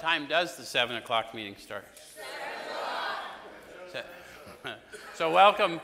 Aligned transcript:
time 0.00 0.26
does 0.26 0.56
the 0.56 0.62
7 0.62 0.96
o'clock 0.96 1.34
meeting 1.34 1.56
start? 1.58 1.84
So, 3.92 4.02
so 5.14 5.32
welcome, 5.32 5.80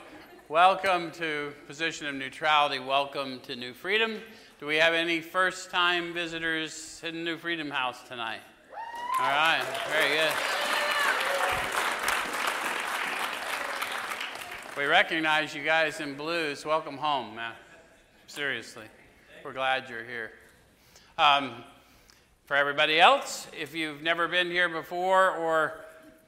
welcome 0.48 1.10
to 1.12 1.52
Position 1.66 2.06
of 2.06 2.14
Neutrality. 2.14 2.78
Welcome 2.78 3.40
to 3.40 3.56
New 3.56 3.74
Freedom. 3.74 4.20
Do 4.60 4.66
we 4.66 4.76
have 4.76 4.94
any 4.94 5.20
first-time 5.20 6.14
visitors 6.14 7.02
in 7.04 7.24
New 7.24 7.36
Freedom 7.36 7.70
House 7.70 7.98
tonight? 8.06 8.38
All 9.18 9.26
right, 9.26 9.64
very 9.88 10.16
good. 10.16 10.32
We 14.76 14.84
recognize 14.84 15.54
you 15.56 15.64
guys 15.64 15.98
in 15.98 16.14
blues. 16.14 16.64
Welcome 16.64 16.98
home, 16.98 17.34
man. 17.34 17.52
Seriously, 18.28 18.86
we're 19.44 19.52
glad 19.52 19.88
you're 19.88 20.04
here. 20.04 20.30
Um, 21.18 21.64
for 22.46 22.56
everybody 22.56 23.00
else, 23.00 23.46
if 23.58 23.74
you've 23.74 24.02
never 24.02 24.28
been 24.28 24.50
here 24.50 24.68
before 24.68 25.30
or 25.30 25.80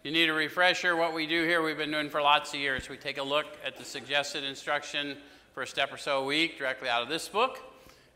you 0.02 0.10
need 0.10 0.30
a 0.30 0.32
refresher, 0.32 0.96
what 0.96 1.12
we 1.12 1.26
do 1.26 1.44
here 1.44 1.62
we've 1.62 1.76
been 1.76 1.90
doing 1.90 2.08
for 2.08 2.22
lots 2.22 2.54
of 2.54 2.60
years. 2.60 2.88
We 2.88 2.96
take 2.96 3.18
a 3.18 3.22
look 3.22 3.46
at 3.64 3.76
the 3.76 3.84
suggested 3.84 4.42
instruction 4.42 5.18
for 5.52 5.62
a 5.62 5.66
step 5.66 5.92
or 5.92 5.98
so 5.98 6.22
a 6.22 6.24
week 6.24 6.58
directly 6.58 6.88
out 6.88 7.02
of 7.02 7.10
this 7.10 7.28
book, 7.28 7.58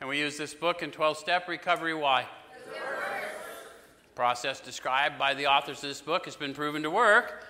and 0.01 0.09
we 0.09 0.19
use 0.19 0.39
this 0.39 0.55
book 0.55 0.83
in 0.83 0.91
12 0.91 1.19
step 1.19 1.47
recovery. 1.47 1.93
Why? 1.93 2.27
The 2.65 4.15
process 4.15 4.61
described 4.61 5.19
by 5.19 5.35
the 5.35 5.49
authors 5.49 5.83
of 5.83 5.91
this 5.91 6.01
book 6.01 6.25
has 6.25 6.37
been 6.37 6.55
proven 6.55 6.83
to 6.85 6.91
work 6.91 7.45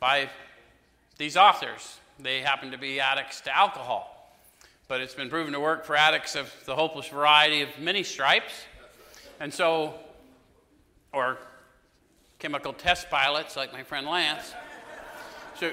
by 0.00 0.30
these 1.18 1.36
authors. 1.36 1.98
They 2.18 2.40
happen 2.40 2.70
to 2.70 2.78
be 2.78 3.00
addicts 3.00 3.42
to 3.42 3.54
alcohol, 3.54 4.34
but 4.88 5.02
it's 5.02 5.14
been 5.14 5.28
proven 5.28 5.52
to 5.52 5.60
work 5.60 5.84
for 5.84 5.94
addicts 5.94 6.36
of 6.36 6.50
the 6.64 6.74
hopeless 6.74 7.08
variety 7.08 7.60
of 7.60 7.68
many 7.78 8.02
stripes 8.02 8.54
and 9.40 9.52
so, 9.52 9.94
or 11.12 11.38
chemical 12.38 12.72
test 12.72 13.10
pilots 13.10 13.56
like 13.56 13.72
my 13.72 13.82
friend 13.82 14.06
Lance. 14.06 14.54
So, 15.58 15.72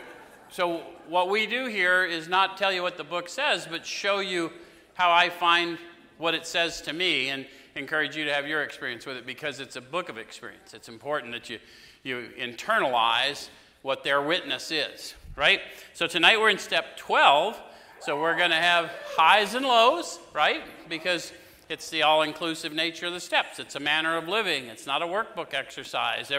so 0.49 0.81
what 1.07 1.29
we 1.29 1.47
do 1.47 1.65
here 1.65 2.05
is 2.05 2.27
not 2.27 2.57
tell 2.57 2.71
you 2.71 2.81
what 2.81 2.97
the 2.97 3.03
book 3.03 3.29
says, 3.29 3.67
but 3.69 3.85
show 3.85 4.19
you 4.19 4.51
how 4.93 5.11
I 5.11 5.29
find 5.29 5.77
what 6.17 6.33
it 6.33 6.45
says 6.45 6.81
to 6.81 6.93
me 6.93 7.29
and 7.29 7.45
encourage 7.75 8.15
you 8.15 8.25
to 8.25 8.33
have 8.33 8.47
your 8.47 8.63
experience 8.63 9.05
with 9.05 9.17
it 9.17 9.25
because 9.25 9.59
it's 9.59 9.75
a 9.75 9.81
book 9.81 10.09
of 10.09 10.17
experience. 10.17 10.73
It's 10.73 10.89
important 10.89 11.31
that 11.33 11.49
you, 11.49 11.59
you 12.03 12.29
internalize 12.37 13.49
what 13.81 14.03
their 14.03 14.21
witness 14.21 14.71
is, 14.71 15.15
right? 15.35 15.61
So 15.93 16.07
tonight 16.07 16.39
we're 16.39 16.49
in 16.49 16.59
step 16.59 16.97
12. 16.97 17.59
So 17.99 18.19
we're 18.19 18.37
going 18.37 18.49
to 18.49 18.55
have 18.55 18.91
highs 19.15 19.55
and 19.55 19.65
lows, 19.65 20.19
right? 20.33 20.61
Because 20.89 21.31
it's 21.71 21.89
the 21.89 22.03
all 22.03 22.21
inclusive 22.21 22.73
nature 22.73 23.05
of 23.05 23.13
the 23.13 23.19
steps. 23.19 23.57
It's 23.57 23.75
a 23.75 23.79
manner 23.79 24.17
of 24.17 24.27
living. 24.27 24.65
It's 24.65 24.85
not 24.85 25.01
a 25.01 25.05
workbook 25.05 25.53
exercise. 25.53 26.29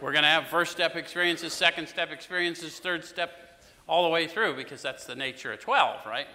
We're 0.00 0.12
going 0.12 0.22
to 0.22 0.30
have 0.30 0.46
first 0.46 0.72
step 0.72 0.96
experiences, 0.96 1.52
second 1.52 1.88
step 1.88 2.10
experiences, 2.10 2.78
third 2.78 3.04
step, 3.04 3.60
all 3.86 4.04
the 4.04 4.08
way 4.08 4.26
through 4.26 4.56
because 4.56 4.80
that's 4.80 5.04
the 5.04 5.14
nature 5.14 5.52
of 5.52 5.60
12, 5.60 6.06
right? 6.06 6.26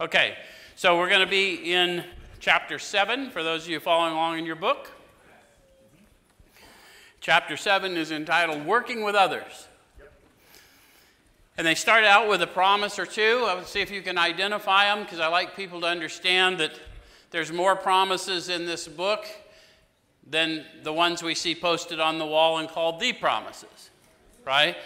Okay, 0.00 0.36
so 0.74 0.98
we're 0.98 1.10
going 1.10 1.20
to 1.20 1.30
be 1.30 1.72
in 1.72 2.02
chapter 2.38 2.78
7 2.78 3.30
for 3.30 3.42
those 3.42 3.64
of 3.64 3.70
you 3.70 3.78
following 3.78 4.14
along 4.14 4.38
in 4.38 4.46
your 4.46 4.56
book. 4.56 4.90
Chapter 7.20 7.58
7 7.58 7.96
is 7.98 8.10
entitled 8.10 8.64
Working 8.64 9.02
with 9.02 9.14
Others. 9.14 9.68
And 11.58 11.66
they 11.66 11.74
start 11.74 12.04
out 12.04 12.26
with 12.26 12.40
a 12.40 12.46
promise 12.46 12.98
or 12.98 13.04
two. 13.04 13.44
I 13.46 13.54
would 13.54 13.66
see 13.66 13.82
if 13.82 13.90
you 13.90 14.00
can 14.00 14.16
identify 14.16 14.86
them 14.86 15.04
because 15.04 15.20
I 15.20 15.26
like 15.26 15.54
people 15.54 15.82
to 15.82 15.86
understand 15.86 16.58
that 16.60 16.72
there's 17.30 17.52
more 17.52 17.76
promises 17.76 18.48
in 18.48 18.66
this 18.66 18.88
book 18.88 19.24
than 20.28 20.64
the 20.82 20.92
ones 20.92 21.22
we 21.22 21.34
see 21.34 21.54
posted 21.54 22.00
on 22.00 22.18
the 22.18 22.26
wall 22.26 22.58
and 22.58 22.68
called 22.68 23.00
the 23.00 23.12
promises, 23.12 23.90
right? 24.46 24.76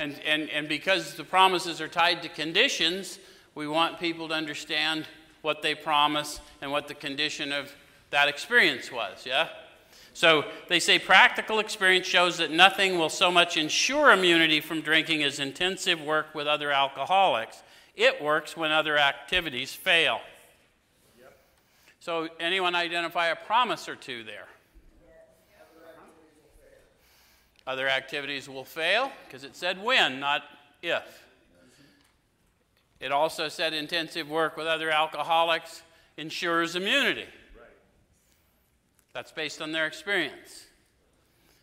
And, 0.00 0.18
and, 0.26 0.50
and 0.50 0.68
because 0.68 1.14
the 1.14 1.24
promises 1.24 1.80
are 1.80 1.88
tied 1.88 2.22
to 2.22 2.28
conditions, 2.28 3.18
we 3.54 3.68
want 3.68 4.00
people 4.00 4.28
to 4.28 4.34
understand 4.34 5.06
what 5.42 5.62
they 5.62 5.74
promise 5.74 6.40
and 6.60 6.70
what 6.70 6.88
the 6.88 6.94
condition 6.94 7.52
of 7.52 7.74
that 8.10 8.28
experience 8.28 8.90
was, 8.90 9.26
yeah? 9.26 9.48
So 10.14 10.44
they 10.68 10.78
say 10.78 10.98
practical 10.98 11.58
experience 11.58 12.06
shows 12.06 12.38
that 12.38 12.50
nothing 12.50 12.98
will 12.98 13.08
so 13.08 13.30
much 13.30 13.56
ensure 13.56 14.12
immunity 14.12 14.60
from 14.60 14.80
drinking 14.80 15.24
as 15.24 15.40
intensive 15.40 16.00
work 16.00 16.34
with 16.34 16.46
other 16.46 16.70
alcoholics. 16.70 17.62
It 17.96 18.22
works 18.22 18.56
when 18.56 18.70
other 18.70 18.96
activities 18.96 19.74
fail. 19.74 20.20
So, 22.04 22.28
anyone 22.38 22.74
identify 22.74 23.28
a 23.28 23.34
promise 23.34 23.88
or 23.88 23.96
two 23.96 24.24
there? 24.24 24.46
Other 27.66 27.88
activities 27.88 28.46
will 28.46 28.66
fail 28.66 29.10
because 29.24 29.42
it 29.42 29.56
said 29.56 29.82
when, 29.82 30.20
not 30.20 30.42
if. 30.82 31.24
It 33.00 33.10
also 33.10 33.48
said 33.48 33.72
intensive 33.72 34.28
work 34.28 34.58
with 34.58 34.66
other 34.66 34.90
alcoholics 34.90 35.82
ensures 36.18 36.76
immunity. 36.76 37.24
That's 39.14 39.32
based 39.32 39.62
on 39.62 39.72
their 39.72 39.86
experience. 39.86 40.66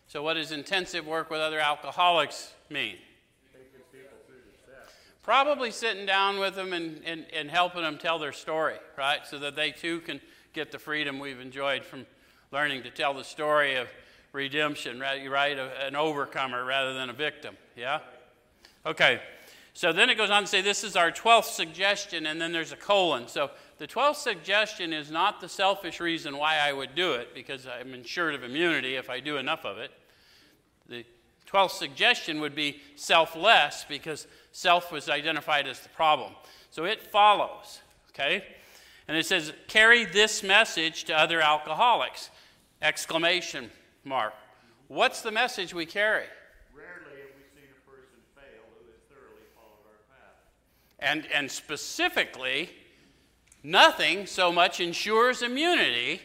So, 0.08 0.24
what 0.24 0.34
does 0.34 0.50
intensive 0.50 1.06
work 1.06 1.30
with 1.30 1.38
other 1.38 1.60
alcoholics 1.60 2.52
mean? 2.68 2.96
Probably 5.22 5.70
sitting 5.70 6.04
down 6.04 6.40
with 6.40 6.56
them 6.56 6.72
and, 6.72 7.00
and, 7.04 7.26
and 7.32 7.48
helping 7.48 7.82
them 7.82 7.96
tell 7.96 8.18
their 8.18 8.32
story, 8.32 8.74
right? 8.98 9.24
So 9.24 9.38
that 9.38 9.54
they 9.54 9.70
too 9.70 10.00
can 10.00 10.20
get 10.52 10.70
the 10.70 10.78
freedom 10.78 11.18
we've 11.18 11.40
enjoyed 11.40 11.84
from 11.84 12.06
learning 12.50 12.82
to 12.82 12.90
tell 12.90 13.14
the 13.14 13.24
story 13.24 13.76
of 13.76 13.88
redemption, 14.32 15.00
right? 15.00 15.58
Uh, 15.58 15.68
an 15.80 15.96
overcomer 15.96 16.64
rather 16.64 16.94
than 16.94 17.10
a 17.10 17.12
victim. 17.12 17.56
Yeah? 17.76 18.00
Okay. 18.84 19.20
So 19.74 19.92
then 19.92 20.10
it 20.10 20.16
goes 20.16 20.30
on 20.30 20.42
to 20.42 20.46
say 20.46 20.60
this 20.60 20.84
is 20.84 20.96
our 20.96 21.10
12th 21.10 21.44
suggestion, 21.44 22.26
and 22.26 22.40
then 22.40 22.52
there's 22.52 22.72
a 22.72 22.76
colon. 22.76 23.26
So 23.26 23.50
the 23.78 23.86
12th 23.86 24.16
suggestion 24.16 24.92
is 24.92 25.10
not 25.10 25.40
the 25.40 25.48
selfish 25.48 25.98
reason 25.98 26.36
why 26.36 26.58
I 26.58 26.72
would 26.72 26.94
do 26.94 27.12
it, 27.14 27.34
because 27.34 27.66
I'm 27.66 27.94
insured 27.94 28.34
of 28.34 28.44
immunity 28.44 28.96
if 28.96 29.08
I 29.08 29.20
do 29.20 29.38
enough 29.38 29.64
of 29.64 29.78
it. 29.78 29.90
The 30.88 31.06
12th 31.50 31.70
suggestion 31.70 32.40
would 32.40 32.54
be 32.54 32.82
selfless, 32.96 33.86
because 33.88 34.26
self 34.52 34.92
was 34.92 35.08
identified 35.08 35.66
as 35.66 35.80
the 35.80 35.88
problem. 35.88 36.32
So 36.70 36.84
it 36.84 37.02
follows, 37.02 37.80
okay? 38.10 38.44
And 39.08 39.16
it 39.16 39.26
says, 39.26 39.52
carry 39.68 40.04
this 40.04 40.42
message 40.42 41.04
to 41.04 41.18
other 41.18 41.40
alcoholics! 41.40 42.30
Exclamation 42.80 43.70
mark. 44.04 44.34
What's 44.88 45.22
the 45.22 45.30
message 45.30 45.72
we 45.72 45.86
carry? 45.86 46.26
Rarely 46.74 47.20
have 47.20 47.30
we 47.36 47.44
seen 47.54 47.68
a 47.70 47.90
person 47.90 48.18
fail 48.34 48.64
who 48.78 48.90
has 48.90 49.00
thoroughly 49.08 49.46
followed 49.54 49.86
our 49.86 50.16
path. 50.16 50.36
And, 50.98 51.26
and 51.32 51.50
specifically, 51.50 52.70
nothing 53.62 54.26
so 54.26 54.50
much 54.52 54.80
ensures 54.80 55.42
immunity 55.42 56.20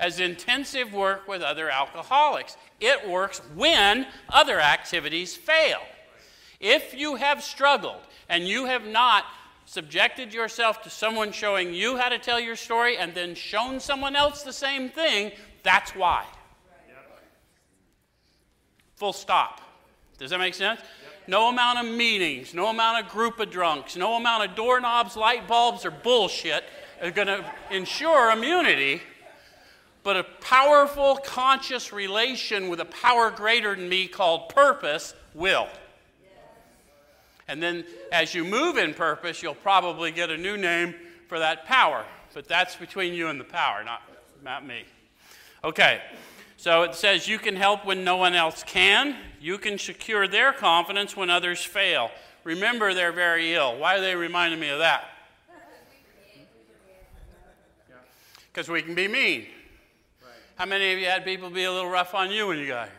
as 0.00 0.20
intensive 0.20 0.92
work 0.92 1.28
with 1.28 1.42
other 1.42 1.68
alcoholics. 1.70 2.56
It 2.80 3.08
works 3.08 3.40
when 3.54 4.06
other 4.28 4.60
activities 4.60 5.36
fail. 5.36 5.80
If 6.60 6.94
you 6.94 7.16
have 7.16 7.42
struggled 7.42 8.00
and 8.28 8.46
you 8.46 8.66
have 8.66 8.86
not 8.86 9.24
subjected 9.68 10.32
yourself 10.32 10.80
to 10.82 10.88
someone 10.88 11.30
showing 11.30 11.74
you 11.74 11.98
how 11.98 12.08
to 12.08 12.18
tell 12.18 12.40
your 12.40 12.56
story 12.56 12.96
and 12.96 13.14
then 13.14 13.34
shown 13.34 13.78
someone 13.78 14.16
else 14.16 14.42
the 14.42 14.52
same 14.52 14.88
thing, 14.88 15.30
that's 15.62 15.94
why. 15.94 16.24
Full 18.96 19.12
stop. 19.12 19.60
Does 20.16 20.30
that 20.30 20.38
make 20.38 20.54
sense? 20.54 20.80
No 21.26 21.50
amount 21.50 21.86
of 21.86 21.94
meetings, 21.94 22.54
no 22.54 22.68
amount 22.68 23.04
of 23.04 23.12
group 23.12 23.38
of 23.38 23.50
drunks, 23.50 23.94
no 23.94 24.14
amount 24.14 24.48
of 24.48 24.56
doorknobs, 24.56 25.16
light 25.16 25.46
bulbs, 25.46 25.84
or 25.84 25.90
bullshit 25.90 26.64
are 27.02 27.10
going 27.10 27.28
to 27.28 27.44
ensure 27.70 28.32
immunity. 28.32 29.02
But 30.02 30.16
a 30.16 30.24
powerful, 30.40 31.16
conscious 31.16 31.92
relation 31.92 32.70
with 32.70 32.80
a 32.80 32.86
power 32.86 33.30
greater 33.30 33.76
than 33.76 33.90
me 33.90 34.08
called 34.08 34.48
purpose 34.48 35.14
will. 35.34 35.68
And 37.48 37.62
then 37.62 37.84
as 38.12 38.34
you 38.34 38.44
move 38.44 38.76
in 38.76 38.94
purpose, 38.94 39.42
you'll 39.42 39.54
probably 39.54 40.12
get 40.12 40.30
a 40.30 40.36
new 40.36 40.56
name 40.56 40.94
for 41.26 41.38
that 41.38 41.64
power. 41.64 42.04
But 42.34 42.46
that's 42.46 42.76
between 42.76 43.14
you 43.14 43.28
and 43.28 43.40
the 43.40 43.44
power, 43.44 43.82
not, 43.82 44.02
not 44.44 44.64
me. 44.64 44.84
Okay, 45.64 46.00
so 46.56 46.82
it 46.82 46.94
says 46.94 47.26
you 47.26 47.38
can 47.38 47.56
help 47.56 47.84
when 47.84 48.04
no 48.04 48.16
one 48.16 48.34
else 48.34 48.62
can. 48.62 49.16
You 49.40 49.58
can 49.58 49.76
secure 49.78 50.28
their 50.28 50.52
confidence 50.52 51.16
when 51.16 51.30
others 51.30 51.64
fail. 51.64 52.12
Remember, 52.44 52.94
they're 52.94 53.12
very 53.12 53.54
ill. 53.54 53.78
Why 53.78 53.96
are 53.96 54.00
they 54.00 54.14
reminding 54.14 54.60
me 54.60 54.68
of 54.68 54.78
that? 54.78 55.08
Because 58.52 58.68
we 58.68 58.82
can 58.82 58.94
be 58.94 59.08
mean. 59.08 59.46
How 60.54 60.66
many 60.66 60.92
of 60.92 60.98
you 60.98 61.06
had 61.06 61.24
people 61.24 61.50
be 61.50 61.64
a 61.64 61.72
little 61.72 61.90
rough 61.90 62.14
on 62.14 62.30
you 62.30 62.48
when 62.48 62.58
you 62.58 62.66
got 62.66 62.88
here? 62.88 62.94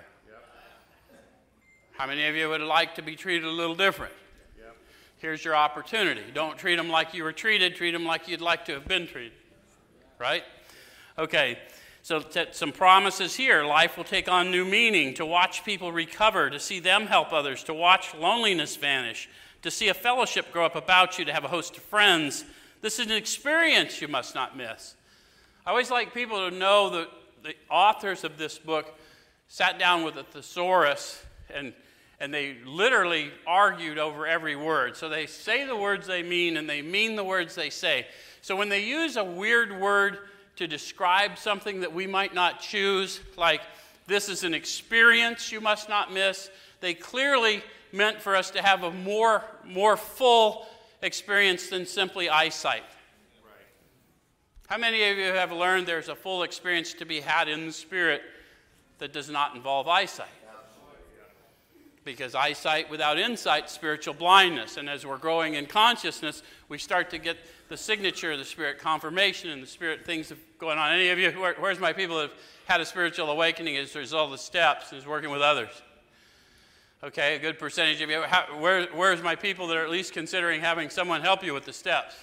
How 1.92 2.08
many 2.08 2.26
of 2.28 2.36
you 2.36 2.48
would 2.50 2.62
like 2.62 2.96
to 2.96 3.02
be 3.02 3.16
treated 3.16 3.44
a 3.44 3.52
little 3.52 3.76
different? 3.76 4.14
Here's 5.20 5.46
your 5.46 5.56
opportunity. 5.56 6.24
Don't 6.34 6.58
treat 6.58 6.76
them 6.76 6.90
like 6.90 7.14
you 7.14 7.24
were 7.24 7.32
treated, 7.32 7.76
treat 7.76 7.92
them 7.92 8.06
like 8.06 8.28
you'd 8.28 8.42
like 8.42 8.66
to 8.66 8.74
have 8.74 8.88
been 8.88 9.08
treated. 9.08 9.38
Right? 10.18 10.44
Okay. 11.18 11.60
So, 12.02 12.22
t- 12.22 12.46
some 12.52 12.72
promises 12.72 13.36
here 13.36 13.64
life 13.64 13.98
will 13.98 14.06
take 14.06 14.28
on 14.30 14.52
new 14.52 14.66
meaning, 14.66 15.14
to 15.16 15.26
watch 15.26 15.64
people 15.64 15.92
recover, 15.92 16.50
to 16.50 16.60
see 16.60 16.80
them 16.80 17.06
help 17.06 17.34
others, 17.34 17.64
to 17.66 17.74
watch 17.74 18.16
loneliness 18.16 18.78
vanish, 18.78 19.30
to 19.62 19.70
see 19.70 19.90
a 19.90 19.94
fellowship 19.94 20.52
grow 20.52 20.66
up 20.66 20.76
about 20.76 21.20
you, 21.20 21.26
to 21.26 21.34
have 21.34 21.44
a 21.44 21.50
host 21.50 21.78
of 21.78 21.84
friends. 21.84 22.46
This 22.82 23.00
is 23.00 23.08
an 23.08 23.12
experience 23.12 24.02
you 24.02 24.08
must 24.08 24.34
not 24.34 24.56
miss. 24.56 24.96
I 25.66 25.72
always 25.72 25.92
like 25.92 26.14
people 26.14 26.50
to 26.50 26.56
know 26.56 26.90
that 26.92 27.10
the 27.44 27.54
authors 27.70 28.24
of 28.24 28.38
this 28.38 28.58
book 28.58 28.98
sat 29.50 29.78
down 29.78 30.04
with 30.04 30.16
a 30.16 30.24
thesaurus 30.24 31.24
and, 31.54 31.74
and 32.20 32.34
they 32.34 32.58
literally 32.66 33.32
argued 33.48 33.98
over 33.98 34.28
every 34.28 34.56
word. 34.56 34.98
So 34.98 35.10
they 35.10 35.26
say 35.26 35.66
the 35.66 35.76
words 35.76 36.08
they 36.08 36.24
mean 36.24 36.58
and 36.58 36.70
they 36.70 36.82
mean 36.82 37.16
the 37.16 37.24
words 37.24 37.56
they 37.56 37.70
say. 37.70 38.08
So 38.42 38.56
when 38.56 38.70
they 38.70 38.84
use 38.84 39.16
a 39.16 39.24
weird 39.24 39.80
word, 39.80 40.20
to 40.60 40.68
describe 40.68 41.38
something 41.38 41.80
that 41.80 41.94
we 41.94 42.06
might 42.06 42.34
not 42.34 42.60
choose, 42.60 43.22
like 43.38 43.62
this 44.08 44.28
is 44.28 44.44
an 44.44 44.54
experience 44.54 45.54
you 45.54 45.62
must 45.62 45.88
not 45.88 46.12
miss. 46.12 46.50
They 46.82 46.94
clearly 46.94 47.64
meant 47.94 48.20
for 48.20 48.36
us 48.36 48.52
to 48.52 48.62
have 48.62 48.84
a 48.84 48.92
more, 48.92 49.42
more 49.64 49.96
full 49.96 50.68
experience 51.02 51.70
than 51.70 51.86
simply 51.86 52.30
eyesight. 52.30 52.84
How 54.68 54.78
many 54.78 55.10
of 55.10 55.18
you 55.18 55.32
have 55.32 55.54
learned 55.54 55.88
there's 55.88 56.10
a 56.10 56.16
full 56.16 56.44
experience 56.44 56.94
to 56.96 57.06
be 57.06 57.22
had 57.22 57.48
in 57.48 57.68
the 57.68 57.72
Spirit 57.72 58.22
that 58.98 59.14
does 59.14 59.30
not 59.30 59.56
involve 59.56 59.88
eyesight? 59.88 60.28
Because 62.10 62.34
eyesight 62.34 62.90
without 62.90 63.20
insight, 63.20 63.70
spiritual 63.70 64.16
blindness. 64.16 64.78
And 64.78 64.90
as 64.90 65.06
we're 65.06 65.20
growing 65.20 65.54
in 65.54 65.68
consciousness, 65.68 66.42
we 66.68 66.80
start 66.80 67.12
to 67.12 67.20
get 67.20 67.38
the 67.68 67.78
signature 67.78 68.32
of 68.32 68.40
the 68.40 68.46
Spirit, 68.46 68.80
confirmation 68.80 69.52
and 69.52 69.62
the 69.62 69.68
Spirit, 69.68 70.08
things 70.08 70.34
going 70.58 70.80
on. 70.80 70.92
Any 70.92 71.10
of 71.10 71.20
you, 71.20 71.30
where, 71.40 71.54
where's 71.60 71.80
my 71.80 71.94
people 71.94 72.16
that 72.16 72.32
have 72.32 72.40
had 72.66 72.82
a 72.82 72.86
spiritual 72.86 73.30
awakening 73.30 73.78
as 73.78 73.96
a 73.96 74.00
result 74.00 74.26
of 74.26 74.32
the 74.32 74.40
steps 74.40 74.92
is 74.92 75.06
working 75.06 75.30
with 75.30 75.44
others? 75.44 75.70
Okay, 77.04 77.36
a 77.36 77.40
good 77.40 77.60
percentage 77.60 78.02
of 78.02 78.10
you. 78.10 78.24
How, 78.24 78.60
where, 78.60 78.88
where's 78.88 79.22
my 79.22 79.36
people 79.36 79.68
that 79.68 79.78
are 79.78 79.84
at 79.84 79.92
least 79.92 80.12
considering 80.12 80.62
having 80.62 80.90
someone 80.90 81.22
help 81.22 81.44
you 81.44 81.54
with 81.54 81.66
the 81.66 81.74
steps? 81.74 82.16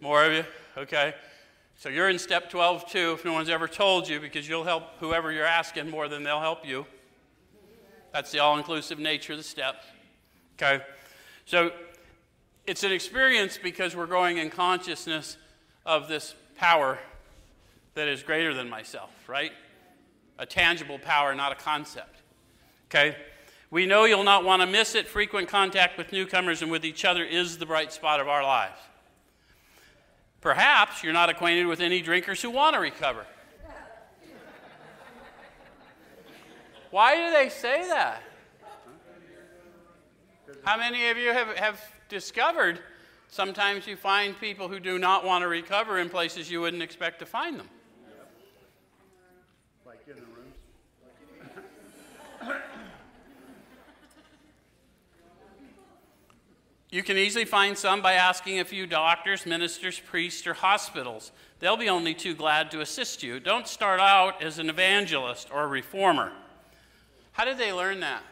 More 0.00 0.24
of 0.24 0.32
you? 0.32 0.44
Okay. 0.76 1.14
So 1.76 1.88
you're 1.88 2.08
in 2.08 2.18
step 2.18 2.50
12 2.50 2.90
too, 2.90 3.12
if 3.16 3.24
no 3.24 3.32
one's 3.32 3.48
ever 3.48 3.68
told 3.68 4.08
you, 4.08 4.18
because 4.18 4.48
you'll 4.48 4.64
help 4.64 4.98
whoever 4.98 5.30
you're 5.30 5.46
asking 5.46 5.88
more 5.88 6.08
than 6.08 6.24
they'll 6.24 6.40
help 6.40 6.66
you. 6.66 6.84
That's 8.18 8.32
the 8.32 8.40
all 8.40 8.58
inclusive 8.58 8.98
nature 8.98 9.34
of 9.34 9.38
the 9.38 9.44
step. 9.44 9.80
Okay? 10.60 10.84
So 11.46 11.70
it's 12.66 12.82
an 12.82 12.90
experience 12.90 13.60
because 13.62 13.94
we're 13.94 14.08
growing 14.08 14.38
in 14.38 14.50
consciousness 14.50 15.36
of 15.86 16.08
this 16.08 16.34
power 16.56 16.98
that 17.94 18.08
is 18.08 18.24
greater 18.24 18.52
than 18.54 18.68
myself, 18.68 19.10
right? 19.28 19.52
A 20.36 20.46
tangible 20.46 20.98
power, 20.98 21.32
not 21.32 21.52
a 21.52 21.54
concept. 21.54 22.16
Okay? 22.90 23.14
We 23.70 23.86
know 23.86 24.02
you'll 24.02 24.24
not 24.24 24.42
want 24.42 24.62
to 24.62 24.66
miss 24.66 24.96
it. 24.96 25.06
Frequent 25.06 25.46
contact 25.46 25.96
with 25.96 26.10
newcomers 26.10 26.60
and 26.60 26.72
with 26.72 26.84
each 26.84 27.04
other 27.04 27.22
is 27.22 27.58
the 27.58 27.66
bright 27.66 27.92
spot 27.92 28.18
of 28.18 28.26
our 28.26 28.42
lives. 28.42 28.80
Perhaps 30.40 31.04
you're 31.04 31.12
not 31.12 31.30
acquainted 31.30 31.68
with 31.68 31.78
any 31.78 32.02
drinkers 32.02 32.42
who 32.42 32.50
want 32.50 32.74
to 32.74 32.80
recover. 32.80 33.26
Why 36.90 37.16
do 37.16 37.32
they 37.32 37.48
say 37.48 37.86
that? 37.88 38.22
How 40.64 40.76
many 40.76 41.08
of 41.10 41.16
you 41.16 41.32
have, 41.32 41.56
have 41.56 41.80
discovered, 42.08 42.80
sometimes 43.28 43.86
you 43.86 43.96
find 43.96 44.38
people 44.40 44.68
who 44.68 44.80
do 44.80 44.98
not 44.98 45.24
want 45.24 45.42
to 45.42 45.48
recover 45.48 45.98
in 45.98 46.08
places 46.08 46.50
you 46.50 46.60
wouldn't 46.60 46.82
expect 46.82 47.18
to 47.20 47.26
find 47.26 47.58
them. 47.58 47.68
Like 49.86 50.00
in 50.06 50.16
the 50.16 50.22
rooms. 50.22 50.54
You 56.90 57.02
can 57.02 57.18
easily 57.18 57.44
find 57.44 57.76
some 57.76 58.00
by 58.00 58.14
asking 58.14 58.60
a 58.60 58.64
few 58.64 58.86
doctors, 58.86 59.44
ministers, 59.44 60.00
priests, 60.00 60.46
or 60.46 60.54
hospitals. 60.54 61.32
They'll 61.60 61.76
be 61.76 61.90
only 61.90 62.14
too 62.14 62.34
glad 62.34 62.70
to 62.70 62.80
assist 62.80 63.22
you. 63.22 63.40
Don't 63.40 63.68
start 63.68 64.00
out 64.00 64.42
as 64.42 64.58
an 64.58 64.70
evangelist 64.70 65.50
or 65.52 65.64
a 65.64 65.66
reformer. 65.66 66.32
How 67.38 67.44
did 67.44 67.56
they 67.56 67.72
learn 67.72 68.00
that? 68.00 68.24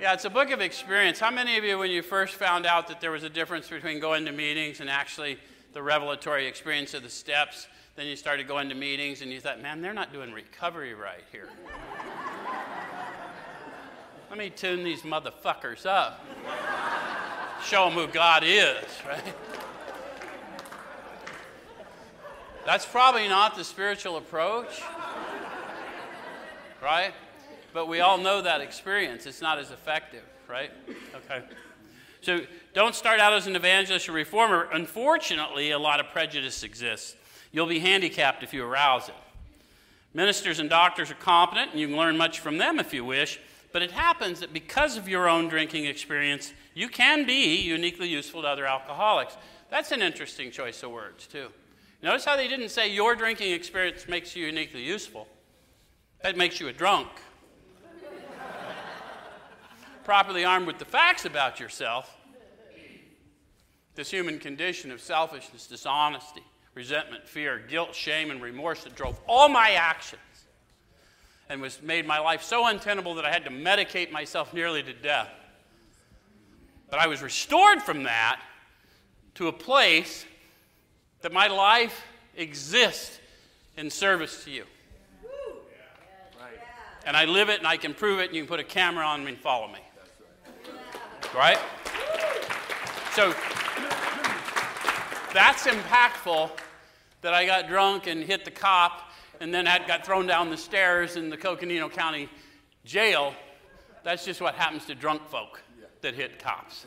Yeah, 0.00 0.12
it's 0.12 0.24
a 0.24 0.30
book 0.30 0.50
of 0.50 0.60
experience. 0.60 1.20
How 1.20 1.30
many 1.30 1.56
of 1.56 1.62
you, 1.62 1.78
when 1.78 1.92
you 1.92 2.02
first 2.02 2.34
found 2.34 2.66
out 2.66 2.88
that 2.88 3.00
there 3.00 3.12
was 3.12 3.22
a 3.22 3.30
difference 3.30 3.68
between 3.68 4.00
going 4.00 4.24
to 4.24 4.32
meetings 4.32 4.80
and 4.80 4.90
actually 4.90 5.38
the 5.72 5.80
revelatory 5.80 6.48
experience 6.48 6.92
of 6.92 7.04
the 7.04 7.08
steps, 7.08 7.68
then 7.94 8.08
you 8.08 8.16
started 8.16 8.48
going 8.48 8.68
to 8.70 8.74
meetings 8.74 9.22
and 9.22 9.30
you 9.30 9.38
thought, 9.38 9.62
man, 9.62 9.80
they're 9.80 9.94
not 9.94 10.12
doing 10.12 10.32
recovery 10.32 10.94
right 10.94 11.22
here. 11.30 11.48
Let 14.28 14.36
me 14.36 14.50
tune 14.50 14.82
these 14.82 15.02
motherfuckers 15.02 15.86
up. 15.86 16.26
Show 17.64 17.84
them 17.84 17.92
who 17.92 18.08
God 18.08 18.42
is, 18.44 18.82
right? 19.06 19.34
That's 22.66 22.84
probably 22.84 23.28
not 23.28 23.54
the 23.54 23.62
spiritual 23.62 24.16
approach, 24.16 24.82
right? 26.82 27.12
But 27.72 27.86
we 27.86 28.00
all 28.00 28.18
know 28.18 28.42
that 28.42 28.60
experience. 28.60 29.26
It's 29.26 29.40
not 29.40 29.58
as 29.58 29.70
effective, 29.70 30.24
right? 30.48 30.70
Okay. 31.14 31.44
So 32.22 32.40
don't 32.74 32.94
start 32.94 33.20
out 33.20 33.32
as 33.32 33.46
an 33.46 33.56
evangelist 33.56 34.08
or 34.08 34.12
reformer. 34.12 34.68
Unfortunately, 34.72 35.70
a 35.70 35.78
lot 35.78 36.00
of 36.00 36.08
prejudice 36.08 36.62
exists. 36.62 37.16
You'll 37.52 37.66
be 37.66 37.78
handicapped 37.78 38.42
if 38.42 38.52
you 38.52 38.64
arouse 38.64 39.08
it. 39.08 39.14
Ministers 40.12 40.58
and 40.58 40.68
doctors 40.68 41.10
are 41.10 41.14
competent, 41.14 41.70
and 41.70 41.80
you 41.80 41.86
can 41.86 41.96
learn 41.96 42.16
much 42.16 42.40
from 42.40 42.58
them 42.58 42.80
if 42.80 42.92
you 42.92 43.04
wish, 43.04 43.40
but 43.72 43.80
it 43.80 43.92
happens 43.92 44.40
that 44.40 44.52
because 44.52 44.96
of 44.96 45.08
your 45.08 45.28
own 45.28 45.48
drinking 45.48 45.84
experience, 45.84 46.52
you 46.74 46.88
can 46.88 47.24
be 47.24 47.56
uniquely 47.56 48.08
useful 48.08 48.42
to 48.42 48.48
other 48.48 48.66
alcoholics. 48.66 49.36
That's 49.70 49.92
an 49.92 50.02
interesting 50.02 50.50
choice 50.50 50.82
of 50.82 50.90
words, 50.90 51.28
too. 51.28 51.48
Notice 52.02 52.24
how 52.24 52.36
they 52.36 52.48
didn't 52.48 52.70
say 52.70 52.92
your 52.92 53.14
drinking 53.14 53.52
experience 53.52 54.08
makes 54.08 54.34
you 54.34 54.46
uniquely 54.46 54.82
useful, 54.82 55.28
that 56.22 56.36
makes 56.36 56.60
you 56.60 56.68
a 56.68 56.72
drunk 56.72 57.08
properly 60.04 60.44
armed 60.44 60.66
with 60.66 60.78
the 60.78 60.84
facts 60.84 61.24
about 61.24 61.60
yourself, 61.60 62.16
this 63.94 64.10
human 64.10 64.38
condition 64.38 64.90
of 64.90 65.00
selfishness, 65.00 65.66
dishonesty, 65.66 66.42
resentment, 66.74 67.28
fear, 67.28 67.62
guilt, 67.68 67.94
shame, 67.94 68.30
and 68.30 68.42
remorse 68.42 68.82
that 68.84 68.96
drove 68.96 69.20
all 69.28 69.48
my 69.48 69.70
actions 69.72 70.20
and 71.48 71.60
was 71.60 71.82
made 71.82 72.06
my 72.06 72.18
life 72.18 72.42
so 72.42 72.66
untenable 72.66 73.14
that 73.14 73.24
I 73.24 73.30
had 73.30 73.44
to 73.44 73.50
medicate 73.50 74.10
myself 74.10 74.54
nearly 74.54 74.82
to 74.82 74.92
death. 74.92 75.28
But 76.88 77.00
I 77.00 77.06
was 77.06 77.22
restored 77.22 77.82
from 77.82 78.04
that 78.04 78.40
to 79.34 79.48
a 79.48 79.52
place 79.52 80.24
that 81.22 81.32
my 81.32 81.46
life 81.46 82.04
exists 82.36 83.20
in 83.76 83.90
service 83.90 84.44
to 84.44 84.50
you. 84.50 84.64
And 87.06 87.16
I 87.16 87.24
live 87.24 87.48
it 87.48 87.58
and 87.58 87.66
I 87.66 87.76
can 87.76 87.94
prove 87.94 88.20
it, 88.20 88.26
and 88.26 88.36
you 88.36 88.42
can 88.42 88.48
put 88.48 88.60
a 88.60 88.64
camera 88.64 89.04
on 89.04 89.24
me 89.24 89.32
and 89.32 89.38
follow 89.38 89.68
me 89.68 89.80
right? 91.34 91.58
So 93.14 93.34
that's 95.32 95.66
impactful 95.66 96.50
that 97.22 97.34
I 97.34 97.46
got 97.46 97.68
drunk 97.68 98.06
and 98.06 98.22
hit 98.22 98.44
the 98.44 98.50
cop 98.50 99.10
and 99.40 99.54
then 99.54 99.66
had, 99.66 99.86
got 99.86 100.04
thrown 100.04 100.26
down 100.26 100.50
the 100.50 100.56
stairs 100.56 101.16
in 101.16 101.30
the 101.30 101.36
Coconino 101.36 101.88
County 101.88 102.28
jail. 102.84 103.34
That's 104.02 104.24
just 104.24 104.40
what 104.40 104.54
happens 104.54 104.86
to 104.86 104.94
drunk 104.94 105.26
folk 105.28 105.62
that 106.00 106.14
hit 106.14 106.42
cops. 106.42 106.86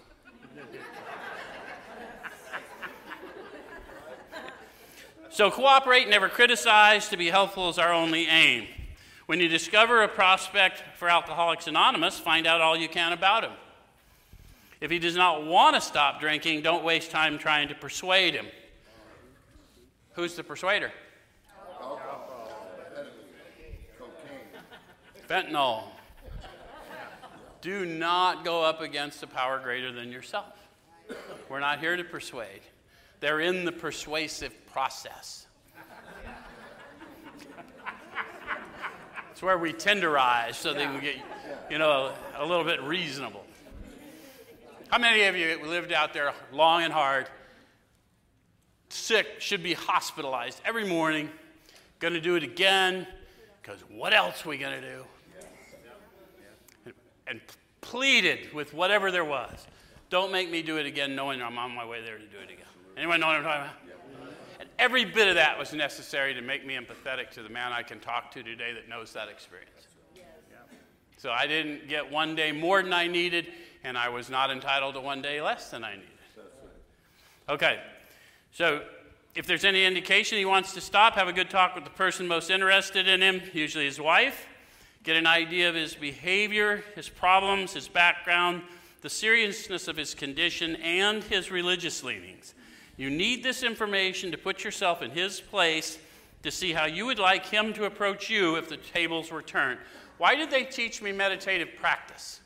so 5.29 5.51
cooperate, 5.51 6.09
never 6.09 6.29
criticize. 6.29 7.09
To 7.09 7.17
be 7.17 7.29
helpful 7.29 7.69
is 7.69 7.77
our 7.77 7.93
only 7.93 8.27
aim. 8.27 8.67
When 9.25 9.39
you 9.39 9.47
discover 9.47 10.03
a 10.03 10.07
prospect 10.07 10.83
for 10.97 11.09
Alcoholics 11.09 11.67
Anonymous, 11.67 12.19
find 12.19 12.45
out 12.45 12.61
all 12.61 12.75
you 12.75 12.89
can 12.89 13.13
about 13.13 13.43
him. 13.43 13.53
If 14.81 14.91
he 14.91 14.99
does 14.99 15.15
not 15.15 15.45
want 15.45 15.75
to 15.75 15.81
stop 15.81 16.19
drinking, 16.19 16.61
don't 16.61 16.83
waste 16.83 17.09
time 17.09 17.37
trying 17.37 17.69
to 17.69 17.75
persuade 17.75 18.33
him. 18.33 18.47
Who's 20.13 20.35
the 20.35 20.43
persuader? 20.43 20.91
Fentanyl. 25.29 25.83
Do 27.61 27.85
not 27.85 28.43
go 28.43 28.61
up 28.61 28.81
against 28.81 29.23
a 29.23 29.27
power 29.27 29.57
greater 29.57 29.93
than 29.93 30.11
yourself. 30.11 30.53
We're 31.47 31.61
not 31.61 31.79
here 31.79 31.95
to 31.95 32.03
persuade. 32.03 32.59
They're 33.21 33.39
in 33.39 33.63
the 33.63 33.71
persuasive 33.71 34.53
process. 34.67 35.42
It's 39.43 39.45
where 39.45 39.57
we 39.57 39.73
tenderize 39.73 40.55
so 40.55 40.73
they 40.73 40.85
can 40.85 41.01
get, 41.01 41.15
you 41.69 41.77
know, 41.77 42.13
a 42.37 42.45
little 42.45 42.63
bit 42.63 42.81
reasonable. 42.81 43.43
How 44.89 44.97
many 44.97 45.23
of 45.23 45.35
you 45.35 45.59
lived 45.67 45.91
out 45.91 46.13
there 46.13 46.33
long 46.53 46.83
and 46.83 46.93
hard, 46.93 47.27
sick, 48.87 49.27
should 49.39 49.61
be 49.61 49.73
hospitalized 49.73 50.61
every 50.63 50.85
morning, 50.85 51.29
going 51.99 52.13
to 52.13 52.21
do 52.21 52.35
it 52.35 52.43
again 52.43 53.05
because 53.61 53.81
what 53.89 54.13
else 54.13 54.45
are 54.45 54.49
we 54.49 54.57
going 54.57 54.79
to 54.79 54.87
do? 54.95 55.03
And, 56.85 56.93
and 57.27 57.41
pleaded 57.81 58.53
with 58.53 58.73
whatever 58.73 59.11
there 59.11 59.25
was. 59.25 59.67
Don't 60.09 60.31
make 60.31 60.49
me 60.49 60.61
do 60.61 60.77
it 60.77 60.85
again 60.85 61.15
knowing 61.15 61.41
I'm 61.41 61.57
on 61.57 61.75
my 61.75 61.85
way 61.85 62.01
there 62.01 62.17
to 62.17 62.25
do 62.27 62.37
it 62.37 62.49
again. 62.49 62.65
Anyone 62.95 63.19
know 63.19 63.27
what 63.27 63.35
I'm 63.37 63.43
talking 63.43 63.61
about? 63.61 63.82
Every 64.79 65.05
bit 65.05 65.27
of 65.27 65.35
that 65.35 65.57
was 65.57 65.73
necessary 65.73 66.33
to 66.33 66.41
make 66.41 66.65
me 66.65 66.75
empathetic 66.75 67.29
to 67.31 67.43
the 67.43 67.49
man 67.49 67.71
I 67.71 67.83
can 67.83 67.99
talk 67.99 68.31
to 68.31 68.43
today 68.43 68.73
that 68.73 68.89
knows 68.89 69.13
that 69.13 69.29
experience. 69.29 69.87
So 71.17 71.31
I 71.31 71.47
didn't 71.47 71.87
get 71.87 72.11
one 72.11 72.35
day 72.35 72.51
more 72.51 72.83
than 72.83 72.91
I 72.91 73.07
needed, 73.07 73.47
and 73.85 73.97
I 73.97 74.09
was 74.09 74.29
not 74.29 74.51
entitled 74.51 74.95
to 74.95 74.99
one 74.99 75.21
day 75.21 75.41
less 75.41 75.69
than 75.69 75.83
I 75.83 75.95
needed. 75.95 76.09
Okay, 77.47 77.79
so 78.51 78.83
if 79.35 79.45
there's 79.47 79.63
any 79.63 79.85
indication 79.85 80.37
he 80.37 80.45
wants 80.45 80.73
to 80.73 80.81
stop, 80.81 81.15
have 81.15 81.27
a 81.27 81.33
good 81.33 81.49
talk 81.49 81.75
with 81.75 81.85
the 81.85 81.89
person 81.89 82.27
most 82.27 82.49
interested 82.49 83.07
in 83.07 83.21
him, 83.21 83.41
usually 83.53 83.85
his 83.85 84.01
wife. 84.01 84.47
Get 85.03 85.15
an 85.15 85.27
idea 85.27 85.69
of 85.69 85.75
his 85.75 85.95
behavior, 85.95 86.83
his 86.95 87.09
problems, 87.09 87.73
his 87.73 87.87
background, 87.87 88.61
the 89.01 89.09
seriousness 89.09 89.87
of 89.87 89.97
his 89.97 90.13
condition, 90.13 90.75
and 90.77 91.23
his 91.23 91.51
religious 91.51 92.03
leanings. 92.03 92.53
You 92.97 93.09
need 93.09 93.43
this 93.43 93.63
information 93.63 94.31
to 94.31 94.37
put 94.37 94.63
yourself 94.63 95.01
in 95.01 95.11
his 95.11 95.39
place 95.39 95.97
to 96.43 96.51
see 96.51 96.73
how 96.73 96.85
you 96.85 97.05
would 97.05 97.19
like 97.19 97.45
him 97.45 97.73
to 97.73 97.85
approach 97.85 98.29
you 98.29 98.55
if 98.55 98.69
the 98.69 98.77
tables 98.77 99.31
were 99.31 99.41
turned. 99.41 99.79
Why 100.17 100.35
did 100.35 100.51
they 100.51 100.63
teach 100.63 101.01
me 101.01 101.11
meditative 101.11 101.69
practice? 101.79 102.41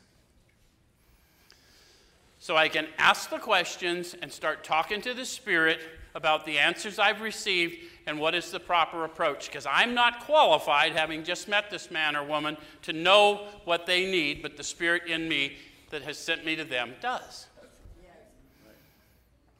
So 2.38 2.56
I 2.56 2.68
can 2.68 2.86
ask 2.96 3.28
the 3.28 3.38
questions 3.38 4.14
and 4.22 4.32
start 4.32 4.64
talking 4.64 5.02
to 5.02 5.12
the 5.12 5.26
Spirit 5.26 5.80
about 6.14 6.46
the 6.46 6.58
answers 6.58 6.98
I've 6.98 7.20
received 7.20 7.76
and 8.06 8.18
what 8.18 8.34
is 8.34 8.50
the 8.50 8.60
proper 8.60 9.04
approach. 9.04 9.48
Because 9.48 9.66
I'm 9.66 9.92
not 9.92 10.20
qualified, 10.20 10.92
having 10.92 11.24
just 11.24 11.48
met 11.48 11.70
this 11.70 11.90
man 11.90 12.16
or 12.16 12.24
woman, 12.24 12.56
to 12.82 12.92
know 12.92 13.48
what 13.64 13.86
they 13.86 14.10
need, 14.10 14.40
but 14.40 14.56
the 14.56 14.64
Spirit 14.64 15.06
in 15.08 15.28
me 15.28 15.56
that 15.90 16.02
has 16.02 16.16
sent 16.16 16.44
me 16.44 16.56
to 16.56 16.64
them 16.64 16.94
does. 17.00 17.48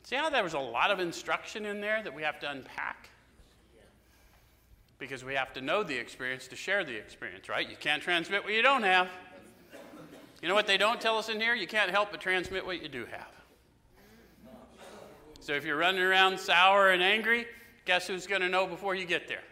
See 0.09 0.17
how 0.17 0.31
there 0.31 0.43
was 0.43 0.55
a 0.55 0.59
lot 0.59 0.91
of 0.91 1.00
instruction 1.00 1.67
in 1.67 1.83
there 1.83 2.03
that 2.03 2.15
we 2.15 2.23
have 2.23 2.41
to 2.41 2.50
unpack? 2.50 3.11
because 4.99 5.23
we 5.25 5.35
have 5.35 5.53
to 5.53 5.61
know 5.61 5.83
the 5.83 5.95
experience 5.95 6.49
to 6.49 6.57
share 6.57 6.83
the 6.83 6.97
experience, 6.97 7.49
right? 7.49 7.69
You 7.69 7.77
can't 7.79 8.03
transmit 8.03 8.43
what 8.43 8.53
you 8.53 8.62
don't 8.62 8.83
have. 8.83 9.09
You 10.43 10.49
know 10.49 10.55
what 10.55 10.67
they 10.67 10.77
don't 10.77 11.00
tell 11.00 11.19
us 11.19 11.29
in 11.29 11.41
here? 11.41 11.55
You 11.55 11.67
can't 11.67 11.91
help 11.91 12.11
but 12.11 12.21
transmit 12.21 12.65
what 12.67 12.83
you 12.83 12.88
do 12.88 13.05
have. 13.07 13.29
So 15.41 15.53
if 15.53 15.65
you're 15.65 15.77
running 15.77 16.03
around 16.03 16.38
sour 16.38 16.91
and 16.91 17.03
angry, 17.03 17.47
guess 17.85 18.07
who's 18.07 18.27
going 18.27 18.41
to 18.41 18.49
know 18.49 18.67
before 18.67 18.95
you 18.95 19.05
get 19.05 19.29
there? 19.29 19.43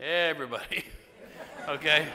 Everybody. 0.00 0.84
okay? 1.68 2.06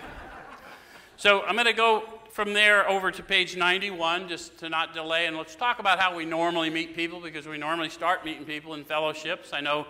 So 1.18 1.41
I'm 1.44 1.56
going 1.56 1.65
to 1.65 1.74
go 1.74 2.20
from 2.31 2.53
there 2.53 2.88
over 2.88 3.11
to 3.11 3.21
page 3.21 3.57
91 3.57 4.29
just 4.29 4.57
to 4.59 4.69
not 4.69 4.93
delay 4.93 5.25
and 5.25 5.35
let's 5.35 5.55
talk 5.55 5.79
about 5.79 6.00
how 6.00 6.15
we 6.15 6.23
normally 6.23 6.69
meet 6.69 6.95
people 6.95 7.19
because 7.19 7.45
we 7.45 7.57
normally 7.57 7.89
start 7.89 8.23
meeting 8.23 8.45
people 8.45 8.73
in 8.73 8.85
fellowships. 8.85 9.51
I 9.51 9.59
know 9.59 9.85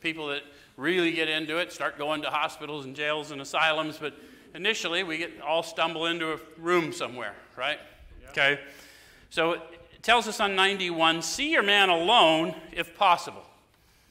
people 0.00 0.28
that 0.28 0.42
really 0.76 1.10
get 1.10 1.28
into 1.28 1.58
it, 1.58 1.72
start 1.72 1.98
going 1.98 2.22
to 2.22 2.30
hospitals 2.30 2.84
and 2.84 2.94
jails 2.94 3.32
and 3.32 3.40
asylums, 3.40 3.98
but 3.98 4.14
initially 4.54 5.02
we 5.02 5.18
get 5.18 5.40
all 5.40 5.64
stumble 5.64 6.06
into 6.06 6.32
a 6.32 6.38
room 6.58 6.92
somewhere, 6.92 7.34
right? 7.56 7.78
Yep. 8.22 8.30
Okay. 8.30 8.60
So 9.30 9.52
it 9.52 10.02
tells 10.02 10.28
us 10.28 10.38
on 10.38 10.54
91 10.54 11.22
see 11.22 11.50
your 11.50 11.64
man 11.64 11.88
alone 11.88 12.54
if 12.72 12.96
possible. 12.96 13.44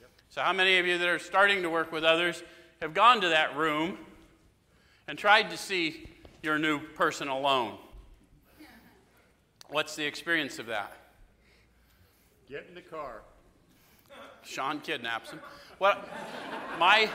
Yep. 0.00 0.10
So, 0.28 0.42
how 0.42 0.52
many 0.52 0.78
of 0.78 0.86
you 0.86 0.98
that 0.98 1.08
are 1.08 1.18
starting 1.18 1.62
to 1.62 1.70
work 1.70 1.92
with 1.92 2.04
others 2.04 2.42
have 2.82 2.92
gone 2.92 3.22
to 3.22 3.30
that 3.30 3.56
room 3.56 3.96
and 5.08 5.18
tried 5.18 5.50
to 5.50 5.56
see 5.56 6.09
your 6.42 6.58
new 6.58 6.78
person 6.78 7.28
alone? 7.28 7.76
What's 9.68 9.94
the 9.94 10.04
experience 10.04 10.58
of 10.58 10.66
that? 10.66 10.96
Get 12.48 12.66
in 12.68 12.74
the 12.74 12.80
car. 12.80 13.22
Sean 14.42 14.80
kidnaps 14.80 15.30
him. 15.30 15.40
Well, 15.78 15.96
my, 16.78 17.08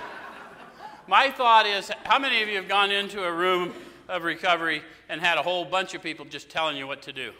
my 1.07 1.29
thought 1.31 1.65
is 1.65 1.91
how 2.05 2.19
many 2.19 2.41
of 2.41 2.47
you 2.47 2.55
have 2.55 2.67
gone 2.67 2.91
into 2.91 3.23
a 3.23 3.31
room 3.31 3.73
of 4.07 4.23
recovery 4.23 4.81
and 5.09 5.19
had 5.19 5.37
a 5.37 5.41
whole 5.41 5.65
bunch 5.65 5.93
of 5.93 6.01
people 6.01 6.25
just 6.25 6.49
telling 6.49 6.77
you 6.77 6.87
what 6.87 7.01
to 7.03 7.13
do? 7.13 7.31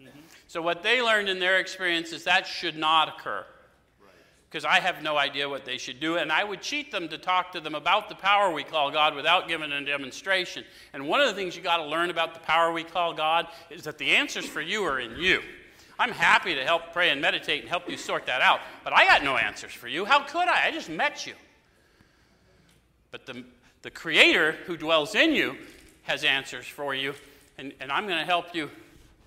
Mm-hmm. 0.00 0.20
So, 0.48 0.60
what 0.60 0.82
they 0.82 1.02
learned 1.02 1.28
in 1.28 1.38
their 1.38 1.58
experience 1.58 2.12
is 2.12 2.24
that 2.24 2.46
should 2.46 2.76
not 2.76 3.08
occur. 3.08 3.44
Because 4.56 4.64
I 4.64 4.80
have 4.80 5.02
no 5.02 5.18
idea 5.18 5.46
what 5.46 5.66
they 5.66 5.76
should 5.76 6.00
do, 6.00 6.16
and 6.16 6.32
I 6.32 6.42
would 6.42 6.62
cheat 6.62 6.90
them 6.90 7.08
to 7.08 7.18
talk 7.18 7.52
to 7.52 7.60
them 7.60 7.74
about 7.74 8.08
the 8.08 8.14
power 8.14 8.50
we 8.50 8.64
call 8.64 8.90
God 8.90 9.14
without 9.14 9.48
giving 9.48 9.70
a 9.70 9.84
demonstration. 9.84 10.64
And 10.94 11.06
one 11.06 11.20
of 11.20 11.28
the 11.28 11.34
things 11.34 11.54
you 11.54 11.60
got 11.60 11.76
to 11.76 11.84
learn 11.84 12.08
about 12.08 12.32
the 12.32 12.40
power 12.40 12.72
we 12.72 12.82
call 12.82 13.12
God 13.12 13.48
is 13.68 13.82
that 13.82 13.98
the 13.98 14.16
answers 14.16 14.46
for 14.46 14.62
you 14.62 14.82
are 14.84 14.98
in 14.98 15.18
you. 15.18 15.42
I'm 15.98 16.10
happy 16.10 16.54
to 16.54 16.64
help 16.64 16.94
pray 16.94 17.10
and 17.10 17.20
meditate 17.20 17.60
and 17.60 17.68
help 17.68 17.86
you 17.86 17.98
sort 17.98 18.24
that 18.24 18.40
out, 18.40 18.60
but 18.82 18.94
I 18.94 19.04
got 19.04 19.22
no 19.22 19.36
answers 19.36 19.72
for 19.72 19.88
you. 19.88 20.06
How 20.06 20.20
could 20.20 20.48
I? 20.48 20.68
I 20.68 20.70
just 20.70 20.88
met 20.88 21.26
you. 21.26 21.34
But 23.10 23.26
the, 23.26 23.44
the 23.82 23.90
Creator 23.90 24.52
who 24.64 24.78
dwells 24.78 25.14
in 25.14 25.34
you 25.34 25.58
has 26.04 26.24
answers 26.24 26.64
for 26.64 26.94
you, 26.94 27.12
and, 27.58 27.74
and 27.78 27.92
I'm 27.92 28.06
going 28.06 28.20
to 28.20 28.24
help 28.24 28.54
you 28.54 28.70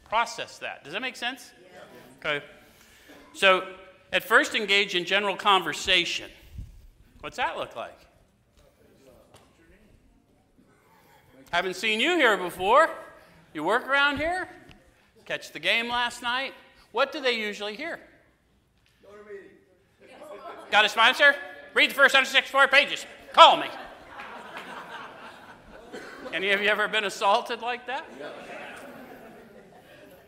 process 0.05 0.57
that. 0.57 0.83
Does 0.83 0.93
that 0.93 1.03
make 1.03 1.15
sense? 1.15 1.51
Yeah. 1.71 2.31
Okay. 2.31 2.45
So, 3.35 3.67
at 4.11 4.23
first, 4.23 4.55
engage 4.55 4.95
in 4.95 5.05
general 5.05 5.35
conversation. 5.35 6.29
What's 7.21 7.37
that 7.37 7.57
look 7.57 7.75
like? 7.75 7.97
Haven't 11.51 11.75
seen 11.75 11.99
you 11.99 12.15
here 12.15 12.37
before. 12.37 12.89
You 13.53 13.63
work 13.63 13.87
around 13.87 14.17
here? 14.17 14.47
Catch 15.25 15.51
the 15.51 15.59
game 15.59 15.89
last 15.89 16.21
night? 16.21 16.53
What 16.91 17.11
do 17.11 17.21
they 17.21 17.33
usually 17.33 17.75
hear? 17.75 17.99
Got 20.71 20.85
a 20.85 20.89
sponsor? 20.89 21.35
Read 21.73 21.89
the 21.89 21.95
first 21.95 22.13
164 22.13 22.67
pages. 22.67 23.05
Call 23.33 23.57
me. 23.57 23.67
Any 26.31 26.51
of 26.51 26.61
you 26.61 26.69
ever 26.69 26.87
been 26.87 27.05
assaulted 27.05 27.61
like 27.61 27.87
that? 27.87 28.05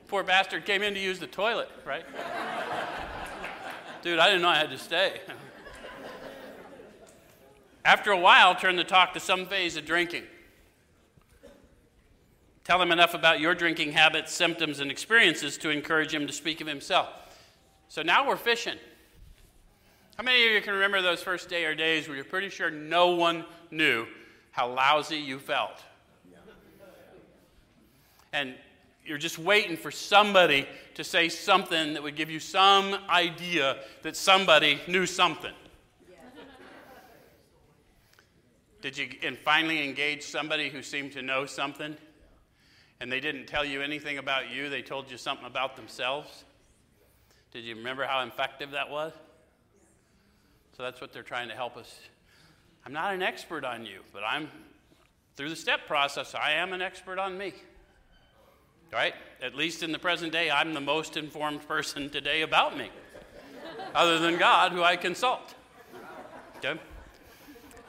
Poor 0.07 0.23
bastard 0.23 0.65
came 0.65 0.81
in 0.81 0.93
to 0.93 0.99
use 0.99 1.19
the 1.19 1.27
toilet, 1.27 1.69
right? 1.85 2.05
Dude, 4.01 4.17
I 4.17 4.27
didn't 4.27 4.41
know 4.41 4.49
I 4.49 4.57
had 4.57 4.71
to 4.71 4.77
stay. 4.77 5.21
After 7.85 8.11
a 8.11 8.17
while, 8.17 8.55
turn 8.55 8.75
the 8.75 8.83
talk 8.83 9.13
to 9.13 9.19
some 9.19 9.45
phase 9.45 9.77
of 9.77 9.85
drinking. 9.85 10.23
Tell 12.63 12.81
him 12.81 12.91
enough 12.91 13.13
about 13.13 13.39
your 13.39 13.55
drinking 13.55 13.91
habits, 13.91 14.33
symptoms, 14.33 14.79
and 14.79 14.89
experiences 14.91 15.57
to 15.59 15.69
encourage 15.69 16.13
him 16.13 16.27
to 16.27 16.33
speak 16.33 16.61
of 16.61 16.67
himself. 16.67 17.09
So 17.89 18.01
now 18.01 18.27
we're 18.27 18.37
fishing. 18.37 18.77
How 20.15 20.23
many 20.23 20.45
of 20.45 20.51
you 20.51 20.61
can 20.61 20.73
remember 20.73 21.01
those 21.01 21.21
first 21.21 21.49
day 21.49 21.65
or 21.65 21.75
days 21.75 22.07
where 22.07 22.15
you're 22.15 22.25
pretty 22.25 22.49
sure 22.49 22.69
no 22.69 23.09
one 23.09 23.45
knew 23.71 24.05
how 24.51 24.71
lousy 24.71 25.17
you 25.17 25.39
felt? 25.39 25.83
And 28.33 28.55
you're 29.05 29.17
just 29.17 29.39
waiting 29.39 29.77
for 29.77 29.91
somebody 29.91 30.67
to 30.95 31.03
say 31.03 31.29
something 31.29 31.93
that 31.93 32.03
would 32.03 32.15
give 32.15 32.29
you 32.29 32.39
some 32.39 32.95
idea 33.09 33.77
that 34.03 34.15
somebody 34.15 34.79
knew 34.87 35.05
something. 35.05 35.53
Did 38.81 38.97
you 38.97 39.09
and 39.23 39.37
finally 39.37 39.83
engage 39.83 40.23
somebody 40.23 40.69
who 40.69 40.81
seemed 40.81 41.11
to 41.13 41.21
know 41.21 41.45
something? 41.45 41.95
and 43.01 43.11
they 43.11 43.19
didn't 43.19 43.47
tell 43.47 43.65
you 43.65 43.81
anything 43.81 44.19
about 44.19 44.51
you, 44.51 44.69
they 44.69 44.83
told 44.83 45.09
you 45.09 45.17
something 45.17 45.47
about 45.47 45.75
themselves? 45.75 46.45
Did 47.51 47.63
you 47.63 47.75
remember 47.75 48.05
how 48.05 48.23
effective 48.23 48.71
that 48.71 48.91
was? 48.91 49.11
So 50.77 50.83
that's 50.83 51.01
what 51.01 51.11
they're 51.11 51.23
trying 51.23 51.49
to 51.49 51.55
help 51.55 51.77
us. 51.77 51.99
I'm 52.85 52.93
not 52.93 53.15
an 53.15 53.23
expert 53.23 53.65
on 53.65 53.87
you, 53.87 54.01
but 54.13 54.21
I'm, 54.23 54.49
through 55.35 55.49
the 55.49 55.55
step 55.55 55.87
process, 55.87 56.35
I 56.35 56.51
am 56.51 56.73
an 56.73 56.81
expert 56.83 57.17
on 57.17 57.39
me. 57.39 57.53
Right? 58.91 59.13
At 59.41 59.55
least 59.55 59.83
in 59.83 59.91
the 59.91 59.99
present 59.99 60.31
day, 60.31 60.51
I'm 60.51 60.73
the 60.73 60.81
most 60.81 61.17
informed 61.17 61.67
person 61.67 62.09
today 62.09 62.41
about 62.41 62.77
me, 62.77 62.89
other 63.95 64.19
than 64.19 64.37
God, 64.37 64.71
who 64.71 64.83
I 64.83 64.97
consult. 64.97 65.55
Okay? 66.57 66.79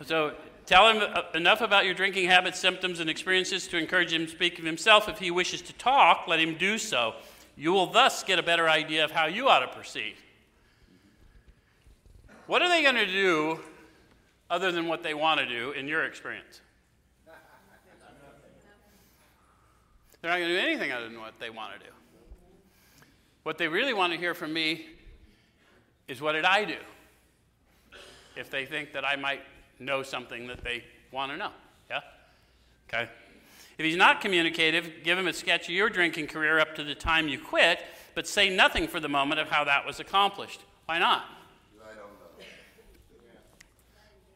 So 0.07 0.35
Tell 0.67 0.89
him 0.89 1.03
uh, 1.15 1.23
enough 1.35 1.61
about 1.61 1.85
your 1.85 1.95
drinking 1.95 2.29
habits, 2.29 2.59
symptoms, 2.59 3.01
and 3.01 3.11
experiences 3.11 3.67
to 3.69 3.77
encourage 3.77 4.13
him 4.13 4.27
to 4.27 4.33
speak 4.33 4.59
of 4.59 4.65
himself. 4.65 5.09
If 5.09 5.19
he 5.19 5.31
wishes 5.31 5.61
to 5.63 5.73
talk, 5.75 6.27
let 6.29 6.39
him 6.39 6.57
do 6.57 6.79
so. 6.79 7.15
You 7.57 7.73
will 7.73 7.89
thus 7.89 8.23
get 8.23 8.39
a 8.39 8.43
better 8.43 8.69
idea 8.69 9.05
of 9.05 9.11
how 9.11 9.27
you 9.27 9.49
ought 9.49 9.61
to 9.61 9.69
proceed. 9.69 10.15
What 12.47 12.63
are 12.63 12.69
they 12.69 12.83
going 12.83 12.95
to 12.95 13.07
do 13.07 13.61
other 14.49 14.71
than 14.71 14.87
what 14.87 15.03
they 15.03 15.15
want 15.15 15.41
to 15.41 15.47
do 15.47 15.73
in 15.73 15.89
your 15.89 16.05
experience? 16.05 16.61
They're 20.23 20.31
not 20.31 20.39
going 20.39 20.49
to 20.49 20.55
do 20.55 20.67
anything 20.67 20.93
other 20.93 21.09
than 21.09 21.21
what 21.21 21.35
they 21.39 21.51
want 21.51 21.75
to 21.75 21.79
do. 21.81 21.93
What 23.43 23.59
they 23.59 23.69
really 23.69 23.93
want 23.93 24.13
to 24.13 24.19
hear 24.19 24.35
from 24.35 24.53
me 24.53 24.87
is 26.09 26.23
what 26.23 26.33
did 26.33 26.45
I 26.45 26.65
do? 26.65 26.77
if 28.37 28.51
they 28.51 28.65
think 28.65 28.93
that 28.93 29.05
I 29.05 29.17
might 29.17 29.43
know 29.79 30.03
something 30.03 30.47
that 30.47 30.65
they 30.65 30.85
want 31.11 31.33
to 31.33 31.39
know. 31.39 31.51
Yeah? 31.91 32.01
Okay. 32.89 33.09
If 33.79 33.85
he's 33.85 33.97
not 33.97 34.21
communicative, 34.21 34.91
give 35.03 35.19
him 35.19 35.27
a 35.27 35.33
sketch 35.33 35.69
of 35.69 35.75
your 35.75 35.91
drinking 35.91 36.27
career 36.29 36.59
up 36.59 36.75
to 36.77 36.85
the 36.85 36.95
time 36.95 37.29
you 37.29 37.39
quit, 37.39 37.81
but 38.15 38.27
say 38.27 38.55
nothing 38.55 38.87
for 38.87 39.01
the 39.01 39.09
moment 39.09 39.41
of 39.41 39.49
how 39.49 39.65
that 39.65 39.87
was 39.87 39.99
accomplished. 39.99 40.61
Why 40.87 40.99
not? 40.99 41.25
I 41.83 41.89
don't 41.89 41.97
know. 41.97 42.45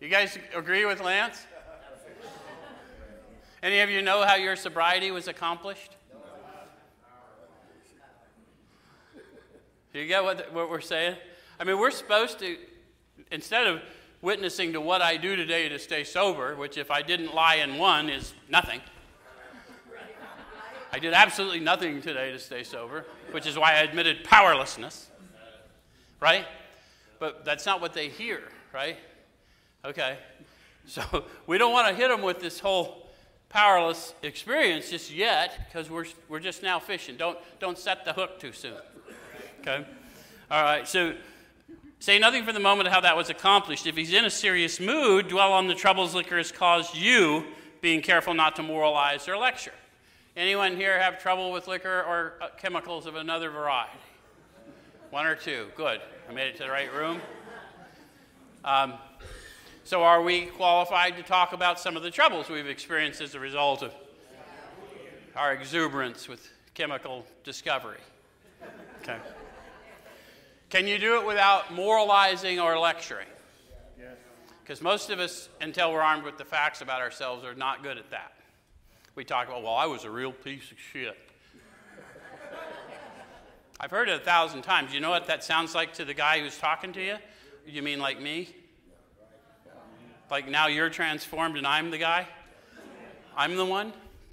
You 0.00 0.08
guys 0.08 0.38
agree 0.54 0.84
with 0.84 1.00
Lance? 1.00 1.46
Any 3.66 3.80
of 3.80 3.90
you 3.90 4.00
know 4.00 4.24
how 4.24 4.36
your 4.36 4.54
sobriety 4.54 5.10
was 5.10 5.26
accomplished? 5.26 5.96
Do 9.92 9.98
you 9.98 10.06
get 10.06 10.22
what, 10.22 10.52
what 10.52 10.70
we're 10.70 10.80
saying? 10.80 11.16
I 11.58 11.64
mean, 11.64 11.76
we're 11.76 11.90
supposed 11.90 12.38
to, 12.38 12.58
instead 13.32 13.66
of 13.66 13.82
witnessing 14.22 14.72
to 14.74 14.80
what 14.80 15.02
I 15.02 15.16
do 15.16 15.34
today 15.34 15.68
to 15.68 15.80
stay 15.80 16.04
sober, 16.04 16.54
which 16.54 16.78
if 16.78 16.92
I 16.92 17.02
didn't 17.02 17.34
lie 17.34 17.56
in 17.56 17.76
one 17.76 18.08
is 18.08 18.34
nothing. 18.48 18.80
I 20.92 21.00
did 21.00 21.12
absolutely 21.12 21.58
nothing 21.58 22.00
today 22.00 22.30
to 22.30 22.38
stay 22.38 22.62
sober, 22.62 23.04
which 23.32 23.48
is 23.48 23.58
why 23.58 23.72
I 23.72 23.78
admitted 23.78 24.22
powerlessness. 24.22 25.10
Right? 26.20 26.46
But 27.18 27.44
that's 27.44 27.66
not 27.66 27.80
what 27.80 27.94
they 27.94 28.10
hear, 28.10 28.44
right? 28.72 28.96
Okay. 29.84 30.18
So 30.86 31.24
we 31.48 31.58
don't 31.58 31.72
want 31.72 31.88
to 31.88 31.94
hit 31.94 32.10
them 32.10 32.22
with 32.22 32.38
this 32.38 32.60
whole 32.60 33.05
powerless 33.56 34.12
experience 34.22 34.90
just 34.90 35.10
yet 35.10 35.66
because 35.66 35.88
we're, 35.88 36.04
we're 36.28 36.40
just 36.40 36.62
now 36.62 36.78
fishing. 36.78 37.16
Don't, 37.16 37.38
don't 37.58 37.78
set 37.78 38.04
the 38.04 38.12
hook 38.12 38.38
too 38.38 38.52
soon. 38.52 38.76
Okay? 39.60 39.86
All 40.50 40.62
right. 40.62 40.86
So 40.86 41.14
Say 41.98 42.18
nothing 42.18 42.44
for 42.44 42.52
the 42.52 42.60
moment 42.60 42.86
of 42.86 42.92
how 42.92 43.00
that 43.00 43.16
was 43.16 43.30
accomplished. 43.30 43.86
If 43.86 43.96
he's 43.96 44.12
in 44.12 44.26
a 44.26 44.30
serious 44.30 44.78
mood, 44.78 45.28
dwell 45.28 45.52
on 45.52 45.66
the 45.66 45.74
troubles 45.74 46.14
liquor 46.14 46.36
has 46.36 46.52
caused 46.52 46.94
you, 46.94 47.44
being 47.80 48.02
careful 48.02 48.34
not 48.34 48.54
to 48.56 48.62
moralize 48.62 49.26
or 49.26 49.38
lecture. 49.38 49.72
Anyone 50.36 50.76
here 50.76 51.00
have 51.00 51.18
trouble 51.18 51.50
with 51.50 51.66
liquor 51.66 52.04
or 52.06 52.34
uh, 52.42 52.48
chemicals 52.58 53.06
of 53.06 53.16
another 53.16 53.48
variety? 53.50 53.98
One 55.10 55.24
or 55.24 55.34
two. 55.34 55.68
Good. 55.74 56.02
I 56.28 56.32
made 56.32 56.48
it 56.48 56.56
to 56.58 56.64
the 56.64 56.70
right 56.70 56.92
room. 56.92 57.20
Um, 58.62 58.94
so, 59.86 60.02
are 60.02 60.20
we 60.20 60.46
qualified 60.46 61.16
to 61.16 61.22
talk 61.22 61.52
about 61.52 61.78
some 61.78 61.96
of 61.96 62.02
the 62.02 62.10
troubles 62.10 62.48
we've 62.48 62.66
experienced 62.66 63.20
as 63.20 63.36
a 63.36 63.38
result 63.38 63.84
of 63.84 63.94
our 65.36 65.52
exuberance 65.52 66.28
with 66.28 66.50
chemical 66.74 67.24
discovery? 67.44 68.00
Okay. 69.02 69.16
Can 70.70 70.88
you 70.88 70.98
do 70.98 71.20
it 71.20 71.24
without 71.24 71.72
moralizing 71.72 72.58
or 72.58 72.76
lecturing? 72.76 73.28
Because 74.60 74.82
most 74.82 75.10
of 75.10 75.20
us, 75.20 75.48
until 75.60 75.92
we're 75.92 76.00
armed 76.00 76.24
with 76.24 76.36
the 76.36 76.44
facts 76.44 76.80
about 76.80 77.00
ourselves, 77.00 77.44
are 77.44 77.54
not 77.54 77.84
good 77.84 77.96
at 77.96 78.10
that. 78.10 78.32
We 79.14 79.22
talk 79.22 79.46
about, 79.46 79.62
well, 79.62 79.76
I 79.76 79.86
was 79.86 80.02
a 80.02 80.10
real 80.10 80.32
piece 80.32 80.72
of 80.72 80.80
shit. 80.80 81.16
I've 83.78 83.92
heard 83.92 84.08
it 84.08 84.20
a 84.20 84.24
thousand 84.24 84.62
times. 84.62 84.92
You 84.92 84.98
know 84.98 85.10
what 85.10 85.28
that 85.28 85.44
sounds 85.44 85.76
like 85.76 85.94
to 85.94 86.04
the 86.04 86.14
guy 86.14 86.40
who's 86.40 86.58
talking 86.58 86.92
to 86.94 87.00
you? 87.00 87.18
You 87.64 87.82
mean 87.82 88.00
like 88.00 88.20
me? 88.20 88.52
Like 90.30 90.48
now 90.48 90.66
you're 90.66 90.90
transformed 90.90 91.56
and 91.56 91.66
I'm 91.66 91.90
the 91.90 91.98
guy? 91.98 92.26
I'm 93.36 93.56
the 93.56 93.66
one? 93.66 93.92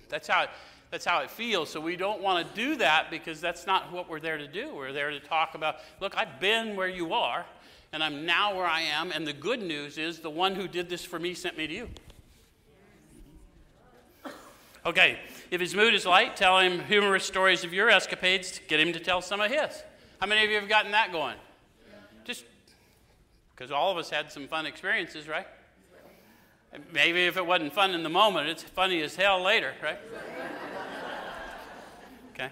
That's 0.10 0.28
how. 0.28 0.44
It, 0.44 0.50
that's 0.94 1.06
how 1.06 1.22
it 1.22 1.32
feels. 1.32 1.70
So 1.70 1.82
we 1.82 1.96
don't 1.96 2.22
want 2.22 2.48
to 2.48 2.54
do 2.54 2.76
that 2.76 3.10
because 3.10 3.42
that's 3.42 3.66
not 3.66 3.92
what 3.92 4.08
we're 4.08 4.20
there 4.20 4.38
to 4.38 4.48
do. 4.48 4.76
We're 4.76 4.94
there 4.94 5.10
to 5.10 5.20
talk 5.20 5.56
about, 5.56 5.78
look, 6.00 6.16
I've 6.16 6.40
been 6.40 6.76
where 6.76 6.88
you 6.88 7.16
are, 7.16 7.48
and 7.92 8.04
I'm 8.04 8.28
now 8.28 8.56
where 8.56 8.68
I 8.68 8.82
am. 8.82 9.12
And 9.12 9.25
the 9.25 9.34
good 9.34 9.60
news 9.60 9.98
is 9.98 10.20
the 10.20 10.29
one 10.29 10.53
who 10.53 10.68
did 10.68 10.90
this 10.90 11.03
for 11.03 11.18
me 11.18 11.34
sent 11.34 11.58
me 11.58 11.66
to 11.66 11.74
you. 11.74 11.90
Okay, 14.86 15.18
if 15.50 15.60
his 15.60 15.74
mood 15.74 15.96
is 15.96 16.06
light, 16.06 16.38
tell 16.38 16.60
him 16.60 16.82
humorous 16.82 17.25
stories 17.25 17.64
of 17.64 17.74
your 17.74 17.90
escapades. 17.90 18.51
To 18.51 18.62
get 18.68 18.79
him 18.79 18.94
to 18.94 19.00
tell 19.00 19.20
some 19.20 19.42
of 19.42 19.50
his. 19.50 19.82
How 20.22 20.27
many 20.27 20.46
of 20.46 20.51
you 20.51 20.60
have 20.60 20.70
gotten 20.70 20.92
that 20.92 21.12
going? 21.12 21.38
Just 22.24 22.46
because 23.56 23.72
all 23.72 23.92
of 23.92 23.98
us 23.98 24.12
had 24.12 24.32
some 24.32 24.48
fun 24.48 24.68
experiences, 24.68 25.27
right? 25.27 25.48
Maybe 26.92 27.25
if 27.25 27.38
it 27.38 27.46
wasn't 27.46 27.74
fun 27.74 27.94
in 27.94 28.03
the 28.03 28.09
moment, 28.09 28.50
it's 28.50 28.64
funny 28.64 29.01
as 29.01 29.16
hell 29.16 29.42
later, 29.42 29.74
right? 29.81 30.00
Okay. 32.33 32.50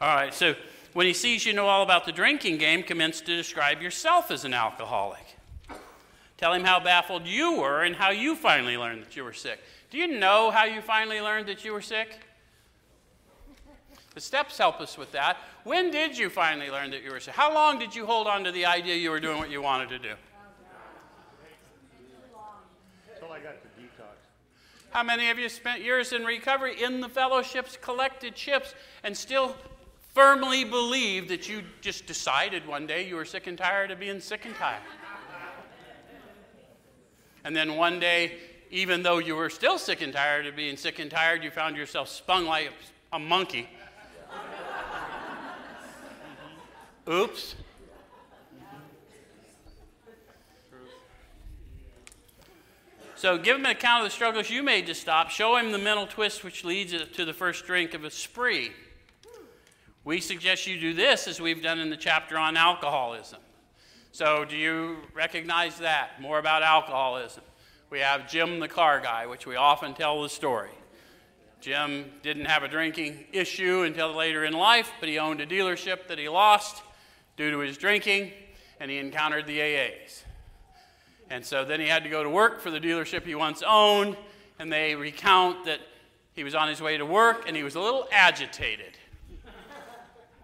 All 0.00 0.14
right, 0.14 0.32
so 0.32 0.54
when 0.92 1.06
he 1.06 1.12
sees 1.12 1.44
you 1.44 1.52
know 1.52 1.66
all 1.66 1.82
about 1.82 2.04
the 2.04 2.12
drinking 2.12 2.58
game, 2.58 2.82
commence 2.82 3.20
to 3.20 3.36
describe 3.36 3.82
yourself 3.82 4.30
as 4.30 4.44
an 4.44 4.54
alcoholic. 4.54 5.36
Tell 6.36 6.52
him 6.52 6.64
how 6.64 6.80
baffled 6.80 7.26
you 7.26 7.60
were 7.60 7.82
and 7.82 7.96
how 7.96 8.10
you 8.10 8.34
finally 8.34 8.76
learned 8.76 9.02
that 9.02 9.16
you 9.16 9.24
were 9.24 9.32
sick. 9.32 9.60
Do 9.90 9.98
you 9.98 10.06
know 10.06 10.50
how 10.50 10.64
you 10.64 10.80
finally 10.80 11.20
learned 11.20 11.46
that 11.46 11.64
you 11.64 11.72
were 11.72 11.80
sick? 11.80 12.18
The 14.14 14.20
steps 14.20 14.58
help 14.58 14.80
us 14.80 14.96
with 14.96 15.10
that. 15.12 15.38
When 15.64 15.90
did 15.90 16.16
you 16.16 16.30
finally 16.30 16.70
learn 16.70 16.90
that 16.90 17.02
you 17.02 17.10
were 17.10 17.20
sick? 17.20 17.34
How 17.34 17.52
long 17.52 17.78
did 17.78 17.94
you 17.94 18.06
hold 18.06 18.26
on 18.26 18.44
to 18.44 18.52
the 18.52 18.66
idea 18.66 18.94
you 18.94 19.10
were 19.10 19.20
doing 19.20 19.38
what 19.38 19.50
you 19.50 19.60
wanted 19.60 19.88
to 19.88 19.98
do? 19.98 20.14
Until 23.14 23.32
I 23.32 23.40
got 23.40 23.62
to 23.62 23.68
detox. 23.80 24.14
How 24.94 25.02
many 25.02 25.28
of 25.28 25.40
you 25.40 25.48
spent 25.48 25.82
years 25.82 26.12
in 26.12 26.24
recovery 26.24 26.80
in 26.80 27.00
the 27.00 27.08
fellowships, 27.08 27.76
collected 27.76 28.36
chips, 28.36 28.76
and 29.02 29.16
still 29.16 29.56
firmly 30.14 30.62
believe 30.62 31.26
that 31.30 31.48
you 31.48 31.62
just 31.80 32.06
decided 32.06 32.64
one 32.64 32.86
day 32.86 33.04
you 33.08 33.16
were 33.16 33.24
sick 33.24 33.48
and 33.48 33.58
tired 33.58 33.90
of 33.90 33.98
being 33.98 34.20
sick 34.20 34.44
and 34.44 34.54
tired. 34.54 34.82
And 37.42 37.56
then 37.56 37.74
one 37.74 37.98
day, 37.98 38.38
even 38.70 39.02
though 39.02 39.18
you 39.18 39.34
were 39.34 39.50
still 39.50 39.78
sick 39.78 40.00
and 40.00 40.12
tired 40.12 40.46
of 40.46 40.54
being 40.54 40.76
sick 40.76 41.00
and 41.00 41.10
tired, 41.10 41.42
you 41.42 41.50
found 41.50 41.76
yourself 41.76 42.08
spun 42.08 42.46
like 42.46 42.70
a 43.12 43.18
monkey. 43.18 43.68
Oops. 47.10 47.56
So 53.16 53.38
give 53.38 53.56
him 53.56 53.64
an 53.64 53.70
account 53.70 54.04
of 54.04 54.10
the 54.10 54.14
struggles 54.14 54.50
you 54.50 54.62
made 54.62 54.86
to 54.86 54.94
stop. 54.94 55.30
Show 55.30 55.56
him 55.56 55.70
the 55.70 55.78
mental 55.78 56.06
twist 56.06 56.42
which 56.42 56.64
leads 56.64 56.92
to 56.92 57.24
the 57.24 57.32
first 57.32 57.64
drink 57.64 57.94
of 57.94 58.04
a 58.04 58.10
spree. 58.10 58.72
We 60.04 60.20
suggest 60.20 60.66
you 60.66 60.78
do 60.78 60.92
this 60.92 61.28
as 61.28 61.40
we've 61.40 61.62
done 61.62 61.78
in 61.78 61.90
the 61.90 61.96
chapter 61.96 62.36
on 62.36 62.56
alcoholism. 62.56 63.40
So, 64.12 64.44
do 64.44 64.56
you 64.56 64.98
recognize 65.14 65.78
that? 65.78 66.20
More 66.20 66.38
about 66.38 66.62
alcoholism. 66.62 67.42
We 67.90 68.00
have 68.00 68.28
Jim 68.28 68.60
the 68.60 68.68
car 68.68 69.00
guy, 69.00 69.26
which 69.26 69.46
we 69.46 69.56
often 69.56 69.94
tell 69.94 70.22
the 70.22 70.28
story. 70.28 70.70
Jim 71.60 72.12
didn't 72.22 72.44
have 72.44 72.62
a 72.62 72.68
drinking 72.68 73.24
issue 73.32 73.82
until 73.82 74.12
later 74.12 74.44
in 74.44 74.52
life, 74.52 74.90
but 75.00 75.08
he 75.08 75.18
owned 75.18 75.40
a 75.40 75.46
dealership 75.46 76.08
that 76.08 76.18
he 76.18 76.28
lost 76.28 76.82
due 77.36 77.50
to 77.50 77.58
his 77.60 77.78
drinking, 77.78 78.32
and 78.80 78.90
he 78.90 78.98
encountered 78.98 79.46
the 79.46 79.58
AAs. 79.58 80.24
And 81.30 81.44
so 81.44 81.64
then 81.64 81.80
he 81.80 81.86
had 81.86 82.04
to 82.04 82.10
go 82.10 82.22
to 82.22 82.30
work 82.30 82.60
for 82.60 82.70
the 82.70 82.80
dealership 82.80 83.24
he 83.24 83.34
once 83.34 83.62
owned, 83.66 84.16
and 84.58 84.72
they 84.72 84.94
recount 84.94 85.64
that 85.64 85.80
he 86.34 86.44
was 86.44 86.54
on 86.54 86.68
his 86.68 86.82
way 86.82 86.96
to 86.96 87.06
work 87.06 87.44
and 87.46 87.56
he 87.56 87.62
was 87.62 87.76
a 87.76 87.80
little 87.80 88.08
agitated. 88.12 88.98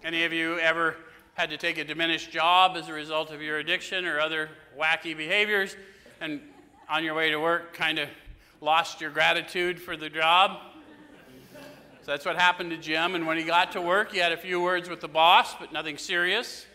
Any 0.03 0.25
of 0.25 0.33
you 0.33 0.59
ever 0.59 0.97
had 1.35 1.51
to 1.51 1.57
take 1.57 1.79
a 1.79 1.85
diminished 1.85 2.31
job 2.31 2.77
as 2.77 2.88
a 2.88 2.93
result 2.93 3.31
of 3.31 3.43
your 3.43 3.59
addiction 3.59 4.07
or 4.07 4.21
other 4.21 4.49
wacky 4.79 5.16
behaviors 5.16 5.77
and 6.21 6.40
on 6.88 7.05
your 7.05 7.14
way 7.14 7.31
to 7.31 7.38
work 7.38 7.75
kind 7.75 7.99
of 7.99 8.09
lost 8.61 9.01
your 9.01 9.11
gratitude 9.11 9.81
for 9.81 9.97
the 9.97 10.09
job? 10.09 10.59
So 12.03 12.12
that's 12.12 12.25
what 12.25 12.37
happened 12.37 12.71
to 12.71 12.77
Jim. 12.77 13.14
And 13.14 13.27
when 13.27 13.37
he 13.37 13.45
got 13.45 13.73
to 13.73 13.83
work, 13.83 14.12
he 14.12 14.19
had 14.19 14.33
a 14.33 14.37
few 14.37 14.61
words 14.61 14.88
with 14.88 15.01
the 15.01 15.09
boss, 15.09 15.55
but 15.55 15.73
nothing 15.73 15.99
serious. 15.99 16.66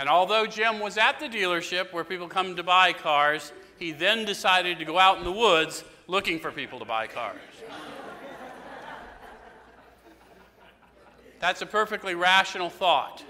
And 0.00 0.08
although 0.08 0.46
Jim 0.46 0.80
was 0.80 0.96
at 0.96 1.20
the 1.20 1.28
dealership 1.28 1.92
where 1.92 2.04
people 2.04 2.26
come 2.26 2.56
to 2.56 2.62
buy 2.62 2.94
cars, 2.94 3.52
he 3.78 3.92
then 3.92 4.24
decided 4.24 4.78
to 4.78 4.86
go 4.86 4.98
out 4.98 5.18
in 5.18 5.24
the 5.24 5.30
woods 5.30 5.84
looking 6.06 6.40
for 6.40 6.50
people 6.50 6.78
to 6.78 6.86
buy 6.86 7.06
cars. 7.06 7.36
That's 11.38 11.60
a 11.60 11.66
perfectly 11.66 12.14
rational 12.14 12.70
thought. 12.70 13.22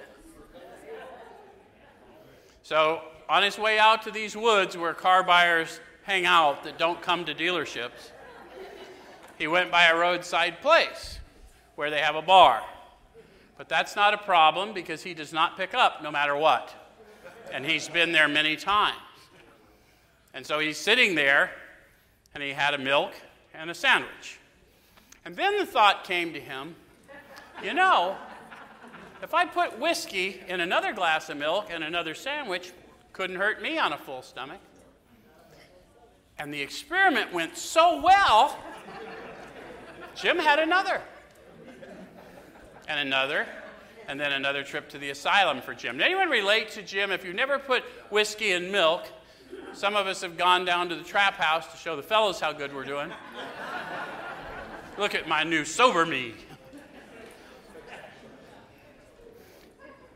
So, 2.63 3.03
on 3.29 3.43
his 3.43 3.59
way 3.59 3.81
out 3.81 4.03
to 4.03 4.13
these 4.13 4.37
woods 4.37 4.77
where 4.77 4.95
car 4.95 5.25
buyers 5.25 5.81
hang 6.05 6.25
out 6.25 6.63
that 6.63 6.79
don't 6.79 7.03
come 7.03 7.25
to 7.25 7.35
dealerships, 7.35 8.13
he 9.39 9.49
went 9.49 9.73
by 9.73 9.87
a 9.87 9.97
roadside 9.97 10.61
place 10.61 11.19
where 11.75 11.91
they 11.91 11.99
have 11.99 12.15
a 12.15 12.23
bar. 12.23 12.63
But 13.61 13.69
that's 13.69 13.95
not 13.95 14.15
a 14.15 14.17
problem 14.17 14.73
because 14.73 15.03
he 15.03 15.13
does 15.13 15.35
not 15.35 15.59
pick 15.59 15.75
up 15.75 16.03
no 16.03 16.11
matter 16.11 16.35
what. 16.35 16.75
And 17.53 17.63
he's 17.63 17.91
been 17.91 18.11
there 18.11 18.27
many 18.27 18.57
times. 18.57 18.97
And 20.33 20.47
so 20.47 20.61
he's 20.61 20.79
sitting 20.79 21.15
there 21.15 21.51
and 22.33 22.43
he 22.43 22.53
had 22.53 22.73
a 22.73 22.79
milk 22.79 23.13
and 23.53 23.71
a 23.71 23.75
sandwich. 23.75 24.39
And 25.27 25.37
then 25.37 25.59
the 25.59 25.67
thought 25.67 26.05
came 26.05 26.33
to 26.33 26.41
him 26.41 26.75
you 27.63 27.75
know, 27.75 28.17
if 29.23 29.35
I 29.35 29.45
put 29.45 29.79
whiskey 29.79 30.41
in 30.49 30.61
another 30.61 30.95
glass 30.95 31.29
of 31.29 31.37
milk 31.37 31.67
and 31.69 31.85
another 31.85 32.15
sandwich, 32.15 32.73
couldn't 33.13 33.37
hurt 33.37 33.61
me 33.61 33.77
on 33.77 33.93
a 33.93 33.99
full 33.99 34.23
stomach. 34.23 34.61
And 36.39 36.51
the 36.51 36.63
experiment 36.63 37.31
went 37.31 37.59
so 37.59 38.01
well, 38.01 38.59
Jim 40.15 40.39
had 40.39 40.59
another. 40.59 41.03
And 42.91 42.99
another. 42.99 43.47
And 44.09 44.19
then 44.19 44.33
another 44.33 44.65
trip 44.65 44.89
to 44.89 44.99
the 44.99 45.11
asylum 45.11 45.63
for 45.63 45.73
Jim. 45.73 45.97
Did 45.97 46.05
anyone 46.07 46.29
relate 46.29 46.71
to 46.71 46.83
Jim? 46.83 47.13
If 47.13 47.25
you've 47.25 47.37
never 47.37 47.61
put 47.61 47.85
whiskey 48.11 48.51
in 48.51 48.73
milk, 48.73 49.07
some 49.73 49.95
of 49.95 50.09
us 50.09 50.23
have 50.23 50.37
gone 50.37 50.65
down 50.65 50.89
to 50.89 50.97
the 50.97 51.05
trap 51.05 51.35
house 51.35 51.71
to 51.71 51.77
show 51.77 51.95
the 51.95 52.03
fellows 52.03 52.41
how 52.41 52.53
good 52.53 52.75
we're 52.75 52.85
doing. 52.85 53.13
Look 54.99 55.15
at 55.15 55.29
my 55.29 55.45
new 55.45 55.65
sober 55.65 56.05
me. 56.05 56.35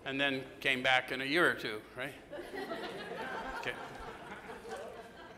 And 0.04 0.20
then 0.20 0.42
came 0.60 0.82
back 0.82 1.12
in 1.12 1.20
a 1.20 1.24
year 1.24 1.48
or 1.48 1.54
two, 1.54 1.80
right? 1.96 2.12
Okay. 3.60 3.72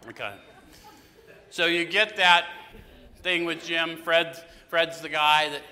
Okay. 0.08 0.34
So 1.50 1.66
you 1.66 1.84
get 1.84 2.16
that 2.16 2.46
thing 3.22 3.44
with 3.44 3.62
Jim. 3.62 3.98
Fred, 3.98 4.42
Fred's 4.68 5.02
the 5.02 5.10
guy 5.10 5.50
that 5.50 5.62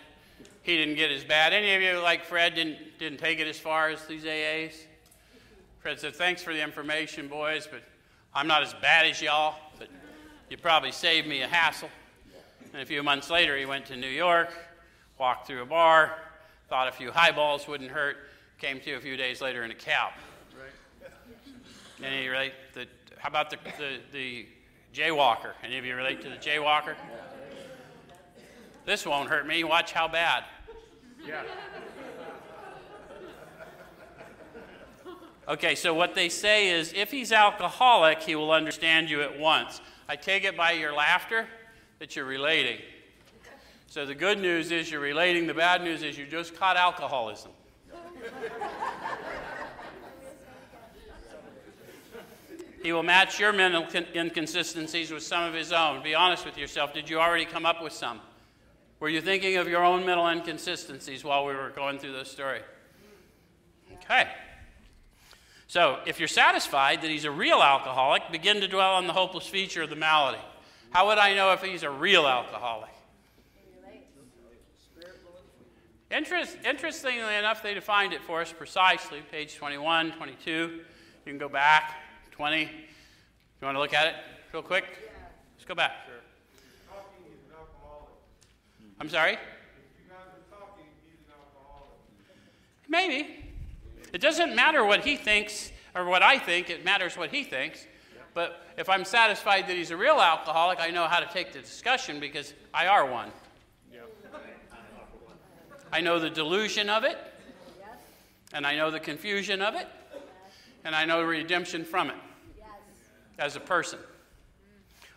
he 0.65 0.79
didn't 0.79 0.95
get 0.97 1.13
as 1.13 1.23
bad. 1.23 1.53
Any 1.53 1.75
of 1.75 1.83
you 1.83 2.01
like 2.01 2.25
Fred 2.25 2.55
didn't, 2.55 2.79
didn't 2.99 3.19
take 3.19 3.39
it 3.39 3.47
as 3.47 3.61
far 3.61 3.91
as 3.91 4.05
these 4.07 4.25
AAs? 4.25 4.73
Fred 5.81 6.01
said, 6.01 6.17
Thanks 6.17 6.43
for 6.43 6.55
the 6.55 6.63
information, 6.63 7.29
boys, 7.29 7.69
but 7.71 7.83
I'm 8.35 8.47
not 8.47 8.63
as 8.63 8.73
bad 8.81 9.07
as 9.07 9.21
y'all, 9.21 9.57
but 9.79 9.89
you 10.49 10.57
probably 10.57 10.91
saved 10.91 11.29
me 11.29 11.43
a 11.43 11.47
hassle. 11.47 11.91
And 12.73 12.81
a 12.81 12.87
few 12.87 13.03
months 13.03 13.29
later, 13.29 13.59
he 13.59 13.67
went 13.67 13.85
to 13.87 13.97
New 13.97 14.09
York, 14.09 14.55
walked 15.19 15.47
through 15.47 15.63
a 15.63 15.67
bar, 15.67 16.15
thought 16.71 16.89
a 16.89 16.93
few 16.93 17.13
highballs 17.13 17.69
wouldn't 17.69 17.91
hurt, 17.91 18.17
came 18.59 18.81
to 18.81 18.93
a 18.95 19.01
few 19.01 19.19
days 19.19 19.43
later 19.43 19.65
in 19.65 19.71
a 19.71 19.75
cab. 19.75 20.13
Right. 20.59 22.11
Any 22.11 22.27
relate? 22.27 22.55
The, 22.73 22.87
how 23.19 23.29
about 23.29 23.51
the, 23.51 23.59
the, 23.79 23.99
the 24.13 24.47
jaywalker? 24.95 25.53
Any 25.63 25.77
of 25.77 25.85
you 25.85 25.95
relate 25.95 26.23
to 26.23 26.31
the 26.31 26.37
jaywalker? 26.37 26.97
This 28.85 29.07
won't 29.07 29.29
hurt 29.29 29.47
me. 29.47 29.65
Watch 29.65 29.93
how 29.93 30.09
bad. 30.09 30.45
Yeah. 31.27 31.43
Okay, 35.47 35.75
so 35.75 35.93
what 35.93 36.15
they 36.15 36.31
say 36.31 36.71
is 36.71 36.93
if 36.95 37.11
he's 37.11 37.31
alcoholic, 37.31 38.23
he 38.23 38.35
will 38.35 38.51
understand 38.51 39.11
you 39.11 39.21
at 39.21 39.39
once. 39.39 39.83
I 40.09 40.17
take 40.17 40.45
it 40.45 40.57
by 40.57 40.73
your 40.73 40.95
laughter 40.95 41.47
that 41.99 42.17
you're 42.17 42.25
relating. 42.25 42.79
So 43.87 44.07
the 44.07 44.15
good 44.15 44.39
news 44.39 44.73
is 44.73 44.91
you're 44.91 45.01
relating, 45.01 45.47
the 45.47 45.55
bad 45.55 45.83
news 45.83 46.03
is 46.03 46.17
you 46.17 46.27
just 46.27 46.57
caught 46.57 46.77
alcoholism. 46.77 47.53
he 52.83 52.93
will 52.93 53.03
match 53.03 53.39
your 53.39 53.53
mental 53.53 53.87
inconsistencies 54.15 55.11
with 55.11 55.23
some 55.23 55.45
of 55.45 55.55
his 55.55 55.73
own. 55.73 56.03
Be 56.03 56.15
honest 56.15 56.47
with 56.47 56.57
yourself. 56.57 56.95
Did 56.95 57.09
you 57.09 57.21
already 57.21 57.45
come 57.45 57.67
up 57.67 57.83
with 57.83 57.93
some? 57.93 58.21
Were 59.05 59.11
you 59.11 59.21
thinking 59.21 59.59
of 59.59 59.69
your 59.69 59.85
own 59.85 60.07
mental 60.07 60.27
inconsistencies 60.27 61.23
while 61.23 61.45
we 61.45 61.53
were 61.53 61.69
going 61.77 61.99
through 61.99 62.15
this 62.15 62.31
story? 62.31 62.61
Okay. 63.97 64.27
So, 65.67 65.99
if 66.07 66.19
you're 66.19 66.27
satisfied 66.27 67.03
that 67.03 67.11
he's 67.11 67.27
a 67.27 67.31
real 67.31 67.61
alcoholic, 67.61 68.23
begin 68.33 68.63
to 68.63 68.67
dwell 68.67 68.95
on 68.95 69.07
the 69.07 69.13
hopeless 69.13 69.47
feature 69.47 69.83
of 69.83 69.91
the 69.91 69.97
malady. 69.97 70.41
How 70.89 71.07
would 71.09 71.19
I 71.19 71.35
know 71.35 71.53
if 71.53 71.61
he's 71.61 71.83
a 71.83 71.91
real 71.91 72.27
alcoholic? 72.27 72.93
Interest, 76.11 76.57
interestingly 76.67 77.35
enough, 77.35 77.63
they 77.63 77.75
defined 77.75 78.15
it 78.15 78.23
for 78.23 78.41
us 78.41 78.55
precisely, 78.55 79.21
page 79.31 79.57
21, 79.57 80.13
22. 80.13 80.51
You 80.51 80.81
can 81.27 81.37
go 81.37 81.51
back, 81.51 81.93
20. 82.31 82.63
You 82.63 82.69
want 83.61 83.75
to 83.75 83.81
look 83.81 83.93
at 83.93 84.07
it 84.07 84.15
real 84.51 84.63
quick? 84.63 84.87
Let's 85.59 85.67
go 85.67 85.75
back. 85.75 85.93
Sure. 89.11 89.21
I'm 89.21 89.29
sorry? 89.29 89.39
Talking, 90.51 90.85
Maybe. 92.89 93.53
It 94.15 94.21
doesn't 94.21 94.55
matter 94.55 94.83
what 94.85 95.05
he 95.05 95.17
thinks 95.17 95.73
or 95.95 96.07
what 96.07 96.23
I 96.23 96.39
think, 96.39 96.71
it 96.71 96.85
matters 96.85 97.17
what 97.17 97.31
he 97.31 97.45
thinks. 97.45 97.87
But 98.33 98.67
if 98.79 98.89
I'm 98.89 99.05
satisfied 99.05 99.69
that 99.69 99.77
he's 99.77 99.91
a 99.91 99.97
real 99.97 100.21
alcoholic, 100.21 100.81
I 100.81 100.91
know 100.91 101.07
how 101.07 101.21
to 101.21 101.27
take 101.27 101.53
the 101.53 101.61
discussion 101.61 102.19
because 102.19 102.55
I 102.73 102.87
are 102.87 103.07
one. 103.07 103.31
I 105.93 106.01
know 106.01 106.19
the 106.19 106.31
delusion 106.31 106.89
of 106.89 107.05
it, 107.05 107.19
and 108.53 108.67
I 108.67 108.75
know 108.75 108.91
the 108.91 108.99
confusion 108.99 109.61
of 109.61 109.75
it, 109.75 109.87
and 110.85 110.95
I 110.95 111.05
know 111.05 111.23
redemption 111.23 111.85
from 111.85 112.09
it 112.09 112.17
as 113.39 113.55
a 113.55 113.61
person. 113.61 113.99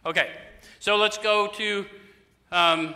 Okay, 0.06 0.30
so 0.80 0.98
let's 0.98 1.18
go 1.18 1.48
to 1.48 1.86
um, 2.52 2.94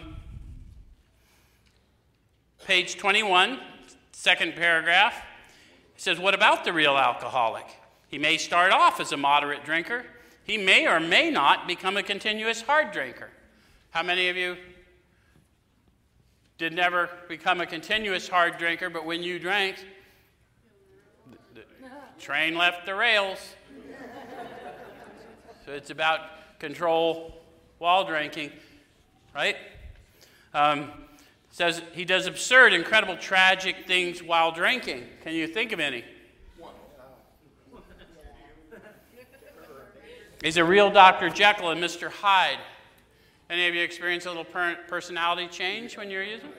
page 2.65 2.97
21, 2.97 3.59
second 4.11 4.55
paragraph. 4.55 5.15
It 5.95 6.01
says, 6.01 6.19
What 6.19 6.33
about 6.33 6.63
the 6.63 6.73
real 6.73 6.97
alcoholic? 6.97 7.65
He 8.07 8.17
may 8.17 8.37
start 8.37 8.71
off 8.71 8.99
as 8.99 9.11
a 9.11 9.17
moderate 9.17 9.63
drinker. 9.63 10.03
He 10.43 10.57
may 10.57 10.87
or 10.87 10.99
may 10.99 11.31
not 11.31 11.67
become 11.67 11.97
a 11.97 12.03
continuous 12.03 12.61
hard 12.61 12.91
drinker. 12.91 13.29
How 13.91 14.03
many 14.03 14.29
of 14.29 14.35
you 14.35 14.57
did 16.57 16.73
never 16.73 17.09
become 17.27 17.61
a 17.61 17.65
continuous 17.65 18.27
hard 18.27 18.57
drinker, 18.57 18.89
but 18.89 19.05
when 19.05 19.23
you 19.23 19.39
drank, 19.39 19.77
the 21.53 21.61
train 22.19 22.55
left 22.55 22.85
the 22.85 22.95
rails? 22.95 23.39
So 25.65 25.73
it's 25.73 25.89
about 25.89 26.59
control 26.59 27.41
while 27.77 28.03
drinking, 28.03 28.51
right? 29.33 29.55
Um, 30.53 30.91
says 31.51 31.81
he 31.93 32.05
does 32.05 32.25
absurd, 32.25 32.73
incredible, 32.73 33.17
tragic 33.17 33.85
things 33.85 34.23
while 34.23 34.51
drinking. 34.51 35.03
Can 35.23 35.33
you 35.33 35.47
think 35.47 35.71
of 35.71 35.79
any? 35.79 36.03
He's 40.41 40.57
a 40.57 40.65
real 40.65 40.89
Dr. 40.89 41.29
Jekyll 41.29 41.69
and 41.69 41.83
Mr. 41.83 42.09
Hyde. 42.09 42.57
Any 43.49 43.67
of 43.67 43.75
you 43.75 43.83
experience 43.83 44.25
a 44.25 44.29
little 44.29 44.45
personality 44.87 45.47
change 45.47 45.97
when 45.97 46.09
you're 46.09 46.23
using? 46.23 46.49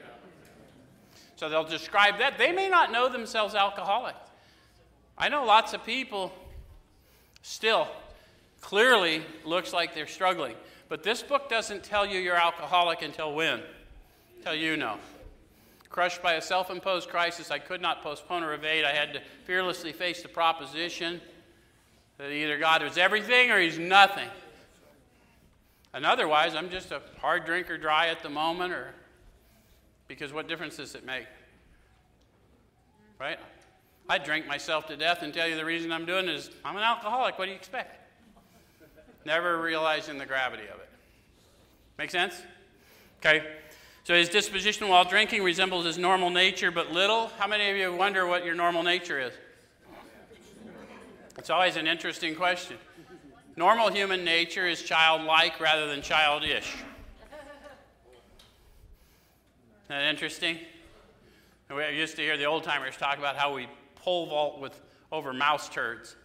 So 1.34 1.48
they'll 1.48 1.64
describe 1.64 2.18
that. 2.18 2.38
They 2.38 2.52
may 2.52 2.68
not 2.68 2.92
know 2.92 3.08
themselves 3.08 3.56
alcoholic. 3.56 4.14
I 5.18 5.28
know 5.28 5.44
lots 5.44 5.72
of 5.72 5.84
people 5.84 6.32
still 7.42 7.88
clearly 8.60 9.22
looks 9.44 9.72
like 9.72 9.94
they're 9.94 10.06
struggling. 10.06 10.54
But 10.88 11.02
this 11.02 11.22
book 11.22 11.48
doesn't 11.48 11.82
tell 11.82 12.06
you 12.06 12.20
you're 12.20 12.36
alcoholic 12.36 13.02
until 13.02 13.34
when? 13.34 13.62
Until 14.44 14.56
you 14.56 14.76
know. 14.76 14.96
Crushed 15.88 16.20
by 16.20 16.32
a 16.32 16.42
self 16.42 16.68
imposed 16.68 17.08
crisis, 17.08 17.52
I 17.52 17.60
could 17.60 17.80
not 17.80 18.02
postpone 18.02 18.42
or 18.42 18.54
evade. 18.54 18.84
I 18.84 18.90
had 18.90 19.12
to 19.12 19.20
fearlessly 19.44 19.92
face 19.92 20.20
the 20.20 20.28
proposition 20.28 21.20
that 22.18 22.28
either 22.28 22.58
God 22.58 22.82
is 22.82 22.98
everything 22.98 23.52
or 23.52 23.60
He's 23.60 23.78
nothing. 23.78 24.28
And 25.94 26.04
otherwise, 26.04 26.56
I'm 26.56 26.70
just 26.70 26.90
a 26.90 27.00
hard 27.20 27.44
drinker 27.44 27.78
dry 27.78 28.08
at 28.08 28.24
the 28.24 28.30
moment, 28.30 28.72
or 28.72 28.92
because 30.08 30.32
what 30.32 30.48
difference 30.48 30.78
does 30.78 30.96
it 30.96 31.06
make? 31.06 31.26
Right? 33.20 33.38
I 34.08 34.18
drink 34.18 34.48
myself 34.48 34.88
to 34.88 34.96
death 34.96 35.22
and 35.22 35.32
tell 35.32 35.46
you 35.46 35.54
the 35.54 35.64
reason 35.64 35.92
I'm 35.92 36.04
doing 36.04 36.26
it 36.28 36.34
is 36.34 36.50
I'm 36.64 36.76
an 36.76 36.82
alcoholic. 36.82 37.38
What 37.38 37.44
do 37.44 37.52
you 37.52 37.56
expect? 37.56 37.96
Never 39.24 39.62
realizing 39.62 40.18
the 40.18 40.26
gravity 40.26 40.64
of 40.64 40.80
it. 40.80 40.88
Make 41.96 42.10
sense? 42.10 42.42
Okay. 43.20 43.46
So 44.04 44.14
his 44.14 44.28
disposition 44.28 44.88
while 44.88 45.04
drinking 45.04 45.44
resembles 45.44 45.86
his 45.86 45.96
normal 45.96 46.28
nature, 46.28 46.72
but 46.72 46.90
little. 46.90 47.28
How 47.38 47.46
many 47.46 47.70
of 47.70 47.76
you 47.76 47.92
wonder 47.92 48.26
what 48.26 48.44
your 48.44 48.54
normal 48.54 48.82
nature 48.82 49.20
is? 49.20 49.32
It's 51.38 51.50
always 51.50 51.76
an 51.76 51.86
interesting 51.86 52.34
question. 52.34 52.78
Normal 53.56 53.90
human 53.90 54.24
nature 54.24 54.66
is 54.66 54.82
childlike 54.82 55.60
rather 55.60 55.86
than 55.86 56.02
childish. 56.02 56.74
Isn't 59.84 59.88
that 59.88 60.04
interesting? 60.10 60.58
We 61.70 61.96
used 61.96 62.16
to 62.16 62.22
hear 62.22 62.36
the 62.36 62.46
old 62.46 62.64
timers 62.64 62.96
talk 62.96 63.18
about 63.18 63.36
how 63.36 63.54
we 63.54 63.68
pole 63.94 64.26
vault 64.26 64.60
with 64.60 64.80
over 65.12 65.32
mouse 65.32 65.68
turds. 65.68 66.16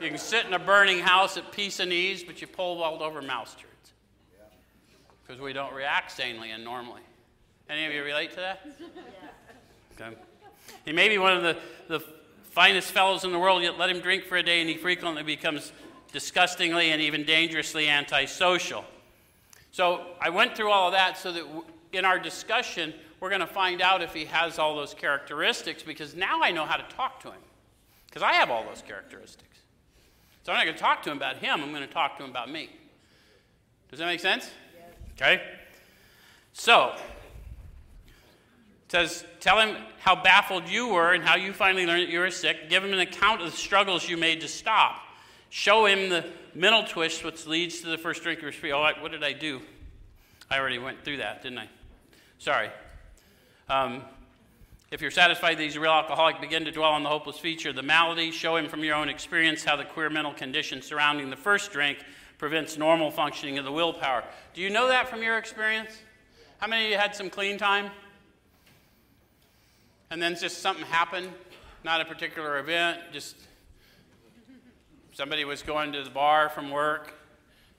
You 0.00 0.08
can 0.08 0.18
sit 0.18 0.44
in 0.44 0.54
a 0.54 0.58
burning 0.58 0.98
house 0.98 1.36
at 1.36 1.52
peace 1.52 1.78
and 1.78 1.92
ease, 1.92 2.24
but 2.24 2.40
you 2.40 2.48
pole 2.48 2.78
vault 2.78 3.00
over 3.00 3.22
mouse 3.22 3.54
turds 3.54 3.73
because 5.26 5.40
we 5.40 5.52
don't 5.52 5.72
react 5.72 6.10
sanely 6.12 6.50
and 6.50 6.62
normally. 6.64 7.00
Any 7.68 7.86
of 7.86 7.92
you 7.92 8.02
relate 8.04 8.30
to 8.30 8.36
that? 8.36 8.66
Okay. 10.00 10.16
He 10.84 10.90
may 10.90 11.08
be 11.08 11.18
one 11.18 11.34
of 11.34 11.44
the, 11.44 11.56
the 11.86 12.00
finest 12.50 12.90
fellows 12.90 13.22
in 13.22 13.30
the 13.30 13.38
world, 13.38 13.62
yet 13.62 13.78
let 13.78 13.88
him 13.88 14.00
drink 14.00 14.24
for 14.24 14.36
a 14.36 14.42
day 14.42 14.60
and 14.60 14.68
he 14.68 14.76
frequently 14.76 15.22
becomes 15.22 15.72
disgustingly 16.12 16.90
and 16.90 17.00
even 17.00 17.24
dangerously 17.24 17.88
antisocial. 17.88 18.84
So 19.70 20.04
I 20.20 20.30
went 20.30 20.56
through 20.56 20.70
all 20.70 20.88
of 20.88 20.94
that 20.94 21.16
so 21.16 21.32
that 21.32 21.44
in 21.92 22.04
our 22.04 22.18
discussion, 22.18 22.92
we're 23.20 23.28
going 23.28 23.40
to 23.40 23.46
find 23.46 23.80
out 23.80 24.02
if 24.02 24.12
he 24.12 24.24
has 24.24 24.58
all 24.58 24.74
those 24.74 24.94
characteristics 24.94 25.82
because 25.82 26.14
now 26.14 26.40
I 26.42 26.50
know 26.50 26.64
how 26.64 26.76
to 26.76 26.94
talk 26.94 27.20
to 27.20 27.28
him. 27.28 27.40
Because 28.06 28.22
I 28.22 28.32
have 28.34 28.50
all 28.50 28.64
those 28.64 28.82
characteristics. 28.86 29.58
So 30.44 30.52
I'm 30.52 30.58
not 30.58 30.64
going 30.64 30.76
to 30.76 30.80
talk 30.80 31.02
to 31.04 31.10
him 31.10 31.16
about 31.16 31.38
him, 31.38 31.62
I'm 31.62 31.70
going 31.70 31.86
to 31.86 31.92
talk 31.92 32.16
to 32.18 32.24
him 32.24 32.30
about 32.30 32.50
me. 32.50 32.70
Does 33.90 33.98
that 33.98 34.06
make 34.06 34.20
sense? 34.20 34.50
Okay. 35.16 35.42
So, 36.52 36.94
says, 38.88 39.24
tell 39.40 39.60
him 39.60 39.76
how 39.98 40.14
baffled 40.14 40.68
you 40.68 40.88
were 40.88 41.12
and 41.12 41.24
how 41.24 41.36
you 41.36 41.52
finally 41.52 41.86
learned 41.86 42.02
that 42.02 42.12
you 42.12 42.20
were 42.20 42.30
sick. 42.30 42.68
Give 42.68 42.84
him 42.84 42.92
an 42.92 43.00
account 43.00 43.40
of 43.40 43.50
the 43.50 43.56
struggles 43.56 44.08
you 44.08 44.16
made 44.16 44.40
to 44.42 44.48
stop. 44.48 45.00
Show 45.50 45.86
him 45.86 46.08
the 46.08 46.24
mental 46.54 46.84
twist 46.84 47.24
which 47.24 47.46
leads 47.46 47.80
to 47.80 47.88
the 47.88 47.98
first 47.98 48.22
drink 48.22 48.42
of 48.42 48.54
free. 48.54 48.72
Oh, 48.72 48.88
what 49.00 49.12
did 49.12 49.24
I 49.24 49.32
do? 49.32 49.62
I 50.50 50.58
already 50.58 50.78
went 50.78 51.04
through 51.04 51.18
that, 51.18 51.42
didn't 51.42 51.58
I? 51.58 51.68
Sorry. 52.38 52.70
Um, 53.68 54.02
if 54.90 55.00
you're 55.00 55.10
satisfied 55.10 55.58
that 55.58 55.62
he's 55.62 55.76
a 55.76 55.80
real 55.80 55.90
alcoholic, 55.90 56.40
begin 56.40 56.64
to 56.64 56.70
dwell 56.70 56.92
on 56.92 57.02
the 57.02 57.08
hopeless 57.08 57.38
feature 57.38 57.72
the 57.72 57.82
malady. 57.82 58.30
Show 58.30 58.56
him 58.56 58.68
from 58.68 58.84
your 58.84 58.94
own 58.94 59.08
experience 59.08 59.64
how 59.64 59.74
the 59.76 59.84
queer 59.84 60.10
mental 60.10 60.32
condition 60.32 60.82
surrounding 60.82 61.30
the 61.30 61.36
first 61.36 61.72
drink 61.72 61.98
prevents 62.44 62.76
normal 62.76 63.10
functioning 63.10 63.56
of 63.56 63.64
the 63.64 63.72
willpower. 63.72 64.22
Do 64.52 64.60
you 64.60 64.68
know 64.68 64.88
that 64.88 65.08
from 65.08 65.22
your 65.22 65.38
experience? 65.38 65.96
How 66.58 66.66
many 66.66 66.84
of 66.84 66.90
you 66.90 66.98
had 66.98 67.16
some 67.16 67.30
clean 67.30 67.56
time? 67.56 67.90
And 70.10 70.20
then 70.20 70.36
just 70.36 70.58
something 70.58 70.84
happened, 70.84 71.30
not 71.84 72.02
a 72.02 72.04
particular 72.04 72.58
event, 72.58 73.00
just 73.14 73.36
somebody 75.14 75.46
was 75.46 75.62
going 75.62 75.90
to 75.92 76.02
the 76.02 76.10
bar 76.10 76.50
from 76.50 76.70
work. 76.70 77.14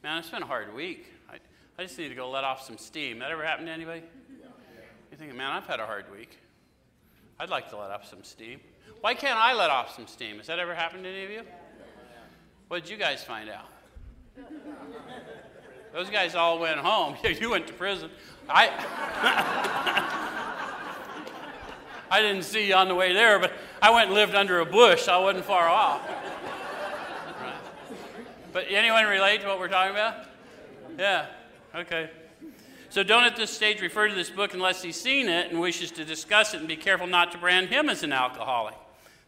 Man, 0.01 0.17
it's 0.17 0.32
been 0.32 0.41
a 0.41 0.47
hard 0.47 0.73
week. 0.73 1.13
I, 1.30 1.36
I 1.78 1.84
just 1.84 1.99
need 1.99 2.10
to 2.10 2.15
go 2.15 2.32
let 2.32 2.43
off 2.43 2.63
some 2.63 2.80
steam. 2.80 3.19
That 3.19 3.30
ever 3.30 3.45
happened 3.45 3.67
to 3.67 3.71
anybody? 3.71 4.01
You're 5.12 5.19
thinking, 5.19 5.38
man, 5.38 5.51
I've 5.51 5.67
had 5.67 5.80
a 5.80 5.86
hard 5.86 6.06
week. 6.12 6.39
I'd 7.39 7.49
like 7.49 7.69
to 7.69 7.78
let 7.78 7.91
off 7.91 8.10
some 8.10 8.23
steam. 8.23 8.62
Why 9.01 9.13
can't 9.13 9.38
I 9.38 9.54
let 9.54 9.69
off 9.69 9.95
some 9.95 10.08
steam? 10.08 10.38
Has 10.38 10.47
that 10.47 10.58
ever 10.58 10.73
happened 10.73 11.04
to 11.04 11.10
any 11.12 11.25
of 11.25 11.30
you? 11.30 11.41
What 12.67 12.82
did 12.82 12.89
you 12.89 12.97
guys 12.97 13.23
find 13.23 13.47
out? 13.47 13.69
Those 15.96 16.10
guys 16.10 16.36
all 16.36 16.60
went 16.60 16.78
home. 16.78 17.16
you 17.24 17.52
went 17.52 17.68
to 17.68 17.74
prison. 17.74 18.10
I, 18.50 18.68
I 22.12 22.22
didn't 22.22 22.44
see 22.44 22.68
you 22.68 22.76
on 22.76 22.90
the 22.90 22.96
way 22.96 23.14
there, 23.14 23.40
but 23.40 23.54
I 23.82 23.92
went 23.92 24.08
and 24.08 24.14
lived 24.14 24.36
under 24.36 24.60
a 24.60 24.66
bush. 24.66 25.08
I 25.08 25.18
wasn't 25.18 25.46
far 25.46 25.70
off. 25.70 26.06
Right. 27.42 27.56
But 28.52 28.66
anyone 28.68 29.06
relate 29.06 29.40
to 29.44 29.48
what 29.48 29.58
we're 29.58 29.70
talking 29.70 29.94
about? 29.94 30.26
Yeah. 31.00 31.28
Okay. 31.74 32.10
So 32.90 33.02
don't 33.02 33.24
at 33.24 33.38
this 33.38 33.52
stage 33.52 33.80
refer 33.80 34.10
to 34.10 34.14
this 34.14 34.30
book 34.30 34.54
unless 34.54 34.84
he's 34.84 35.00
seen 35.00 35.30
it 35.30 35.50
and 35.50 35.62
wishes 35.62 35.92
to 35.92 36.04
discuss 36.04 36.54
it, 36.54 36.60
and 36.60 36.68
be 36.68 36.76
careful 36.76 37.08
not 37.08 37.32
to 37.32 37.38
brand 37.38 37.70
him 37.70 37.88
as 37.88 38.04
an 38.04 38.12
alcoholic. 38.12 38.76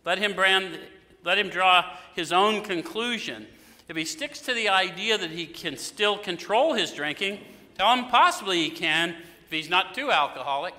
Let 0.03 0.17
him 0.17 0.33
brand. 0.33 0.77
Let 1.23 1.37
him 1.37 1.47
draw 1.47 1.95
his 2.13 2.33
own 2.33 2.61
conclusion 2.61 3.47
if 3.87 3.95
he 3.95 4.05
sticks 4.05 4.39
to 4.41 4.53
the 4.53 4.69
idea 4.69 5.17
that 5.17 5.31
he 5.31 5.45
can 5.45 5.77
still 5.77 6.17
control 6.17 6.73
his 6.73 6.91
drinking, 6.91 7.39
tell 7.75 7.95
him 7.95 8.05
possibly 8.05 8.63
he 8.63 8.69
can 8.69 9.09
if 9.45 9.51
he's 9.51 9.69
not 9.69 9.95
too 9.95 10.11
alcoholic. 10.11 10.73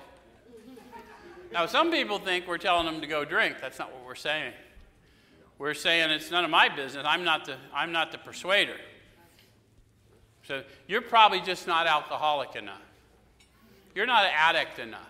Now, 1.51 1.65
some 1.65 1.91
people 1.91 2.19
think 2.19 2.47
we're 2.47 2.59
telling 2.59 2.87
him 2.87 3.01
to 3.01 3.07
go 3.07 3.25
drink. 3.25 3.55
That's 3.59 3.79
not 3.79 3.91
what 3.91 4.05
we're 4.05 4.13
saying. 4.13 4.53
We're 5.57 5.73
saying 5.73 6.11
it's 6.11 6.29
none 6.29 6.45
of 6.45 6.51
my 6.51 6.69
business. 6.69 7.05
I'm 7.07 7.23
not 7.23 7.45
the, 7.45 7.57
I'm 7.73 7.91
not 7.91 8.11
the 8.11 8.19
persuader. 8.19 8.75
So 10.43 10.63
you're 10.87 11.01
probably 11.01 11.41
just 11.41 11.67
not 11.67 11.87
alcoholic 11.87 12.55
enough. 12.55 12.81
You're 13.95 14.05
not 14.05 14.25
an 14.25 14.31
addict 14.35 14.79
enough. 14.79 15.09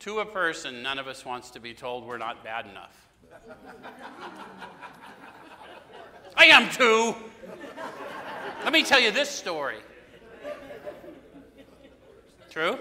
To 0.00 0.18
a 0.18 0.26
person, 0.26 0.82
none 0.82 0.98
of 0.98 1.06
us 1.06 1.24
wants 1.24 1.50
to 1.50 1.60
be 1.60 1.72
told 1.72 2.04
we're 2.04 2.18
not 2.18 2.44
bad 2.44 2.66
enough. 2.66 3.08
I 6.36 6.46
am 6.46 6.70
too. 6.70 7.14
Let 8.62 8.72
me 8.72 8.82
tell 8.82 9.00
you 9.00 9.10
this 9.10 9.30
story. 9.30 9.78
True? 12.50 12.78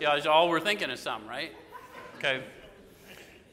Yeah, 0.00 0.18
all 0.28 0.48
we're 0.48 0.60
thinking 0.60 0.90
of 0.90 0.98
some, 0.98 1.26
right? 1.26 1.52
Okay. 2.18 2.42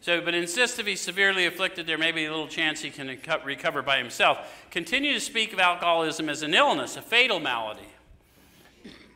So, 0.01 0.21
but 0.21 0.35
insist 0.35 0.77
if 0.79 0.85
he's 0.85 1.01
severely 1.01 1.47
afflicted, 1.47 1.87
there 1.87 1.97
may 1.97 2.11
be 2.11 2.25
a 2.25 2.29
little 2.29 2.47
chance 2.47 2.81
he 2.81 2.91
can 2.91 3.17
recover 3.43 3.81
by 3.81 3.97
himself. 3.97 4.65
Continue 4.69 5.13
to 5.13 5.19
speak 5.19 5.51
of 5.51 5.59
alcoholism 5.59 6.29
as 6.29 6.43
an 6.43 6.53
illness, 6.53 6.95
a 6.95 7.01
fatal 7.01 7.39
malady. 7.39 7.87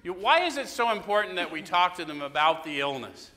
Why 0.03 0.45
is 0.45 0.57
it 0.57 0.67
so 0.67 0.91
important 0.91 1.35
that 1.35 1.51
we 1.51 1.61
talk 1.61 1.95
to 1.97 2.05
them 2.05 2.21
about 2.21 2.63
the 2.63 2.79
illness? 2.79 3.29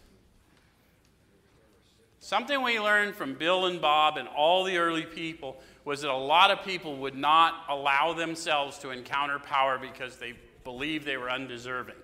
Something 2.21 2.63
we 2.63 2.81
learned 2.81 3.17
from 3.17 3.35
Bill 3.35 3.67
and 3.67 3.81
Bob 3.81 4.17
and 4.17 4.29
all 4.29 4.65
the 4.65 4.79
early 4.79 5.03
people 5.03 5.61
was 5.85 6.03
that 6.03 6.11
a 6.11 6.17
lot 6.17 6.51
of 6.51 6.63
people 6.65 6.97
would 6.97 7.17
not 7.17 7.65
allow 7.69 8.13
themselves 8.13 8.79
to 8.79 8.91
encounter 8.91 9.39
power 9.39 9.79
because 9.79 10.17
they 10.17 10.35
believed 10.65 11.05
they 11.05 11.17
were 11.17 11.31
undeserving. 11.31 11.97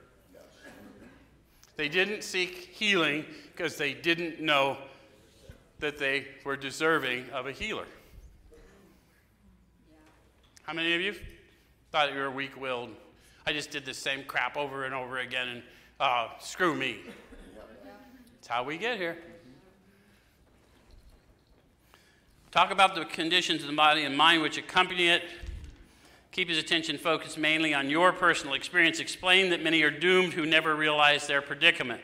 They 1.77 1.89
didn't 1.89 2.25
seek 2.25 2.71
healing 2.73 3.25
because 3.55 3.77
they 3.77 3.95
didn't 3.95 4.41
know 4.41 4.79
that 5.79 5.97
they 5.97 6.27
were 6.45 6.57
deserving 6.57 7.31
of 7.31 7.47
a 7.47 7.53
healer. 7.53 7.87
How 10.65 10.73
many 10.73 10.93
of 10.95 11.01
you 11.01 11.15
thought 11.93 12.13
you 12.13 12.19
were 12.19 12.33
weak 12.33 12.61
willed? 12.61 12.91
I 13.47 13.53
just 13.53 13.71
did 13.71 13.87
the 13.87 13.95
same 13.95 14.25
crap 14.25 14.57
over 14.57 14.85
and 14.85 14.95
over 14.95 15.19
again 15.19 15.49
and 15.49 15.63
uh, 16.01 16.29
screw 16.41 16.75
me. 16.75 16.99
That's 18.35 18.49
how 18.49 18.65
we 18.65 18.77
get 18.77 18.99
here. 18.99 19.17
Talk 22.51 22.71
about 22.71 22.95
the 22.95 23.05
conditions 23.05 23.61
of 23.61 23.69
the 23.69 23.77
body 23.77 24.05
and 24.05 24.17
mind 24.17 24.41
which 24.41 24.57
accompany 24.57 25.09
it. 25.09 25.23
Keep 26.33 26.49
his 26.49 26.57
attention 26.57 26.97
focused 26.97 27.37
mainly 27.37 27.75
on 27.75 27.91
your 27.91 28.11
personal 28.11 28.55
experience. 28.55 29.01
Explain 29.01 29.51
that 29.51 29.63
many 29.63 29.83
are 29.83 29.91
doomed 29.91 30.33
who 30.33 30.47
never 30.47 30.75
realize 30.75 31.27
their 31.27 31.43
predicament. 31.43 32.01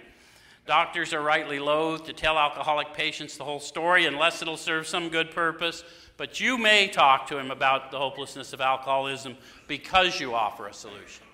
Doctors 0.67 1.15
are 1.15 1.23
rightly 1.23 1.59
loath 1.59 2.05
to 2.05 2.13
tell 2.13 2.39
alcoholic 2.39 2.93
patients 2.93 3.39
the 3.39 3.45
whole 3.45 3.61
story 3.61 4.05
unless 4.05 4.43
it'll 4.43 4.59
serve 4.59 4.87
some 4.87 5.09
good 5.09 5.31
purpose. 5.31 5.83
But 6.19 6.41
you 6.41 6.59
may 6.59 6.89
talk 6.89 7.27
to 7.29 7.39
him 7.39 7.51
about 7.51 7.91
the 7.91 7.99
hopelessness 7.99 8.53
of 8.53 8.61
alcoholism 8.61 9.37
because 9.67 10.21
you 10.21 10.35
offer 10.35 10.69
a 10.69 10.75
solution. 10.75 11.25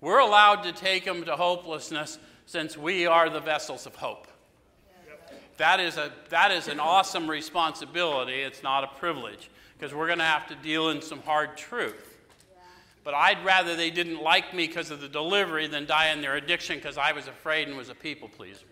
We're 0.00 0.20
allowed 0.20 0.62
to 0.62 0.72
take 0.72 1.04
him 1.04 1.24
to 1.24 1.36
hopelessness 1.36 2.18
since 2.46 2.76
we 2.76 3.06
are 3.06 3.30
the 3.30 3.40
vessels 3.40 3.86
of 3.86 3.94
hope 3.96 4.26
that 5.58 5.80
is, 5.80 5.96
a, 5.96 6.12
that 6.30 6.50
is 6.50 6.68
an 6.68 6.80
awesome 6.80 7.28
responsibility. 7.28 8.34
It's 8.34 8.62
not 8.62 8.84
a 8.84 8.88
privilege 8.98 9.50
because 9.76 9.94
we're 9.94 10.06
going 10.06 10.18
to 10.18 10.24
have 10.24 10.46
to 10.48 10.54
deal 10.56 10.88
in 10.90 11.02
some 11.02 11.20
hard 11.20 11.56
truth. 11.56 12.18
But 13.04 13.14
I'd 13.14 13.44
rather 13.44 13.74
they 13.74 13.90
didn't 13.90 14.22
like 14.22 14.54
me 14.54 14.66
because 14.66 14.90
of 14.90 15.00
the 15.00 15.08
delivery 15.08 15.66
than 15.66 15.86
die 15.86 16.08
in 16.08 16.20
their 16.20 16.36
addiction 16.36 16.76
because 16.76 16.98
I 16.98 17.12
was 17.12 17.26
afraid 17.26 17.68
and 17.68 17.76
was 17.76 17.88
a 17.88 17.94
people 17.94 18.28
pleaser. 18.28 18.66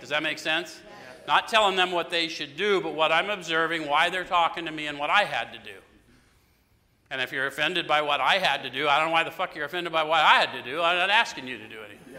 Does 0.00 0.08
that 0.10 0.22
make 0.22 0.38
sense? 0.38 0.80
Not 1.26 1.48
telling 1.48 1.76
them 1.76 1.92
what 1.92 2.10
they 2.10 2.28
should 2.28 2.56
do, 2.56 2.80
but 2.80 2.94
what 2.94 3.12
I'm 3.12 3.30
observing, 3.30 3.86
why 3.86 4.10
they're 4.10 4.24
talking 4.24 4.64
to 4.66 4.72
me, 4.72 4.88
and 4.88 4.98
what 4.98 5.10
I 5.10 5.24
had 5.24 5.52
to 5.52 5.58
do. 5.58 5.78
And 7.10 7.20
if 7.20 7.30
you're 7.32 7.46
offended 7.46 7.86
by 7.86 8.02
what 8.02 8.20
I 8.20 8.38
had 8.38 8.62
to 8.64 8.70
do, 8.70 8.88
I 8.88 8.98
don't 8.98 9.08
know 9.08 9.12
why 9.12 9.22
the 9.22 9.30
fuck 9.30 9.54
you're 9.54 9.66
offended 9.66 9.92
by 9.92 10.02
what 10.02 10.20
I 10.20 10.40
had 10.40 10.52
to 10.52 10.62
do. 10.62 10.80
I'm 10.80 10.96
not 10.96 11.10
asking 11.10 11.46
you 11.46 11.58
to 11.58 11.68
do 11.68 11.78
anything. 11.78 12.14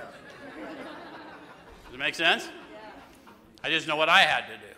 Does 1.85 1.93
it 1.93 1.97
make 1.97 2.15
sense? 2.15 2.49
I 3.63 3.69
just 3.69 3.87
know 3.87 3.95
what 3.95 4.09
I 4.09 4.19
had 4.19 4.47
to 4.47 4.57
do. 4.57 4.73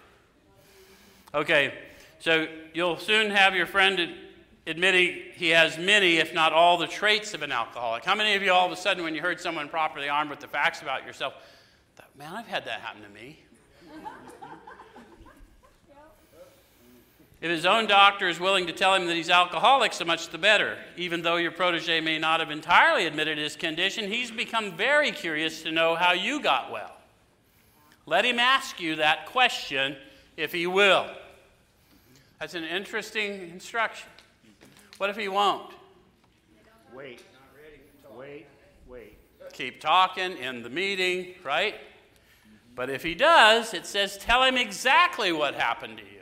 Okay, 1.33 1.73
so 2.19 2.47
you'll 2.73 2.97
soon 2.97 3.31
have 3.31 3.55
your 3.55 3.65
friend 3.65 4.13
admitting 4.67 5.21
he 5.35 5.49
has 5.49 5.77
many, 5.77 6.17
if 6.17 6.33
not 6.33 6.53
all, 6.53 6.77
the 6.77 6.87
traits 6.87 7.33
of 7.33 7.41
an 7.41 7.51
alcoholic. 7.51 8.05
How 8.05 8.15
many 8.15 8.35
of 8.35 8.41
you 8.41 8.51
all 8.51 8.65
of 8.65 8.71
a 8.71 8.75
sudden, 8.75 9.03
when 9.03 9.15
you 9.15 9.21
heard 9.21 9.39
someone 9.39 9.67
properly 9.69 10.07
armed 10.07 10.29
with 10.29 10.39
the 10.39 10.47
facts 10.47 10.81
about 10.81 11.05
yourself, 11.05 11.33
thought, 11.95 12.15
man, 12.17 12.33
I've 12.33 12.47
had 12.47 12.65
that 12.65 12.81
happen 12.81 13.01
to 13.01 13.09
me? 13.09 13.39
If 17.41 17.51
his 17.51 17.65
own 17.65 17.85
doctor 17.85 18.27
is 18.27 18.39
willing 18.39 18.65
to 18.67 18.73
tell 18.73 18.95
him 18.95 19.05
that 19.07 19.15
he's 19.15 19.29
alcoholic, 19.29 19.93
so 19.93 20.05
much 20.05 20.29
the 20.29 20.37
better. 20.37 20.77
Even 20.97 21.21
though 21.21 21.35
your 21.35 21.51
protege 21.51 22.01
may 22.01 22.17
not 22.17 22.39
have 22.39 22.49
entirely 22.49 23.05
admitted 23.05 23.37
his 23.37 23.55
condition, 23.55 24.09
he's 24.09 24.31
become 24.31 24.71
very 24.71 25.11
curious 25.11 25.61
to 25.63 25.71
know 25.71 25.95
how 25.95 26.13
you 26.13 26.41
got 26.41 26.71
well. 26.71 26.94
Let 28.05 28.25
him 28.25 28.39
ask 28.39 28.79
you 28.79 28.97
that 28.97 29.25
question 29.27 29.95
if 30.37 30.51
he 30.51 30.67
will. 30.67 31.07
That's 32.39 32.53
an 32.53 32.63
interesting 32.63 33.49
instruction. 33.49 34.09
What 34.97 35.09
if 35.09 35.17
he 35.17 35.27
won't? 35.27 35.71
Wait. 36.93 37.21
Wait. 38.15 38.45
Wait. 38.87 39.17
Keep 39.53 39.81
talking 39.81 40.37
in 40.37 40.61
the 40.61 40.69
meeting, 40.69 41.35
right? 41.43 41.75
But 42.75 42.89
if 42.89 43.03
he 43.03 43.15
does, 43.15 43.73
it 43.73 43.85
says, 43.85 44.17
tell 44.17 44.43
him 44.43 44.57
exactly 44.57 45.31
what 45.31 45.55
happened 45.55 45.97
to 45.97 46.03
you. 46.03 46.21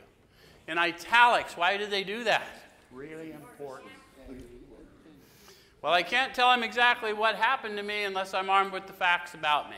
In 0.68 0.78
italics, 0.78 1.56
why 1.56 1.76
did 1.76 1.90
they 1.90 2.04
do 2.04 2.24
that? 2.24 2.46
Really 2.92 3.32
important. 3.32 3.90
Well, 5.82 5.92
I 5.92 6.02
can't 6.02 6.32
tell 6.32 6.50
him 6.50 6.62
exactly 6.62 7.12
what 7.12 7.34
happened 7.34 7.76
to 7.76 7.82
me 7.82 8.04
unless 8.04 8.32
I'm 8.32 8.48
armed 8.48 8.72
with 8.72 8.86
the 8.86 8.94
facts 8.94 9.34
about 9.34 9.68
me. 9.68 9.76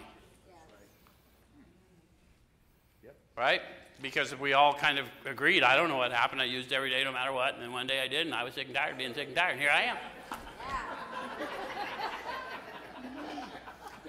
Right? 3.37 3.61
Because 4.03 4.39
we 4.39 4.53
all 4.53 4.75
kind 4.75 4.99
of 4.99 5.07
agreed. 5.25 5.63
I 5.63 5.77
don't 5.77 5.89
know 5.89 5.97
what 5.97 6.13
happened. 6.13 6.41
I 6.41 6.45
used 6.45 6.73
every 6.73 6.91
day 6.91 7.05
no 7.05 7.13
matter 7.13 7.33
what. 7.33 7.55
And 7.55 7.63
then 7.63 7.73
one 7.73 7.87
day 7.87 8.01
I 8.01 8.09
did, 8.09 8.27
and 8.27 8.35
I 8.35 8.45
was 8.45 8.55
sick 8.55 8.67
and 8.67 8.75
tired 8.75 8.93
of 8.93 8.99
being 8.99 9.15
sick 9.15 9.29
and 9.29 9.37
tired. 9.37 9.53
And 9.53 9.61
here 9.61 9.71
I 9.71 9.83
am. 9.83 9.97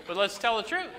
but 0.08 0.18
let's 0.18 0.38
tell 0.38 0.58
the 0.58 0.64
truth. 0.64 0.90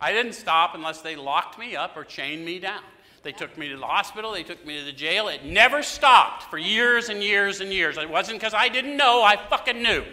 I 0.00 0.12
didn't 0.12 0.32
stop 0.32 0.74
unless 0.74 1.02
they 1.02 1.14
locked 1.14 1.58
me 1.58 1.76
up 1.76 1.96
or 1.96 2.04
chained 2.04 2.44
me 2.44 2.58
down. 2.58 2.82
They 3.22 3.32
took 3.32 3.58
me 3.58 3.68
to 3.68 3.76
the 3.76 3.86
hospital, 3.86 4.32
they 4.32 4.42
took 4.42 4.64
me 4.64 4.78
to 4.78 4.84
the 4.84 4.92
jail. 4.92 5.28
It 5.28 5.44
never 5.44 5.82
stopped 5.82 6.44
for 6.44 6.56
years 6.56 7.10
and 7.10 7.22
years 7.22 7.60
and 7.60 7.70
years. 7.70 7.98
It 7.98 8.08
wasn't 8.08 8.40
because 8.40 8.54
I 8.54 8.70
didn't 8.70 8.96
know, 8.96 9.22
I 9.22 9.36
fucking 9.36 9.82
knew. 9.82 10.04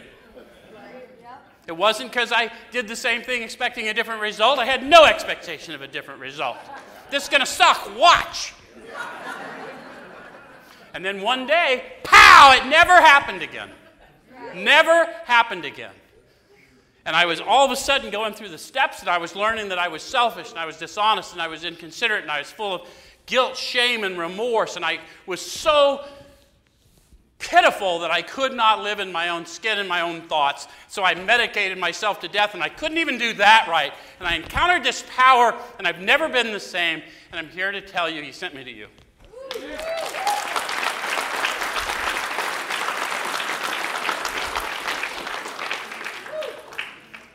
It 1.68 1.76
wasn't 1.76 2.12
because 2.12 2.32
I 2.32 2.50
did 2.72 2.88
the 2.88 2.96
same 2.96 3.22
thing 3.22 3.44
expecting 3.44 3.90
a 3.90 3.94
different 3.94 4.22
result. 4.22 4.58
I 4.58 4.66
had 4.66 4.84
no 4.84 5.04
expectation 5.06 5.76
of 5.76 5.82
a 5.82 5.88
different 5.88 6.22
result. 6.22 6.58
This 7.12 7.24
is 7.24 7.30
going 7.30 7.42
to 7.42 7.46
suck. 7.46 7.96
Watch. 7.98 8.54
And 10.94 11.06
then 11.06 11.22
one 11.22 11.46
day, 11.46 11.84
pow, 12.04 12.54
it 12.54 12.68
never 12.68 12.94
happened 12.94 13.44
again. 13.44 13.70
Never 14.56 15.06
happened 15.26 15.66
again. 15.66 15.92
And 17.06 17.16
I 17.16 17.26
was 17.26 17.40
all 17.40 17.66
of 17.66 17.72
a 17.72 17.76
sudden 17.76 18.12
going 18.12 18.34
through 18.34 18.50
the 18.50 18.58
steps, 18.58 19.02
and 19.02 19.10
I 19.10 19.18
was 19.18 19.36
learning 19.36 19.70
that 19.70 19.78
I 19.78 19.90
was 19.90 20.02
selfish, 20.02 20.50
and 20.50 20.60
I 20.60 20.66
was 20.66 20.78
dishonest, 20.78 21.34
and 21.34 21.42
I 21.42 21.48
was 21.48 21.64
inconsiderate, 21.66 22.24
and 22.24 22.32
I 22.32 22.40
was 22.40 22.52
full 22.52 22.76
of 22.76 22.90
guilt, 23.26 23.56
shame, 23.56 24.04
and 24.04 24.18
remorse. 24.18 24.76
And 24.76 24.84
I 24.84 25.00
was 25.26 25.40
so 25.40 26.04
pitiful 27.40 28.00
that 28.00 28.12
I 28.12 28.22
could 28.22 28.54
not 28.54 28.82
live 28.84 29.00
in 29.00 29.12
my 29.12 29.30
own 29.30 29.46
skin 29.46 29.80
and 29.80 29.88
my 29.88 30.02
own 30.02 30.22
thoughts. 30.22 30.68
So 30.88 31.04
I 31.04 31.16
medicated 31.16 31.78
myself 31.78 32.20
to 32.22 32.28
death, 32.28 32.54
and 32.54 32.64
I 32.64 32.70
couldn't 32.70 32.98
even 32.98 33.18
do 33.18 33.34
that 33.34 33.68
right. 33.70 33.94
And 34.20 34.28
I 34.28 34.36
encountered 34.36 34.84
this 34.84 35.04
power, 35.16 35.56
and 35.78 35.88
I've 35.88 36.02
never 36.02 36.28
been 36.28 36.52
the 36.52 36.60
same. 36.60 37.02
And 37.32 37.40
I'm 37.40 37.50
here 37.50 37.72
to 37.72 37.82
tell 37.82 38.10
you, 38.10 38.22
He 38.22 38.32
sent 38.32 38.56
me 38.56 38.64
to 38.64 38.72
you. 38.72 38.88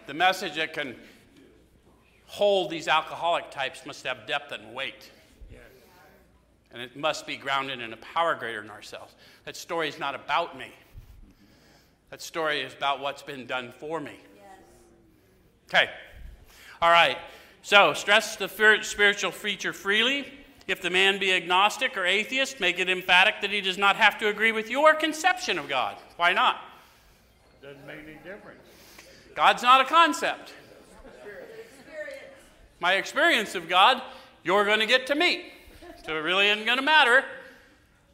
The 0.07 0.15
message 0.15 0.57
that 0.57 0.75
can 0.75 0.97
hold 2.27 2.71
these 2.71 2.89
alcoholic 2.89 3.51
types 3.51 3.87
must 3.87 4.05
have 4.07 4.27
depth 4.27 4.53
and 4.53 4.75
weight. 4.75 5.11
And 6.73 6.81
it 6.81 6.97
must 6.97 7.27
be 7.27 7.37
grounded 7.37 7.81
in 7.81 7.93
a 7.93 7.97
power 7.99 8.35
greater 8.35 8.61
than 8.61 8.71
ourselves. 8.71 9.15
That 9.45 9.57
story 9.57 9.89
is 9.89 9.99
not 9.99 10.15
about 10.15 10.57
me. 10.57 10.73
That 12.11 12.23
story 12.23 12.61
is 12.61 12.73
about 12.73 13.01
what's 13.01 13.23
been 13.23 13.47
done 13.47 13.73
for 13.79 14.01
me. 14.01 14.19
Okay. 15.69 15.89
All 16.81 16.91
right. 16.91 17.19
So, 17.63 17.95
stress 17.95 18.37
the 18.37 18.49
spiritual 18.83 19.31
feature 19.31 19.73
freely. 19.73 20.27
If 20.67 20.83
the 20.83 20.91
man 20.91 21.19
be 21.19 21.33
agnostic 21.33 21.97
or 21.97 22.05
atheist, 22.05 22.61
make 22.61 22.79
it 22.79 22.89
emphatic 22.89 23.37
that 23.41 23.51
he 23.51 23.61
does 23.61 23.79
not 23.79 23.97
have 23.97 24.19
to 24.19 24.29
agree 24.29 24.53
with 24.53 24.71
your 24.71 24.95
conception 24.95 25.59
of 25.59 25.69
God. 25.69 25.97
Why 26.17 26.33
not? 26.33 26.61
Doesn't 27.63 27.87
make 27.87 28.01
any 28.05 28.19
difference. 28.25 28.61
God's 29.35 29.63
not 29.63 29.81
a 29.81 29.85
concept. 29.85 30.53
My 32.81 32.95
experience 32.95 33.55
of 33.55 33.69
God, 33.69 34.03
you're 34.43 34.65
going 34.65 34.81
to 34.81 34.87
get 34.87 35.07
to 35.07 35.15
meet. 35.15 35.45
So 36.05 36.17
it 36.17 36.21
really 36.21 36.49
isn't 36.49 36.65
going 36.65 36.79
to 36.79 36.83
matter 36.83 37.25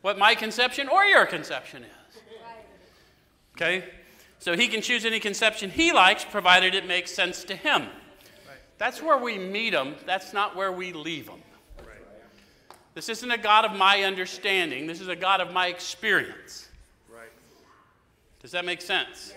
what 0.03 0.19
my 0.19 0.35
conception 0.35 0.89
or 0.89 1.05
your 1.05 1.27
conception 1.27 1.85
is. 1.85 2.23
Okay? 3.57 3.85
So 4.39 4.57
he 4.57 4.69
can 4.69 4.83
choose 4.83 5.05
any 5.05 5.19
conception 5.19 5.71
he 5.71 5.93
likes, 5.93 6.25
provided 6.25 6.75
it 6.75 6.87
makes 6.87 7.11
sense 7.11 7.45
to 7.45 7.57
him. 7.57 7.89
That's 8.79 9.03
where 9.03 9.19
we 9.19 9.39
meet 9.39 9.75
him, 9.75 9.97
that's 10.07 10.33
not 10.33 10.55
where 10.55 10.71
we 10.71 10.93
leave 10.93 11.29
him. 11.29 11.43
This 12.95 13.09
isn't 13.09 13.31
a 13.31 13.39
God 13.39 13.65
of 13.65 13.77
my 13.77 14.03
understanding, 14.03 14.87
this 14.87 15.01
is 15.01 15.09
a 15.09 15.17
God 15.17 15.41
of 15.41 15.53
my 15.53 15.69
experience. 15.69 16.69
Right. 17.13 17.31
Does 18.41 18.53
that 18.53 18.65
make 18.65 18.81
sense? 18.81 19.35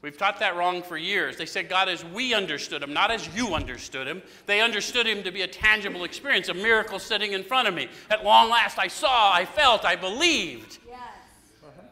We've 0.00 0.16
taught 0.16 0.38
that 0.38 0.56
wrong 0.56 0.82
for 0.82 0.96
years. 0.96 1.36
They 1.36 1.46
said 1.46 1.68
God 1.68 1.88
as 1.88 2.04
we 2.04 2.32
understood 2.32 2.84
him, 2.84 2.92
not 2.92 3.10
as 3.10 3.28
you 3.34 3.54
understood 3.54 4.06
him. 4.06 4.22
They 4.46 4.60
understood 4.60 5.06
him 5.06 5.24
to 5.24 5.32
be 5.32 5.42
a 5.42 5.48
tangible 5.48 6.04
experience, 6.04 6.48
a 6.48 6.54
miracle 6.54 7.00
sitting 7.00 7.32
in 7.32 7.42
front 7.42 7.66
of 7.66 7.74
me. 7.74 7.88
At 8.08 8.24
long 8.24 8.48
last, 8.48 8.78
I 8.78 8.86
saw, 8.86 9.32
I 9.32 9.44
felt, 9.44 9.84
I 9.84 9.96
believed. 9.96 10.78
Yes. 10.88 11.00
Uh-huh. 11.64 11.82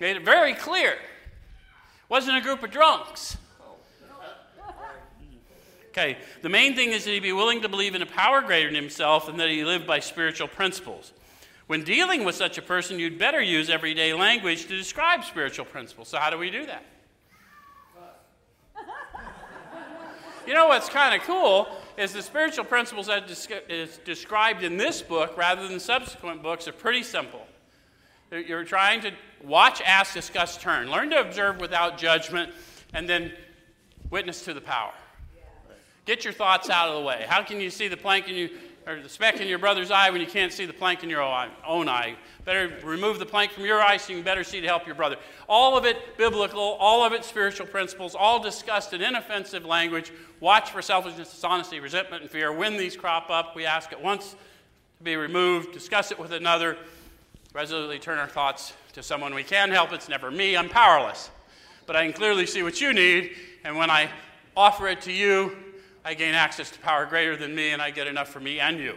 Made 0.00 0.16
it 0.16 0.24
very 0.24 0.54
clear. 0.54 0.96
Wasn't 2.08 2.36
a 2.36 2.40
group 2.40 2.62
of 2.62 2.70
drunks. 2.70 3.36
Okay, 5.90 6.18
the 6.42 6.48
main 6.48 6.74
thing 6.74 6.90
is 6.90 7.04
that 7.04 7.12
he 7.12 7.20
be 7.20 7.32
willing 7.32 7.62
to 7.62 7.68
believe 7.68 7.94
in 7.94 8.02
a 8.02 8.06
power 8.06 8.40
greater 8.40 8.68
than 8.68 8.74
himself 8.74 9.28
and 9.28 9.38
that 9.38 9.48
he 9.48 9.62
live 9.62 9.86
by 9.86 10.00
spiritual 10.00 10.48
principles. 10.48 11.12
When 11.68 11.84
dealing 11.84 12.24
with 12.24 12.34
such 12.34 12.58
a 12.58 12.62
person, 12.62 12.98
you'd 12.98 13.16
better 13.16 13.40
use 13.40 13.70
everyday 13.70 14.12
language 14.12 14.62
to 14.62 14.76
describe 14.76 15.22
spiritual 15.22 15.66
principles. 15.66 16.08
So, 16.08 16.18
how 16.18 16.30
do 16.30 16.38
we 16.38 16.50
do 16.50 16.66
that? 16.66 16.84
You 20.46 20.52
know 20.52 20.66
what's 20.66 20.90
kind 20.90 21.14
of 21.14 21.26
cool 21.26 21.68
is 21.96 22.12
the 22.12 22.22
spiritual 22.22 22.64
principles 22.64 23.06
that 23.06 23.30
is 23.68 23.98
described 24.04 24.62
in 24.62 24.76
this 24.76 25.00
book 25.00 25.36
rather 25.38 25.66
than 25.66 25.80
subsequent 25.80 26.42
books 26.42 26.68
are 26.68 26.72
pretty 26.72 27.02
simple. 27.02 27.46
You're 28.30 28.64
trying 28.64 29.00
to 29.02 29.12
watch, 29.42 29.80
ask, 29.80 30.12
discuss, 30.12 30.58
turn. 30.58 30.90
Learn 30.90 31.08
to 31.10 31.20
observe 31.20 31.60
without 31.60 31.96
judgment, 31.96 32.52
and 32.92 33.08
then 33.08 33.32
witness 34.10 34.44
to 34.44 34.52
the 34.52 34.60
power. 34.60 34.92
Get 36.04 36.24
your 36.24 36.32
thoughts 36.32 36.68
out 36.68 36.88
of 36.88 37.00
the 37.00 37.06
way. 37.06 37.24
How 37.26 37.42
can 37.42 37.60
you 37.60 37.70
see 37.70 37.88
the 37.88 37.96
plank 37.96 38.28
in 38.28 38.34
you? 38.34 38.50
Or 38.86 39.00
the 39.00 39.08
speck 39.08 39.40
in 39.40 39.48
your 39.48 39.58
brother's 39.58 39.90
eye 39.90 40.10
when 40.10 40.20
you 40.20 40.26
can't 40.26 40.52
see 40.52 40.66
the 40.66 40.72
plank 40.72 41.02
in 41.02 41.10
your 41.10 41.22
own 41.22 41.88
eye. 41.88 42.16
Better 42.44 42.76
remove 42.84 43.18
the 43.18 43.26
plank 43.26 43.52
from 43.52 43.64
your 43.64 43.80
eye 43.80 43.96
so 43.96 44.12
you 44.12 44.18
can 44.18 44.24
better 44.24 44.44
see 44.44 44.60
to 44.60 44.66
help 44.66 44.86
your 44.86 44.94
brother. 44.94 45.16
All 45.48 45.76
of 45.76 45.84
it 45.86 46.18
biblical, 46.18 46.60
all 46.60 47.04
of 47.04 47.12
it 47.12 47.24
spiritual 47.24 47.66
principles, 47.66 48.14
all 48.14 48.42
discussed 48.42 48.92
in 48.92 49.00
inoffensive 49.00 49.64
language. 49.64 50.12
Watch 50.40 50.70
for 50.70 50.82
selfishness, 50.82 51.30
dishonesty, 51.30 51.80
resentment, 51.80 52.22
and 52.22 52.30
fear. 52.30 52.52
When 52.52 52.76
these 52.76 52.96
crop 52.96 53.30
up, 53.30 53.56
we 53.56 53.64
ask 53.64 53.92
at 53.92 54.02
once 54.02 54.36
to 54.98 55.04
be 55.04 55.16
removed, 55.16 55.72
discuss 55.72 56.12
it 56.12 56.18
with 56.18 56.32
another, 56.32 56.76
resolutely 57.54 57.98
turn 57.98 58.18
our 58.18 58.28
thoughts 58.28 58.74
to 58.92 59.02
someone 59.02 59.34
we 59.34 59.44
can 59.44 59.70
help. 59.70 59.92
It's 59.92 60.08
never 60.08 60.30
me, 60.30 60.56
I'm 60.56 60.68
powerless. 60.68 61.30
But 61.86 61.96
I 61.96 62.04
can 62.04 62.12
clearly 62.12 62.46
see 62.46 62.62
what 62.62 62.80
you 62.80 62.92
need, 62.92 63.36
and 63.64 63.76
when 63.76 63.90
I 63.90 64.10
offer 64.56 64.88
it 64.88 65.00
to 65.02 65.12
you, 65.12 65.56
I 66.04 66.14
gain 66.14 66.34
access 66.34 66.70
to 66.70 66.78
power 66.80 67.06
greater 67.06 67.36
than 67.36 67.54
me, 67.54 67.70
and 67.70 67.80
I 67.80 67.90
get 67.90 68.06
enough 68.06 68.28
for 68.28 68.40
me 68.40 68.60
and 68.60 68.78
you. 68.78 68.94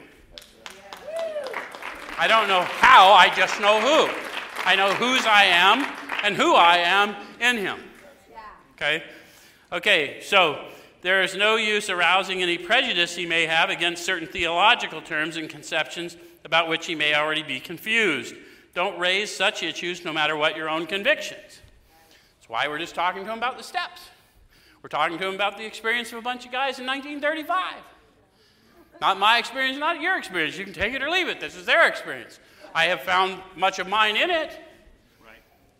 I 2.20 2.28
don't 2.28 2.48
know 2.48 2.64
how, 2.64 3.14
I 3.14 3.34
just 3.36 3.62
know 3.62 3.80
who. 3.80 4.12
I 4.66 4.76
know 4.76 4.94
whose 4.94 5.26
I 5.26 5.46
am 5.46 5.86
and 6.24 6.36
who 6.36 6.56
I 6.56 6.78
am 6.78 7.16
in 7.40 7.58
Him. 7.58 7.80
Okay? 8.76 9.04
Okay, 9.72 10.20
so 10.22 10.66
there 11.02 11.22
is 11.22 11.36
no 11.36 11.56
use 11.56 11.90
arousing 11.90 12.42
any 12.42 12.58
prejudice 12.58 13.16
he 13.16 13.26
may 13.26 13.46
have 13.46 13.70
against 13.70 14.04
certain 14.04 14.28
theological 14.28 15.02
terms 15.02 15.38
and 15.38 15.50
conceptions 15.50 16.18
about 16.44 16.68
which 16.68 16.86
he 16.86 16.96
may 16.96 17.14
already 17.14 17.44
be 17.44 17.60
confused. 17.60 18.36
Don't 18.74 19.00
raise 19.00 19.34
such 19.34 19.64
issues 19.64 20.04
no 20.04 20.12
matter 20.12 20.36
what 20.36 20.58
your 20.58 20.70
own 20.70 20.86
convictions. 20.86 21.62
That's 22.40 22.50
why 22.50 22.68
we're 22.68 22.80
just 22.80 22.96
talking 22.96 23.24
to 23.24 23.32
him 23.32 23.38
about 23.38 23.58
the 23.58 23.64
steps. 23.64 24.02
We're 24.88 25.00
talking 25.00 25.18
to 25.18 25.28
him 25.28 25.36
about 25.36 25.58
the 25.58 25.66
experience 25.66 26.14
of 26.14 26.20
a 26.20 26.22
bunch 26.22 26.46
of 26.46 26.52
guys 26.54 26.80
in 26.80 26.86
1935. 26.86 27.74
Not 29.02 29.20
my 29.20 29.38
experience, 29.38 29.78
not 29.78 30.00
your 30.00 30.18
experience. 30.18 30.58
You 30.58 30.64
can 30.64 30.74
take 30.74 30.94
it 30.94 31.04
or 31.04 31.10
leave 31.10 31.28
it. 31.28 31.42
This 31.42 31.58
is 31.58 31.66
their 31.66 31.90
experience. 31.90 32.40
I 32.74 32.86
have 32.86 33.02
found 33.02 33.42
much 33.58 33.80
of 33.80 33.90
mine 33.90 34.16
in 34.16 34.30
it. 34.30 34.58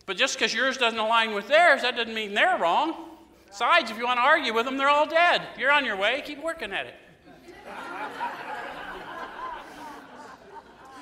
But 0.04 0.18
just 0.18 0.34
because 0.34 0.52
yours 0.52 0.76
doesn't 0.76 0.98
align 0.98 1.32
with 1.32 1.48
theirs, 1.48 1.80
that 1.80 1.96
doesn't 1.96 2.12
mean 2.12 2.34
they're 2.34 2.58
wrong. 2.58 3.06
Besides, 3.46 3.90
if 3.90 3.96
you 3.96 4.04
want 4.04 4.18
to 4.18 4.24
argue 4.24 4.52
with 4.52 4.66
them, 4.66 4.76
they're 4.76 4.90
all 4.90 5.08
dead. 5.08 5.40
You're 5.58 5.72
on 5.72 5.86
your 5.86 5.96
way. 5.96 6.22
Keep 6.26 6.44
working 6.44 6.74
at 6.74 6.84
it. 6.84 6.94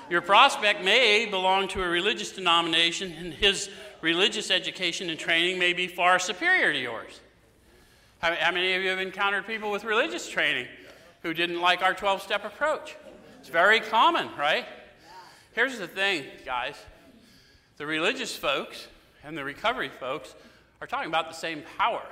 your 0.08 0.20
prospect 0.20 0.84
may 0.84 1.26
belong 1.26 1.66
to 1.68 1.82
a 1.82 1.88
religious 1.88 2.30
denomination, 2.30 3.12
and 3.18 3.34
his 3.34 3.68
religious 4.00 4.52
education 4.52 5.10
and 5.10 5.18
training 5.18 5.58
may 5.58 5.72
be 5.72 5.88
far 5.88 6.20
superior 6.20 6.72
to 6.72 6.78
yours. 6.78 7.20
How, 8.18 8.34
how 8.34 8.52
many 8.52 8.74
of 8.74 8.82
you 8.82 8.88
have 8.88 8.98
encountered 8.98 9.46
people 9.46 9.70
with 9.70 9.84
religious 9.84 10.28
training 10.28 10.66
who 11.22 11.34
didn't 11.34 11.60
like 11.60 11.82
our 11.82 11.94
12 11.94 12.22
step 12.22 12.44
approach? 12.44 12.96
It's 13.40 13.48
very 13.48 13.80
common, 13.80 14.28
right? 14.38 14.66
Here's 15.52 15.78
the 15.78 15.88
thing, 15.88 16.24
guys 16.44 16.76
the 17.76 17.86
religious 17.86 18.34
folks 18.34 18.88
and 19.22 19.36
the 19.36 19.44
recovery 19.44 19.90
folks 19.90 20.34
are 20.80 20.86
talking 20.86 21.08
about 21.08 21.28
the 21.28 21.34
same 21.34 21.62
power, 21.76 22.02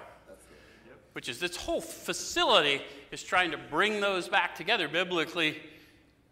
which 1.15 1.29
is 1.29 1.41
this 1.41 1.57
whole 1.57 1.81
facility 1.81 2.83
is 3.11 3.23
trying 3.23 3.51
to 3.51 3.57
bring 3.57 4.01
those 4.01 4.29
back 4.29 4.55
together. 4.55 4.89
Biblically, 4.89 5.59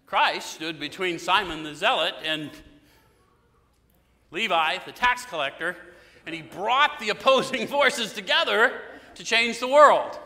Christ 0.05 0.53
stood 0.53 0.79
between 0.79 1.19
Simon 1.19 1.63
the 1.63 1.75
Zealot 1.75 2.15
and 2.23 2.51
Levi, 4.31 4.79
the 4.85 4.93
tax 4.93 5.25
collector, 5.25 5.77
and 6.27 6.35
he 6.35 6.43
brought 6.43 6.99
the 7.01 7.09
opposing 7.09 7.67
forces 7.69 8.13
together 8.13 8.83
to 9.15 9.25
change 9.25 9.59
the 9.59 9.69
world. 9.69 10.19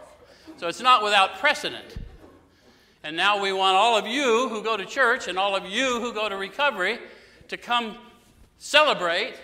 So 0.58 0.68
it's 0.68 0.80
not 0.80 1.02
without 1.02 1.38
precedent. 1.38 1.96
And 3.02 3.16
now 3.16 3.40
we 3.40 3.52
want 3.52 3.76
all 3.76 3.96
of 3.96 4.06
you 4.06 4.48
who 4.48 4.62
go 4.62 4.76
to 4.76 4.84
church 4.84 5.28
and 5.28 5.38
all 5.38 5.54
of 5.54 5.66
you 5.66 6.00
who 6.00 6.12
go 6.12 6.28
to 6.28 6.36
recovery 6.36 6.98
to 7.48 7.56
come 7.56 7.96
celebrate 8.58 9.34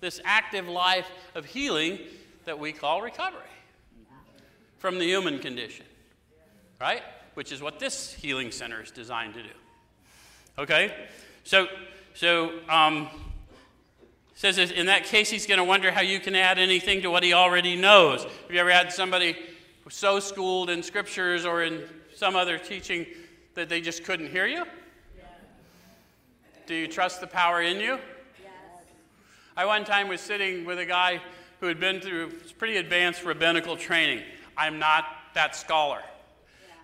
this 0.00 0.20
active 0.24 0.68
life 0.68 1.10
of 1.34 1.44
healing 1.44 1.98
that 2.44 2.58
we 2.58 2.72
call 2.72 3.00
recovery 3.00 3.40
from 4.78 4.98
the 4.98 5.04
human 5.04 5.38
condition, 5.38 5.86
right? 6.80 7.02
Which 7.34 7.52
is 7.52 7.62
what 7.62 7.78
this 7.78 8.12
healing 8.12 8.50
center 8.50 8.82
is 8.82 8.90
designed 8.90 9.34
to 9.34 9.42
do. 9.42 9.48
Okay? 10.58 10.94
So, 11.44 11.66
so 12.14 12.58
um, 12.68 13.08
says 14.38 14.56
in 14.70 14.86
that 14.86 15.02
case, 15.02 15.28
he's 15.30 15.46
going 15.46 15.58
to 15.58 15.64
wonder 15.64 15.90
how 15.90 16.00
you 16.00 16.20
can 16.20 16.36
add 16.36 16.60
anything 16.60 17.02
to 17.02 17.10
what 17.10 17.24
he 17.24 17.32
already 17.32 17.74
knows. 17.74 18.22
Have 18.22 18.52
you 18.52 18.60
ever 18.60 18.70
had 18.70 18.92
somebody 18.92 19.36
so 19.88 20.20
schooled 20.20 20.70
in 20.70 20.80
scriptures 20.84 21.44
or 21.44 21.64
in 21.64 21.82
some 22.14 22.36
other 22.36 22.56
teaching 22.56 23.04
that 23.54 23.68
they 23.68 23.80
just 23.80 24.04
couldn't 24.04 24.30
hear 24.30 24.46
you? 24.46 24.64
Do 26.66 26.74
you 26.76 26.86
trust 26.86 27.20
the 27.20 27.26
power 27.26 27.62
in 27.62 27.80
you? 27.80 27.98
Yes. 28.40 28.52
I 29.56 29.64
one 29.64 29.84
time 29.84 30.06
was 30.06 30.20
sitting 30.20 30.64
with 30.64 30.78
a 30.78 30.86
guy 30.86 31.20
who 31.58 31.66
had 31.66 31.80
been 31.80 32.00
through 32.00 32.30
pretty 32.58 32.76
advanced 32.76 33.24
rabbinical 33.24 33.76
training. 33.76 34.22
I'm 34.56 34.78
not 34.78 35.04
that 35.34 35.56
scholar. 35.56 36.00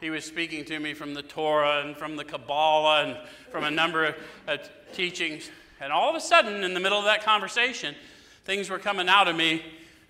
He 0.00 0.10
was 0.10 0.24
speaking 0.24 0.64
to 0.64 0.80
me 0.80 0.92
from 0.92 1.14
the 1.14 1.22
Torah 1.22 1.84
and 1.84 1.96
from 1.96 2.16
the 2.16 2.24
Kabbalah 2.24 3.04
and 3.04 3.18
from 3.52 3.62
a 3.62 3.70
number 3.70 4.06
of 4.06 4.14
uh, 4.48 4.56
teachings. 4.92 5.50
And 5.80 5.92
all 5.92 6.08
of 6.08 6.16
a 6.16 6.20
sudden, 6.20 6.64
in 6.64 6.74
the 6.74 6.80
middle 6.80 6.98
of 6.98 7.04
that 7.04 7.22
conversation, 7.22 7.94
things 8.44 8.70
were 8.70 8.78
coming 8.78 9.08
out 9.08 9.28
of 9.28 9.36
me, 9.36 9.62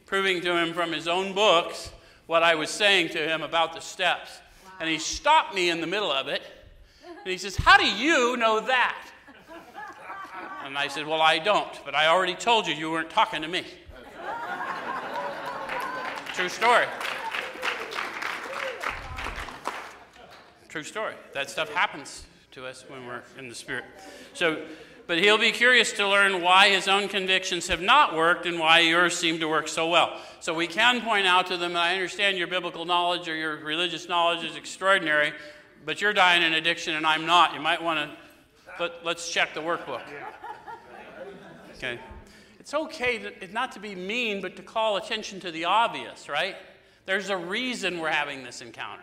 proving 0.07 0.41
to 0.43 0.57
him 0.57 0.73
from 0.73 0.93
his 0.93 1.09
own 1.09 1.33
books 1.33 1.91
what 2.27 2.43
I 2.43 2.55
was 2.55 2.71
saying 2.71 3.11
to 3.11 3.19
him 3.19 3.43
about 3.43 3.75
the 3.75 3.81
steps. 3.81 4.39
Wow. 4.65 4.73
And 4.81 4.91
he 4.91 4.99
stopped 4.99 5.55
me 5.55 5.71
in 5.71 5.81
the 5.81 5.87
middle 5.87 6.13
of 6.13 6.29
it. 6.29 6.43
And 7.07 7.31
he 7.31 7.39
says, 7.39 7.57
How 7.57 7.77
do 7.79 7.87
you 7.87 8.37
know 8.37 8.61
that? 8.61 9.09
And 10.65 10.79
I 10.79 10.89
said, 10.89 11.07
Well, 11.07 11.23
I 11.23 11.39
don't, 11.39 11.81
but 11.85 11.95
I 11.95 12.09
already 12.09 12.35
told 12.35 12.67
you 12.67 12.75
you 12.75 12.91
weren't 12.91 13.11
talking 13.11 13.43
to 13.43 13.49
me. 13.49 13.65
True 16.35 16.49
story. 16.49 16.87
True 20.69 20.83
story. 20.83 21.15
That 21.33 21.49
stuff 21.49 21.73
happens 21.73 22.25
to 22.53 22.67
us 22.67 22.85
when 22.89 23.07
we're 23.07 23.23
in 23.39 23.49
the 23.49 23.55
Spirit. 23.55 23.85
So, 24.33 24.65
but 25.07 25.19
he'll 25.19 25.39
be 25.39 25.53
curious 25.53 25.93
to 25.93 26.09
learn 26.09 26.41
why 26.41 26.71
his 26.71 26.89
own 26.89 27.09
convictions 27.09 27.69
have 27.69 27.81
not 27.81 28.15
worked 28.15 28.47
and 28.47 28.59
why 28.59 28.81
yours 28.81 29.17
seem 29.17 29.39
to 29.41 29.49
work 29.49 29.69
so 29.69 29.89
well. 29.89 30.19
So 30.41 30.55
we 30.55 30.67
can 30.67 31.03
point 31.03 31.27
out 31.27 31.47
to 31.49 31.57
them, 31.57 31.77
I 31.77 31.93
understand 31.93 32.39
your 32.39 32.47
biblical 32.47 32.85
knowledge 32.85 33.29
or 33.29 33.35
your 33.35 33.57
religious 33.57 34.09
knowledge 34.09 34.45
is 34.45 34.57
extraordinary, 34.57 35.33
but 35.85 36.01
you're 36.01 36.13
dying 36.13 36.43
in 36.43 36.55
addiction 36.55 36.95
and 36.95 37.07
I'm 37.07 37.27
not. 37.27 37.55
You 37.55 37.61
might 37.61 37.83
want 37.83 38.11
to, 38.11 38.17
let, 38.81 39.05
let's 39.05 39.31
check 39.31 39.55
the 39.55 39.61
workbook. 39.61 40.03
Okay. 41.77 41.99
It's 42.61 42.73
okay 42.73 43.19
to, 43.19 43.53
not 43.53 43.73
to 43.73 43.81
be 43.81 43.95
mean, 43.95 44.41
but 44.41 44.57
to 44.57 44.63
call 44.63 44.97
attention 44.97 45.39
to 45.41 45.51
the 45.51 45.67
obvious, 45.67 46.31
right? 46.31 46.57
There's 47.05 47.29
a 47.29 47.37
reason 47.37 47.99
we're 47.99 48.09
having 48.09 48.43
this 48.43 48.63
encounter. 48.63 49.03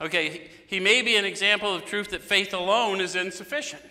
Okay, 0.00 0.50
he 0.66 0.80
may 0.80 1.02
be 1.02 1.16
an 1.16 1.24
example 1.24 1.72
of 1.72 1.84
truth 1.84 2.10
that 2.10 2.22
faith 2.22 2.54
alone 2.54 3.00
is 3.00 3.14
insufficient. 3.14 3.82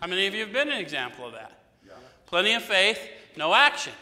How 0.00 0.06
many 0.06 0.26
of 0.26 0.34
you 0.34 0.40
have 0.40 0.52
been 0.52 0.68
an 0.68 0.78
example 0.78 1.26
of 1.26 1.32
that? 1.32 1.52
Plenty 2.26 2.54
of 2.54 2.62
faith, 2.62 3.00
no 3.36 3.54
action. 3.54 3.92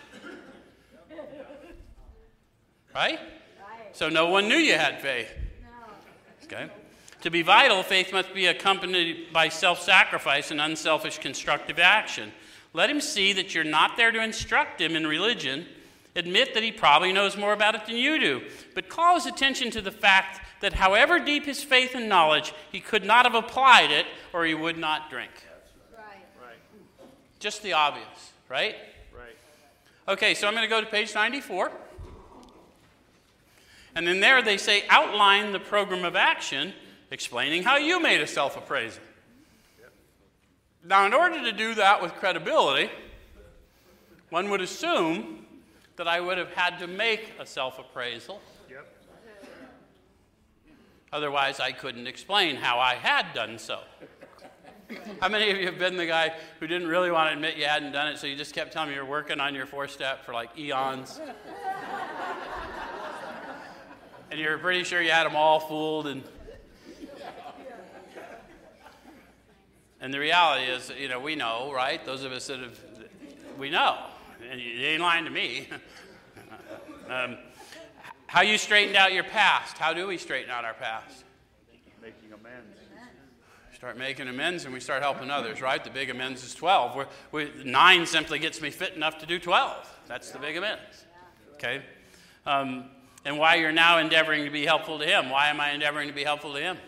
Right? 2.95 3.19
So 3.93 4.09
no 4.09 4.29
one 4.29 4.49
knew 4.49 4.57
you 4.57 4.75
had 4.75 5.01
faith. 5.01 5.31
Okay. 6.45 6.69
To 7.23 7.31
be 7.31 7.43
vital, 7.43 7.83
faith 7.83 8.13
must 8.13 8.33
be 8.35 8.47
accompanied 8.47 9.33
by 9.33 9.49
self 9.49 9.81
sacrifice 9.81 10.51
and 10.51 10.61
unselfish 10.61 11.19
constructive 11.19 11.79
action. 11.79 12.33
Let 12.73 12.91
him 12.91 13.01
see 13.01 13.33
that 13.33 13.55
you're 13.55 13.65
not 13.65 13.97
there 13.97 14.13
to 14.13 14.23
instruct 14.23 14.81
him 14.81 14.97
in 14.97 15.07
religion. 15.07 15.67
Admit 16.15 16.55
that 16.55 16.63
he 16.63 16.73
probably 16.73 17.13
knows 17.13 17.37
more 17.37 17.53
about 17.53 17.75
it 17.75 17.87
than 17.87 17.97
you 17.97 18.19
do. 18.19 18.43
But 18.75 18.89
call 18.89 19.15
his 19.15 19.27
attention 19.27 19.71
to 19.73 19.83
the 19.83 19.91
fact 19.91 20.41
that 20.61 20.75
however 20.75 21.19
deep 21.19 21.45
his 21.45 21.63
faith 21.63 21.95
and 21.95 22.09
knowledge, 22.09 22.55
he 22.73 22.81
could 22.81 23.05
not 23.05 23.25
have 23.27 23.35
applied 23.35 23.91
it 23.91 24.07
or 24.33 24.45
he 24.45 24.55
would 24.55 24.79
not 24.79 25.11
drink. 25.11 25.31
Just 27.47 27.63
the 27.63 27.75
obvious, 27.75 28.33
right? 28.49 28.75
Right. 29.15 29.37
Okay, 30.09 30.35
so 30.35 30.49
I'm 30.49 30.55
going 30.55 30.65
to 30.65 30.69
go 30.69 30.81
to 30.81 30.87
page 30.89 31.15
94. 31.15 31.71
And 33.95 34.09
in 34.09 34.19
there 34.19 34.43
they 34.43 34.57
say 34.57 34.83
outline 34.89 35.53
the 35.53 35.61
program 35.61 36.05
of 36.05 36.17
action 36.17 36.73
explaining 37.13 37.63
how 37.63 37.77
you 37.77 38.01
made 38.01 38.21
a 38.21 38.27
self 38.27 38.57
appraisal. 38.57 39.01
Now, 40.85 41.07
in 41.07 41.15
order 41.15 41.41
to 41.45 41.53
do 41.53 41.75
that 41.75 42.03
with 42.03 42.15
credibility, 42.15 42.91
one 44.31 44.51
would 44.51 44.61
assume 44.61 45.47
that 45.95 46.09
I 46.09 46.19
would 46.19 46.39
have 46.39 46.51
had 46.51 46.81
to 46.81 46.89
make 46.89 47.35
a 47.39 47.47
self 47.47 47.79
appraisal. 47.79 48.41
Yep. 48.69 48.93
Otherwise, 51.13 51.61
I 51.61 51.71
couldn't 51.71 52.09
explain 52.09 52.57
how 52.57 52.81
I 52.81 52.97
had 52.97 53.35
done 53.35 53.61
so. 53.61 53.79
How 55.21 55.29
many 55.29 55.51
of 55.51 55.59
you 55.59 55.67
have 55.67 55.79
been 55.79 55.97
the 55.97 56.07
guy 56.07 56.35
who 56.61 56.67
didn't 56.67 56.89
really 56.89 57.11
want 57.11 57.31
to 57.31 57.35
admit 57.35 57.57
you 57.57 57.65
hadn't 57.65 57.93
done 57.93 58.09
it, 58.09 58.19
so 58.19 58.27
you 58.27 58.37
just 58.37 58.55
kept 58.55 58.73
telling 58.73 58.91
me 58.91 58.95
you're 58.95 59.05
working 59.05 59.41
on 59.41 59.55
your 59.55 59.67
four 59.67 59.89
step 59.89 60.25
for 60.25 60.33
like 60.33 60.57
eons? 60.59 61.21
and 64.31 64.41
you're 64.41 64.59
pretty 64.59 64.85
sure 64.85 65.03
you 65.03 65.11
had 65.11 65.25
them 65.25 65.37
all 65.37 65.61
fooled 65.61 66.07
and 66.07 66.23
And 70.07 70.15
the 70.15 70.21
reality 70.21 70.71
is, 70.71 70.93
you 70.97 71.09
know, 71.09 71.19
we 71.19 71.35
know, 71.35 71.73
right? 71.73 72.05
Those 72.05 72.23
of 72.23 72.31
us 72.31 72.47
that 72.47 72.61
have, 72.61 72.79
we 73.59 73.71
know. 73.71 73.99
And 74.51 74.61
you 74.61 74.87
ain't 74.87 75.03
lying 75.03 75.25
to 75.25 75.31
me. 75.31 75.69
um, 77.11 77.39
how 78.27 78.43
you 78.43 78.59
straightened 78.59 78.97
out 78.97 79.13
your 79.13 79.25
past. 79.25 79.79
How 79.79 79.95
do 79.95 80.07
we 80.07 80.19
straighten 80.19 80.51
out 80.51 80.65
our 80.65 80.75
past? 80.75 81.25
Start 83.77 83.99
making 83.99 84.27
amends 84.27 84.65
and 84.65 84.73
we 84.73 84.81
start 84.81 85.03
helping 85.03 85.31
others, 85.31 85.61
right? 85.61 85.85
The 85.85 85.91
big 85.91 86.09
amends 86.09 86.43
is 86.43 86.55
12. 86.55 86.97
We're, 86.97 87.07
we, 87.31 87.53
nine 87.63 88.07
simply 88.07 88.39
gets 88.39 88.63
me 88.63 88.71
fit 88.71 88.95
enough 88.95 89.19
to 89.19 89.27
do 89.27 89.39
12. 89.39 89.99
That's 90.07 90.31
the 90.31 90.39
big 90.39 90.57
amends. 90.57 91.05
Okay? 91.57 91.83
Um, 92.47 92.87
and 93.27 93.39
why 93.39 93.57
you're 93.57 93.73
now 93.73 93.99
endeavoring 93.99 94.47
to 94.47 94.51
be 94.51 94.65
helpful 94.65 94.99
to 94.99 95.05
him. 95.05 95.29
Why 95.29 95.49
am 95.49 95.61
I 95.61 95.73
endeavoring 95.73 96.09
to 96.09 96.15
be 96.15 96.25
helpful 96.25 96.55
to 96.55 96.59
him? 96.59 96.79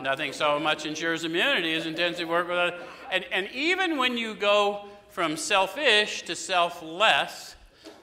Nothing 0.00 0.32
so 0.32 0.60
much 0.60 0.86
ensures 0.86 1.24
immunity 1.24 1.74
as 1.74 1.86
intensive 1.86 2.28
work 2.28 2.46
with 2.46 2.56
others. 2.56 2.80
And, 3.10 3.24
and 3.32 3.48
even 3.50 3.98
when 3.98 4.16
you 4.16 4.36
go 4.36 4.84
from 5.08 5.36
selfish 5.36 6.22
to 6.22 6.36
selfless, 6.36 7.56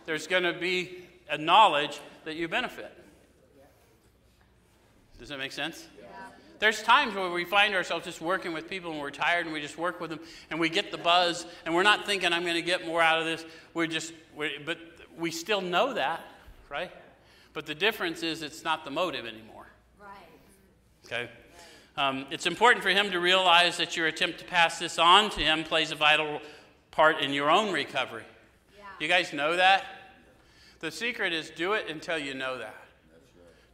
there's 0.05 0.27
going 0.27 0.43
to 0.43 0.51
be 0.51 1.05
a 1.29 1.37
knowledge 1.37 2.01
that 2.25 2.35
you 2.35 2.49
benefit. 2.49 2.91
Does 5.17 5.29
that 5.29 5.37
make 5.37 5.53
sense? 5.53 5.87
There's 6.61 6.83
times 6.83 7.15
where 7.15 7.31
we 7.31 7.43
find 7.43 7.73
ourselves 7.73 8.05
just 8.05 8.21
working 8.21 8.53
with 8.53 8.69
people 8.69 8.91
and 8.91 9.01
we're 9.01 9.09
tired 9.09 9.47
and 9.47 9.53
we 9.53 9.61
just 9.61 9.79
work 9.79 9.99
with 9.99 10.11
them 10.11 10.19
and 10.51 10.59
we 10.59 10.69
get 10.69 10.91
the 10.91 10.97
buzz 10.99 11.47
and 11.65 11.73
we're 11.73 11.81
not 11.81 12.05
thinking 12.05 12.31
I'm 12.31 12.43
going 12.43 12.53
to 12.53 12.61
get 12.61 12.85
more 12.85 13.01
out 13.01 13.17
of 13.17 13.25
this. 13.25 13.43
We're 13.73 13.87
just, 13.87 14.13
we're, 14.35 14.51
but 14.63 14.77
we 15.17 15.31
still 15.31 15.61
know 15.61 15.95
that, 15.95 16.23
right? 16.69 16.91
But 17.53 17.65
the 17.65 17.73
difference 17.73 18.21
is 18.21 18.43
it's 18.43 18.63
not 18.63 18.85
the 18.85 18.91
motive 18.91 19.25
anymore. 19.25 19.65
Right. 19.99 20.09
Okay? 21.07 21.29
Um, 21.97 22.27
it's 22.29 22.45
important 22.45 22.83
for 22.83 22.91
him 22.91 23.09
to 23.09 23.19
realize 23.19 23.77
that 23.77 23.97
your 23.97 24.05
attempt 24.05 24.37
to 24.37 24.45
pass 24.45 24.77
this 24.77 24.99
on 24.99 25.31
to 25.31 25.41
him 25.41 25.63
plays 25.63 25.89
a 25.89 25.95
vital 25.95 26.41
part 26.91 27.21
in 27.21 27.33
your 27.33 27.49
own 27.49 27.73
recovery. 27.73 28.25
Yeah. 28.77 28.83
You 28.99 29.07
guys 29.07 29.33
know 29.33 29.55
that? 29.55 29.83
The 30.79 30.91
secret 30.91 31.33
is 31.33 31.49
do 31.49 31.73
it 31.73 31.89
until 31.89 32.19
you 32.19 32.35
know 32.35 32.59
that. 32.59 32.80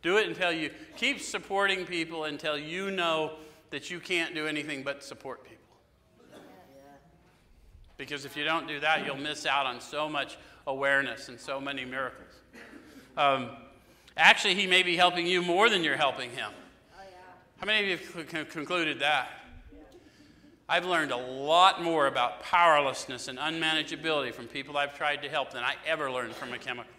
Do 0.02 0.18
it 0.18 0.28
until 0.28 0.52
you 0.52 0.70
keep 0.96 1.20
supporting 1.20 1.86
people 1.86 2.26
until 2.26 2.58
you 2.58 2.92
know 2.92 3.34
that 3.72 3.90
you 3.90 4.00
can't 4.00 4.34
do 4.34 4.48
anything 4.48 4.84
but 4.84 5.04
support 5.04 5.44
people. 5.44 5.58
Because 7.98 8.26
if 8.26 8.38
you 8.38 8.44
don't 8.44 8.68
do 8.68 8.80
that, 8.80 9.06
you'll 9.06 9.18
miss 9.18 9.46
out 9.46 9.66
on 9.66 9.82
so 9.82 10.08
much 10.08 10.38
awareness 10.68 11.30
and 11.30 11.40
so 11.40 11.60
many 11.60 11.84
miracles. 11.84 12.30
Um, 13.18 13.50
actually, 14.16 14.54
he 14.54 14.68
may 14.68 14.84
be 14.84 14.96
helping 14.96 15.26
you 15.26 15.42
more 15.42 15.70
than 15.70 15.84
you're 15.84 15.98
helping 15.98 16.30
him. 16.30 16.52
How 17.58 17.66
many 17.66 17.92
of 17.92 18.00
you 18.00 18.24
have 18.24 18.50
concluded 18.50 19.00
that? 19.00 19.30
I've 20.70 20.86
learned 20.86 21.12
a 21.12 21.18
lot 21.18 21.82
more 21.82 22.08
about 22.08 22.44
powerlessness 22.44 23.30
and 23.30 23.40
unmanageability 23.40 24.34
from 24.34 24.48
people 24.48 24.78
I've 24.78 24.96
tried 24.96 25.24
to 25.24 25.30
help 25.30 25.52
than 25.52 25.64
I 25.64 25.76
ever 25.86 26.12
learned 26.12 26.36
from 26.36 26.54
a 26.54 26.60
chemical. 26.60 26.92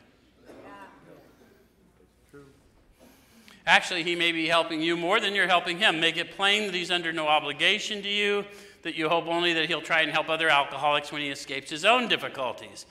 Actually, 3.69 4.03
he 4.03 4.17
may 4.17 4.33
be 4.33 4.49
helping 4.49 4.81
you 4.81 4.97
more 4.97 5.21
than 5.21 5.35
you're 5.35 5.47
helping 5.47 5.77
him. 5.77 6.01
Make 6.01 6.17
it 6.17 6.35
plain 6.35 6.65
that 6.65 6.75
he's 6.75 6.91
under 6.91 7.13
no 7.13 7.29
obligation 7.29 8.01
to 8.01 8.09
you, 8.09 8.47
that 8.81 8.95
you 8.95 9.11
hope 9.11 9.27
only 9.27 9.53
that 9.53 9.67
he'll 9.67 9.83
try 9.83 10.01
and 10.01 10.11
help 10.11 10.31
other 10.31 10.49
alcoholics 10.49 11.13
when 11.13 11.21
he 11.21 11.29
escapes 11.29 11.69
his 11.69 11.85
own 11.85 12.09
difficulties. 12.09 12.87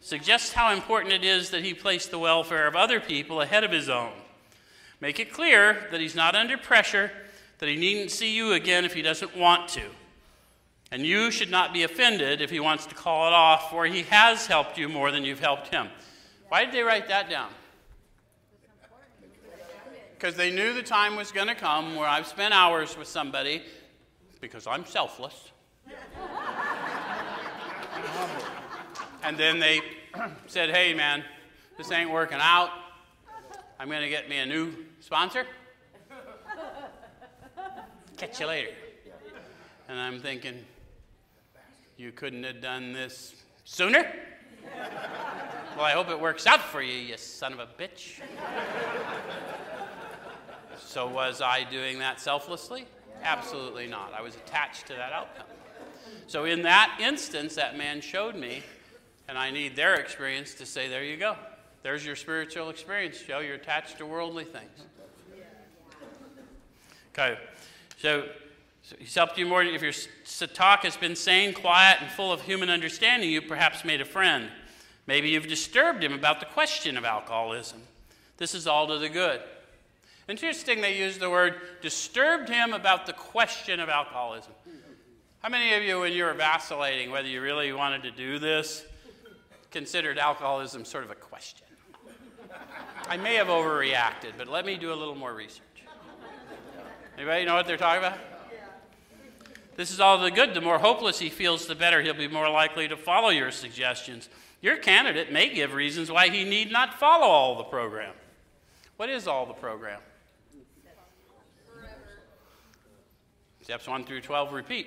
Suggest 0.00 0.54
how 0.54 0.72
important 0.72 1.12
it 1.12 1.22
is 1.22 1.50
that 1.50 1.62
he 1.62 1.74
place 1.74 2.06
the 2.06 2.18
welfare 2.18 2.66
of 2.66 2.74
other 2.74 2.98
people 2.98 3.42
ahead 3.42 3.62
of 3.62 3.70
his 3.70 3.90
own. 3.90 4.12
Make 5.02 5.20
it 5.20 5.34
clear 5.34 5.86
that 5.90 6.00
he's 6.00 6.16
not 6.16 6.34
under 6.34 6.56
pressure, 6.56 7.10
that 7.58 7.68
he 7.68 7.76
needn't 7.76 8.10
see 8.10 8.34
you 8.34 8.52
again 8.52 8.86
if 8.86 8.94
he 8.94 9.02
doesn't 9.02 9.36
want 9.36 9.68
to. 9.70 9.82
And 10.90 11.04
you 11.04 11.30
should 11.30 11.50
not 11.50 11.74
be 11.74 11.82
offended 11.82 12.40
if 12.40 12.48
he 12.48 12.58
wants 12.58 12.86
to 12.86 12.94
call 12.94 13.26
it 13.26 13.34
off, 13.34 13.68
for 13.68 13.84
he 13.84 14.04
has 14.04 14.46
helped 14.46 14.78
you 14.78 14.88
more 14.88 15.10
than 15.10 15.26
you've 15.26 15.40
helped 15.40 15.68
him. 15.68 15.88
Why 16.48 16.64
did 16.64 16.72
they 16.72 16.82
write 16.82 17.08
that 17.08 17.28
down? 17.28 17.50
Because 20.22 20.36
they 20.36 20.52
knew 20.52 20.72
the 20.72 20.84
time 20.84 21.16
was 21.16 21.32
going 21.32 21.48
to 21.48 21.54
come 21.56 21.96
where 21.96 22.06
I've 22.06 22.28
spent 22.28 22.54
hours 22.54 22.96
with 22.96 23.08
somebody, 23.08 23.60
because 24.40 24.68
I'm 24.68 24.86
selfless. 24.86 25.50
and 29.24 29.36
then 29.36 29.58
they 29.58 29.80
said, 30.46 30.70
hey, 30.70 30.94
man, 30.94 31.24
this 31.76 31.90
ain't 31.90 32.08
working 32.08 32.38
out. 32.40 32.70
I'm 33.80 33.88
going 33.88 34.02
to 34.02 34.08
get 34.08 34.28
me 34.28 34.38
a 34.38 34.46
new 34.46 34.72
sponsor. 35.00 35.44
Catch 38.16 38.38
you 38.38 38.46
later. 38.46 38.70
And 39.88 39.98
I'm 39.98 40.20
thinking, 40.20 40.64
you 41.96 42.12
couldn't 42.12 42.44
have 42.44 42.60
done 42.60 42.92
this 42.92 43.34
sooner? 43.64 44.06
Well, 45.76 45.84
I 45.84 45.90
hope 45.90 46.10
it 46.10 46.20
works 46.20 46.46
out 46.46 46.60
for 46.60 46.80
you, 46.80 46.94
you 46.94 47.16
son 47.16 47.54
of 47.54 47.58
a 47.58 47.66
bitch. 47.66 48.20
So, 50.92 51.06
was 51.06 51.40
I 51.40 51.64
doing 51.64 52.00
that 52.00 52.20
selflessly? 52.20 52.84
Absolutely 53.22 53.86
not. 53.86 54.12
I 54.12 54.20
was 54.20 54.36
attached 54.36 54.86
to 54.88 54.92
that 54.92 55.10
outcome. 55.10 55.46
So, 56.26 56.44
in 56.44 56.60
that 56.62 56.98
instance, 57.00 57.54
that 57.54 57.78
man 57.78 58.02
showed 58.02 58.36
me, 58.36 58.62
and 59.26 59.38
I 59.38 59.50
need 59.50 59.74
their 59.74 59.94
experience 59.94 60.52
to 60.56 60.66
say, 60.66 60.88
there 60.88 61.02
you 61.02 61.16
go. 61.16 61.34
There's 61.82 62.04
your 62.04 62.14
spiritual 62.14 62.68
experience, 62.68 63.22
Joe. 63.22 63.38
You're 63.38 63.54
attached 63.54 63.96
to 63.98 64.06
worldly 64.06 64.44
things. 64.44 64.82
Okay. 67.14 67.38
So, 67.96 68.28
so 68.82 68.96
he's 68.98 69.14
helped 69.14 69.38
you 69.38 69.46
more. 69.46 69.62
If 69.62 69.80
your 69.80 69.94
talk 70.48 70.82
has 70.82 70.98
been 70.98 71.16
sane, 71.16 71.54
quiet, 71.54 72.02
and 72.02 72.10
full 72.10 72.34
of 72.34 72.42
human 72.42 72.68
understanding, 72.68 73.30
you 73.30 73.40
perhaps 73.40 73.82
made 73.82 74.02
a 74.02 74.04
friend. 74.04 74.50
Maybe 75.06 75.30
you've 75.30 75.48
disturbed 75.48 76.04
him 76.04 76.12
about 76.12 76.38
the 76.38 76.46
question 76.46 76.98
of 76.98 77.06
alcoholism. 77.06 77.80
This 78.36 78.54
is 78.54 78.66
all 78.66 78.88
to 78.88 78.98
the 78.98 79.08
good. 79.08 79.40
Interesting, 80.28 80.80
they 80.80 80.96
use 80.96 81.18
the 81.18 81.30
word 81.30 81.56
disturbed 81.80 82.48
him 82.48 82.72
about 82.72 83.06
the 83.06 83.12
question 83.12 83.80
of 83.80 83.88
alcoholism. 83.88 84.52
How 85.40 85.48
many 85.48 85.74
of 85.74 85.82
you, 85.82 86.00
when 86.00 86.12
you 86.12 86.24
were 86.24 86.34
vacillating 86.34 87.10
whether 87.10 87.26
you 87.26 87.40
really 87.40 87.72
wanted 87.72 88.04
to 88.04 88.12
do 88.12 88.38
this, 88.38 88.84
considered 89.72 90.18
alcoholism 90.18 90.84
sort 90.84 91.02
of 91.02 91.10
a 91.10 91.16
question? 91.16 91.66
I 93.08 93.16
may 93.16 93.34
have 93.34 93.48
overreacted, 93.48 94.34
but 94.38 94.46
let 94.46 94.64
me 94.64 94.76
do 94.76 94.92
a 94.92 94.94
little 94.94 95.16
more 95.16 95.34
research. 95.34 95.64
Anybody 97.16 97.44
know 97.44 97.54
what 97.54 97.66
they're 97.66 97.76
talking 97.76 98.04
about? 98.04 98.18
This 99.74 99.90
is 99.90 100.00
all 100.00 100.18
the 100.18 100.30
good. 100.30 100.54
The 100.54 100.60
more 100.60 100.78
hopeless 100.78 101.18
he 101.18 101.28
feels, 101.28 101.66
the 101.66 101.74
better 101.74 102.00
he'll 102.00 102.14
be 102.14 102.28
more 102.28 102.48
likely 102.48 102.86
to 102.88 102.96
follow 102.96 103.30
your 103.30 103.50
suggestions. 103.50 104.28
Your 104.60 104.76
candidate 104.76 105.32
may 105.32 105.52
give 105.52 105.74
reasons 105.74 106.10
why 106.10 106.28
he 106.28 106.44
need 106.44 106.70
not 106.70 106.94
follow 106.94 107.26
all 107.26 107.56
the 107.56 107.64
program. 107.64 108.14
What 108.96 109.10
is 109.10 109.26
all 109.26 109.46
the 109.46 109.54
program? 109.54 110.00
Steps 113.72 113.88
1 113.88 114.04
through 114.04 114.20
12 114.20 114.52
repeat. 114.52 114.86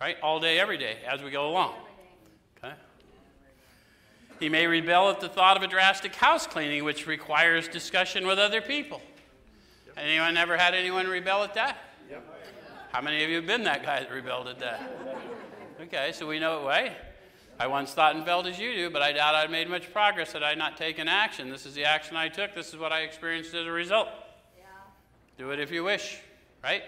Right? 0.00 0.16
All 0.22 0.38
day, 0.38 0.60
every 0.60 0.78
day, 0.78 0.98
as 1.04 1.20
we 1.20 1.32
go 1.32 1.48
along. 1.48 1.74
Okay? 2.56 2.74
He 4.38 4.48
may 4.48 4.68
rebel 4.68 5.10
at 5.10 5.18
the 5.18 5.28
thought 5.28 5.56
of 5.56 5.64
a 5.64 5.66
drastic 5.66 6.14
house 6.14 6.46
cleaning, 6.46 6.84
which 6.84 7.08
requires 7.08 7.66
discussion 7.66 8.24
with 8.24 8.38
other 8.38 8.60
people. 8.60 9.02
Anyone 9.96 10.36
ever 10.36 10.56
had 10.56 10.74
anyone 10.74 11.08
rebel 11.08 11.42
at 11.42 11.54
that? 11.54 11.78
How 12.92 13.00
many 13.00 13.24
of 13.24 13.30
you 13.30 13.34
have 13.34 13.46
been 13.48 13.64
that 13.64 13.82
guy 13.82 13.98
that 13.98 14.12
rebelled 14.12 14.46
at 14.46 14.60
that? 14.60 14.80
Okay, 15.80 16.12
so 16.12 16.24
we 16.24 16.38
know 16.38 16.60
it 16.60 16.66
way. 16.66 16.96
I 17.58 17.66
once 17.66 17.94
thought 17.94 18.14
and 18.14 18.24
felt 18.24 18.46
as 18.46 18.60
you 18.60 18.74
do, 18.74 18.90
but 18.90 19.02
I 19.02 19.10
doubt 19.10 19.34
I'd 19.34 19.50
made 19.50 19.68
much 19.68 19.92
progress 19.92 20.34
had 20.34 20.44
I 20.44 20.54
not 20.54 20.76
taken 20.76 21.08
action. 21.08 21.50
This 21.50 21.66
is 21.66 21.74
the 21.74 21.84
action 21.84 22.16
I 22.16 22.28
took. 22.28 22.54
This 22.54 22.68
is 22.68 22.76
what 22.76 22.92
I 22.92 23.00
experienced 23.00 23.54
as 23.54 23.66
a 23.66 23.72
result. 23.72 24.06
Yeah. 24.56 24.66
Do 25.36 25.50
it 25.50 25.58
if 25.58 25.72
you 25.72 25.82
wish, 25.82 26.20
right? 26.62 26.84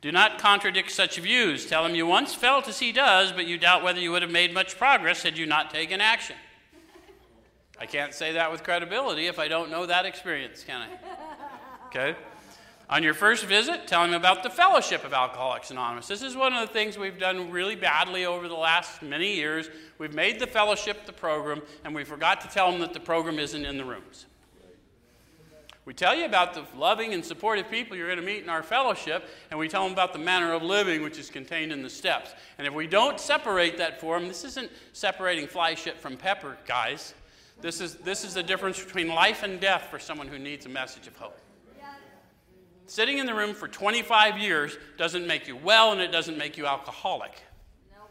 Do 0.00 0.12
not 0.12 0.38
contradict 0.38 0.92
such 0.92 1.18
views. 1.18 1.66
Tell 1.66 1.84
him 1.84 1.94
you 1.94 2.06
once 2.06 2.34
felt 2.34 2.68
as 2.68 2.78
he 2.78 2.92
does, 2.92 3.32
but 3.32 3.46
you 3.46 3.58
doubt 3.58 3.82
whether 3.82 4.00
you 4.00 4.12
would 4.12 4.22
have 4.22 4.30
made 4.30 4.54
much 4.54 4.78
progress 4.78 5.22
had 5.22 5.36
you 5.36 5.46
not 5.46 5.70
taken 5.70 6.00
action. 6.00 6.36
I 7.80 7.86
can't 7.86 8.14
say 8.14 8.32
that 8.32 8.50
with 8.50 8.62
credibility 8.62 9.26
if 9.26 9.38
I 9.38 9.48
don't 9.48 9.70
know 9.70 9.86
that 9.86 10.06
experience, 10.06 10.64
can 10.64 10.82
I? 10.82 10.88
Okay? 11.88 12.14
On 12.90 13.02
your 13.02 13.14
first 13.14 13.46
visit, 13.46 13.86
tell 13.86 14.04
him 14.04 14.12
about 14.12 14.42
the 14.42 14.50
Fellowship 14.50 15.04
of 15.04 15.14
Alcoholics 15.14 15.70
Anonymous. 15.70 16.06
This 16.06 16.22
is 16.22 16.36
one 16.36 16.52
of 16.52 16.66
the 16.66 16.72
things 16.72 16.98
we've 16.98 17.18
done 17.18 17.50
really 17.50 17.76
badly 17.76 18.26
over 18.26 18.46
the 18.46 18.54
last 18.54 19.02
many 19.02 19.34
years. 19.34 19.70
We've 19.96 20.14
made 20.14 20.38
the 20.38 20.46
fellowship 20.46 21.06
the 21.06 21.12
program, 21.14 21.62
and 21.84 21.94
we 21.94 22.04
forgot 22.04 22.42
to 22.42 22.48
tell 22.48 22.70
them 22.70 22.80
that 22.80 22.92
the 22.92 23.00
program 23.00 23.38
isn't 23.38 23.64
in 23.64 23.78
the 23.78 23.86
rooms. 23.86 24.26
We 25.88 25.94
tell 25.94 26.14
you 26.14 26.26
about 26.26 26.52
the 26.52 26.64
loving 26.76 27.14
and 27.14 27.24
supportive 27.24 27.70
people 27.70 27.96
you're 27.96 28.08
going 28.08 28.18
to 28.18 28.22
meet 28.22 28.42
in 28.42 28.50
our 28.50 28.62
fellowship, 28.62 29.26
and 29.50 29.58
we 29.58 29.68
tell 29.68 29.84
them 29.84 29.94
about 29.94 30.12
the 30.12 30.18
manner 30.18 30.52
of 30.52 30.62
living 30.62 31.02
which 31.02 31.18
is 31.18 31.30
contained 31.30 31.72
in 31.72 31.82
the 31.82 31.88
steps. 31.88 32.34
And 32.58 32.66
if 32.66 32.74
we 32.74 32.86
don't 32.86 33.18
separate 33.18 33.78
that 33.78 33.98
for 33.98 34.18
them, 34.18 34.28
this 34.28 34.44
isn't 34.44 34.70
separating 34.92 35.46
fly 35.46 35.74
shit 35.74 35.96
from 35.96 36.18
pepper, 36.18 36.58
guys. 36.66 37.14
This 37.62 37.80
is, 37.80 37.94
this 37.94 38.22
is 38.22 38.34
the 38.34 38.42
difference 38.42 38.84
between 38.84 39.08
life 39.08 39.42
and 39.42 39.58
death 39.58 39.86
for 39.90 39.98
someone 39.98 40.28
who 40.28 40.38
needs 40.38 40.66
a 40.66 40.68
message 40.68 41.06
of 41.06 41.16
hope. 41.16 41.38
Sitting 42.84 43.16
in 43.16 43.24
the 43.24 43.34
room 43.34 43.54
for 43.54 43.66
25 43.66 44.36
years 44.36 44.76
doesn't 44.98 45.26
make 45.26 45.48
you 45.48 45.56
well 45.56 45.92
and 45.92 46.02
it 46.02 46.12
doesn't 46.12 46.36
make 46.36 46.58
you 46.58 46.66
alcoholic. 46.66 47.40
Nope. 47.96 48.10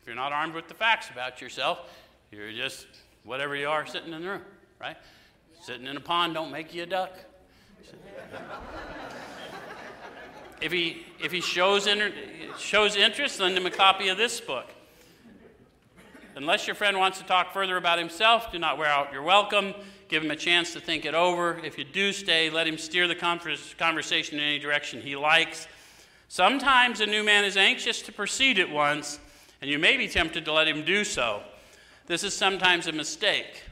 If 0.00 0.06
you're 0.06 0.14
not 0.14 0.30
armed 0.30 0.54
with 0.54 0.68
the 0.68 0.74
facts 0.74 1.10
about 1.10 1.40
yourself, 1.40 1.80
you're 2.30 2.52
just 2.52 2.86
whatever 3.28 3.54
you 3.54 3.68
are 3.68 3.84
sitting 3.84 4.14
in 4.14 4.22
the 4.22 4.26
room, 4.26 4.40
right? 4.80 4.96
Sitting 5.60 5.86
in 5.86 5.98
a 5.98 6.00
pond 6.00 6.32
don't 6.32 6.50
make 6.50 6.72
you 6.72 6.84
a 6.84 6.86
duck. 6.86 7.12
if 10.62 10.72
he, 10.72 11.04
if 11.20 11.30
he 11.30 11.42
shows, 11.42 11.86
inter- 11.86 12.10
shows 12.58 12.96
interest, 12.96 13.38
lend 13.38 13.54
him 13.56 13.66
a 13.66 13.70
copy 13.70 14.08
of 14.08 14.16
this 14.16 14.40
book. 14.40 14.64
Unless 16.36 16.66
your 16.66 16.74
friend 16.74 16.98
wants 16.98 17.18
to 17.18 17.24
talk 17.24 17.52
further 17.52 17.76
about 17.76 17.98
himself, 17.98 18.50
do 18.50 18.58
not 18.58 18.78
wear 18.78 18.88
out 18.88 19.12
your 19.12 19.22
welcome. 19.22 19.74
Give 20.08 20.24
him 20.24 20.30
a 20.30 20.36
chance 20.36 20.72
to 20.72 20.80
think 20.80 21.04
it 21.04 21.12
over. 21.12 21.60
If 21.62 21.76
you 21.76 21.84
do 21.84 22.14
stay, 22.14 22.48
let 22.48 22.66
him 22.66 22.78
steer 22.78 23.06
the 23.06 23.14
conversation 23.14 24.38
in 24.38 24.44
any 24.44 24.58
direction 24.58 25.02
he 25.02 25.16
likes. 25.16 25.68
Sometimes 26.28 27.02
a 27.02 27.06
new 27.06 27.22
man 27.22 27.44
is 27.44 27.58
anxious 27.58 28.00
to 28.02 28.12
proceed 28.12 28.58
at 28.58 28.70
once, 28.70 29.20
and 29.60 29.70
you 29.70 29.78
may 29.78 29.98
be 29.98 30.08
tempted 30.08 30.46
to 30.46 30.52
let 30.52 30.66
him 30.66 30.82
do 30.82 31.04
so. 31.04 31.42
This 32.08 32.24
is 32.24 32.34
sometimes 32.34 32.86
a 32.86 32.92
mistake. 32.92 33.62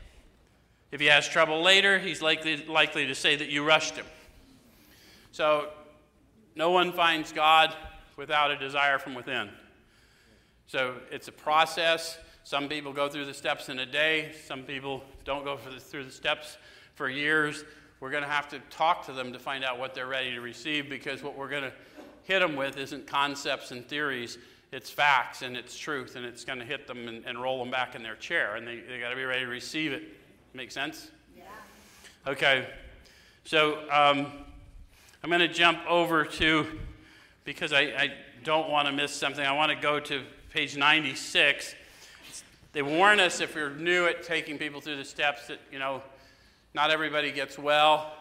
If 0.93 1.01
he 1.01 1.07
has 1.07 1.27
trouble 1.27 1.63
later, 1.63 1.99
he's 1.99 2.21
likely, 2.21 2.59
likely 2.67 3.07
to 3.07 3.15
say 3.15 3.35
that 3.35 3.49
you 3.49 3.65
rushed 3.65 3.95
him. 3.95 4.05
So, 5.33 5.71
no 6.55 6.71
one 6.71 6.93
finds 6.93 7.33
God 7.33 7.75
without 8.17 8.51
a 8.51 8.59
desire 8.59 8.99
from 8.99 9.15
within. 9.15 9.49
So, 10.67 10.97
it's 11.11 11.29
a 11.29 11.33
process. 11.33 12.19
Some 12.45 12.69
people 12.69 12.93
go 12.93 13.09
through 13.09 13.25
the 13.25 13.35
steps 13.35 13.71
in 13.71 13.79
a 13.79 13.87
day, 13.87 14.33
some 14.47 14.63
people 14.65 15.03
don't 15.25 15.43
go 15.43 15.57
through 15.57 16.05
the 16.05 16.11
steps 16.11 16.59
for 16.95 17.09
years. 17.09 17.65
We're 18.01 18.11
going 18.11 18.23
to 18.23 18.29
have 18.29 18.49
to 18.49 18.59
talk 18.69 19.07
to 19.07 19.13
them 19.13 19.33
to 19.33 19.39
find 19.39 19.65
out 19.65 19.79
what 19.79 19.95
they're 19.95 20.07
ready 20.07 20.33
to 20.33 20.43
receive 20.43 20.91
because 20.91 21.23
what 21.23 21.39
we're 21.39 21.49
going 21.49 21.63
to 21.63 21.73
hit 22.25 22.41
them 22.41 22.55
with 22.55 22.77
isn't 22.77 23.07
concepts 23.07 23.71
and 23.71 23.89
theories, 23.89 24.37
it's 24.77 24.91
facts 24.91 25.43
and 25.43 25.57
it's 25.57 25.77
truth, 25.77 26.17
and 26.17 26.25
it's 26.25 26.45
going 26.45 26.59
to 26.59 26.65
hit 26.65 26.87
them 26.87 27.09
and, 27.09 27.25
and 27.25 27.41
roll 27.41 27.59
them 27.59 27.71
back 27.71 27.95
in 27.95 28.03
their 28.03 28.17
chair, 28.17 28.57
and 28.57 28.67
they, 28.67 28.81
they 28.81 29.01
got 29.01 29.11
to 29.11 29.17
be 29.17 29.25
ready 29.25 29.45
to 29.45 29.51
receive 29.51 29.93
it. 29.93 30.03
Make 30.55 30.71
sense? 30.71 31.11
Yeah. 31.37 31.45
Okay, 32.27 32.69
so 33.45 33.79
um, 33.91 34.27
I'm 35.23 35.31
going 35.31 35.41
to 35.41 35.49
jump 35.49 35.79
over 35.89 36.25
to, 36.25 36.67
because 37.45 37.73
I, 37.73 37.81
I 37.81 38.13
don't 38.45 38.71
want 38.71 38.87
to 38.87 38.93
miss 38.93 39.13
something, 39.13 39.45
I 39.45 39.53
want 39.53 39.73
to 39.73 39.79
go 39.79 39.99
to 39.99 40.23
page 40.53 40.77
96 40.77 41.75
they 42.77 42.83
warn 42.83 43.21
us 43.21 43.41
if 43.41 43.55
we're 43.55 43.71
new 43.71 44.05
at 44.05 44.23
taking 44.23 44.59
people 44.59 44.83
through 44.83 44.99
the 44.99 45.05
steps 45.07 45.47
that, 45.47 45.61
you 45.73 45.79
know, 45.79 46.03
not 46.75 46.91
everybody 46.91 47.33
gets 47.33 47.59
well. 47.59 48.13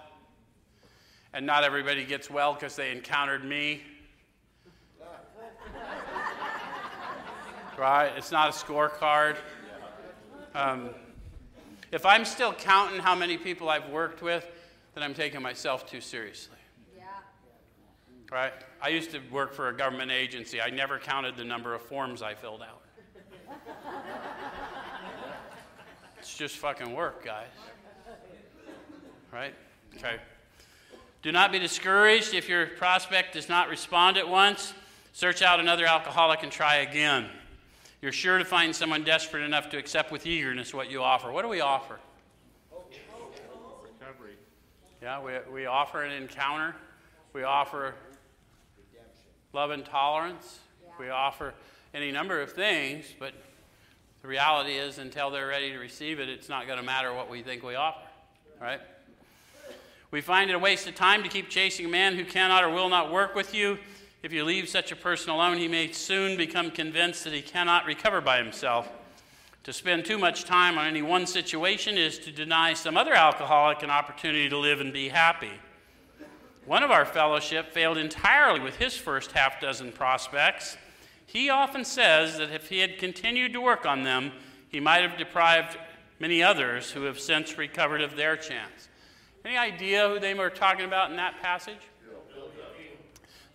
And 1.34 1.45
not 1.45 1.66
everybody 1.66 2.06
gets 2.06 2.30
well 2.30 2.53
because 2.53 2.78
they 2.78 2.93
encountered 2.93 3.43
me. 3.43 3.82
Right? 7.78 8.11
It's 8.17 8.32
not 8.32 8.49
a 8.49 8.51
scorecard. 8.51 9.38
Um, 10.53 10.89
if 11.91 12.05
I'm 12.05 12.26
still 12.26 12.53
counting 12.53 12.99
how 12.99 13.15
many 13.15 13.38
people 13.38 13.69
I've 13.69 13.89
worked 13.89 14.21
with, 14.21 14.45
then 14.93 15.03
I'm 15.03 15.13
taking 15.13 15.41
myself 15.41 15.89
too 15.89 16.01
seriously. 16.01 16.57
Yeah. 16.95 17.03
Right? 18.32 18.53
I 18.82 18.89
used 18.89 19.11
to 19.11 19.19
work 19.32 19.53
for 19.53 19.69
a 19.69 19.76
government 19.76 20.11
agency. 20.11 20.61
I 20.61 20.69
never 20.69 20.99
counted 20.99 21.38
the 21.38 21.43
number 21.43 21.73
of 21.73 21.82
forms 21.82 22.21
I 22.21 22.34
filled 22.34 22.61
out. 22.61 22.82
It's 26.26 26.36
just 26.36 26.57
fucking 26.57 26.95
work, 26.95 27.23
guys. 27.23 27.45
Right? 29.32 29.53
Okay. 29.95 30.15
Do 31.21 31.32
not 31.32 31.51
be 31.51 31.59
discouraged 31.59 32.34
if 32.34 32.49
your 32.49 32.65
prospect 32.65 33.34
does 33.34 33.47
not 33.47 33.69
respond 33.69 34.17
at 34.17 34.28
once. 34.28 34.73
Search 35.13 35.43
out 35.43 35.59
another 35.59 35.86
alcoholic 35.86 36.41
and 36.41 36.51
try 36.51 36.78
again. 36.78 37.30
You're 38.06 38.12
sure 38.12 38.38
to 38.38 38.45
find 38.45 38.76
someone 38.76 39.03
desperate 39.03 39.41
enough 39.41 39.72
to 39.72 39.80
accept 39.80 40.12
with 40.12 40.28
eagerness 40.28 40.76
what 40.76 40.91
you 40.91 41.01
offer. 41.01 41.32
What 41.32 41.41
do 41.41 41.47
we 41.47 41.62
offer? 41.62 41.97
Recovery. 43.82 44.36
Yeah, 45.01 45.24
we, 45.24 45.34
we 45.51 45.66
offer 45.66 46.03
an 46.03 46.12
encounter. 46.12 46.76
We 47.34 47.41
offer 47.41 47.95
love 49.53 49.72
and 49.72 49.84
tolerance. 49.84 50.60
We 50.99 51.10
offer 51.10 51.56
any 51.95 52.12
number 52.12 52.39
of 52.39 52.51
things, 52.51 53.06
but 53.18 53.34
the 54.22 54.28
reality 54.28 54.74
is, 54.74 54.99
until 54.99 55.32
they're 55.32 55.47
ready 55.47 55.72
to 55.72 55.80
receive 55.80 56.20
it, 56.20 56.30
it's 56.30 56.47
not 56.47 56.68
going 56.68 56.78
to 56.78 56.86
matter 56.86 57.12
what 57.12 57.28
we 57.28 57.41
think 57.41 57.64
we 57.64 57.74
offer, 57.74 58.06
right? 58.62 58.82
We 60.12 60.22
find 60.22 60.51
it 60.51 60.53
a 60.53 60.60
waste 60.60 60.88
of 60.88 60.93
time 60.93 61.24
to 61.24 61.30
keep 61.30 61.49
chasing 61.49 61.88
a 61.88 61.89
man 61.89 62.14
who 62.14 62.24
cannot 62.24 62.64
or 62.64 62.70
will 62.70 62.89
not 62.89 63.12
work 63.12 63.34
with 63.34 63.56
you. 63.56 63.80
If 64.26 64.34
you 64.34 64.43
leave 64.43 64.67
such 64.67 64.91
a 64.91 64.95
person 64.95 65.30
alone, 65.30 65.57
he 65.57 65.67
may 65.67 65.91
soon 65.91 66.36
become 66.36 66.71
convinced 66.71 67.26
that 67.26 67.34
he 67.34 67.43
cannot 67.43 67.86
recover 67.86 68.21
by 68.21 68.39
himself. 68.39 68.89
To 69.65 69.71
spend 69.71 70.03
too 70.03 70.17
much 70.17 70.45
time 70.45 70.80
on 70.80 70.88
any 70.88 71.03
one 71.03 71.28
situation 71.28 71.95
is 71.95 72.17
to 72.17 72.32
deny 72.32 72.73
some 72.73 72.97
other 72.97 73.13
alcoholic 73.13 73.84
an 73.84 73.91
opportunity 73.91 74.49
to 74.49 74.57
live 74.57 74.82
and 74.82 74.91
be 74.91 75.09
happy. 75.09 75.51
One 76.65 76.82
of 76.82 76.89
our 76.89 77.05
fellowship 77.05 77.71
failed 77.71 77.99
entirely 77.99 78.61
with 78.61 78.78
his 78.78 78.97
first 78.97 79.32
half 79.34 79.61
dozen 79.61 79.91
prospects. 79.91 80.76
He 81.28 81.51
often 81.51 81.86
says 81.86 82.39
that 82.39 82.49
if 82.49 82.69
he 82.69 82.80
had 82.80 82.97
continued 82.97 83.53
to 83.53 83.61
work 83.61 83.86
on 83.86 84.01
them, 84.01 84.32
he 84.69 84.80
might 84.80 85.03
have 85.03 85.19
deprived 85.19 85.78
many 86.19 86.41
others 86.41 86.89
who 86.89 87.03
have 87.03 87.19
since 87.19 87.59
recovered 87.59 88.01
of 88.01 88.15
their 88.15 88.36
chance. 88.36 88.89
Any 89.45 89.55
idea 89.55 90.09
who 90.09 90.19
they 90.19 90.34
were 90.34 90.49
talking 90.49 90.86
about 90.86 91.11
in 91.11 91.17
that 91.17 91.39
passage? 91.43 91.78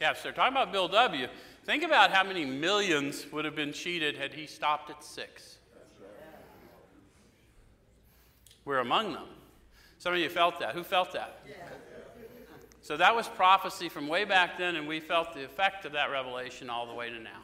Yeah, 0.00 0.14
so 0.14 0.20
they're 0.24 0.32
talking 0.32 0.56
about 0.56 0.72
Bill 0.72 0.88
W. 0.88 1.28
Think 1.64 1.82
about 1.82 2.10
how 2.10 2.24
many 2.24 2.44
millions 2.44 3.26
would 3.32 3.44
have 3.44 3.54
been 3.54 3.72
cheated 3.72 4.16
had 4.16 4.32
he 4.32 4.46
stopped 4.46 4.90
at 4.90 5.04
six. 5.04 5.58
We're 8.64 8.78
among 8.78 9.12
them. 9.12 9.26
Some 9.98 10.14
of 10.14 10.18
you 10.18 10.30
felt 10.30 10.58
that. 10.60 10.74
Who 10.74 10.82
felt 10.82 11.12
that? 11.12 11.40
So 12.82 12.96
that 12.96 13.14
was 13.14 13.28
prophecy 13.28 13.88
from 13.90 14.08
way 14.08 14.24
back 14.24 14.56
then, 14.56 14.76
and 14.76 14.88
we 14.88 15.00
felt 15.00 15.34
the 15.34 15.44
effect 15.44 15.84
of 15.84 15.92
that 15.92 16.10
revelation 16.10 16.70
all 16.70 16.86
the 16.86 16.94
way 16.94 17.10
to 17.10 17.20
now. 17.20 17.42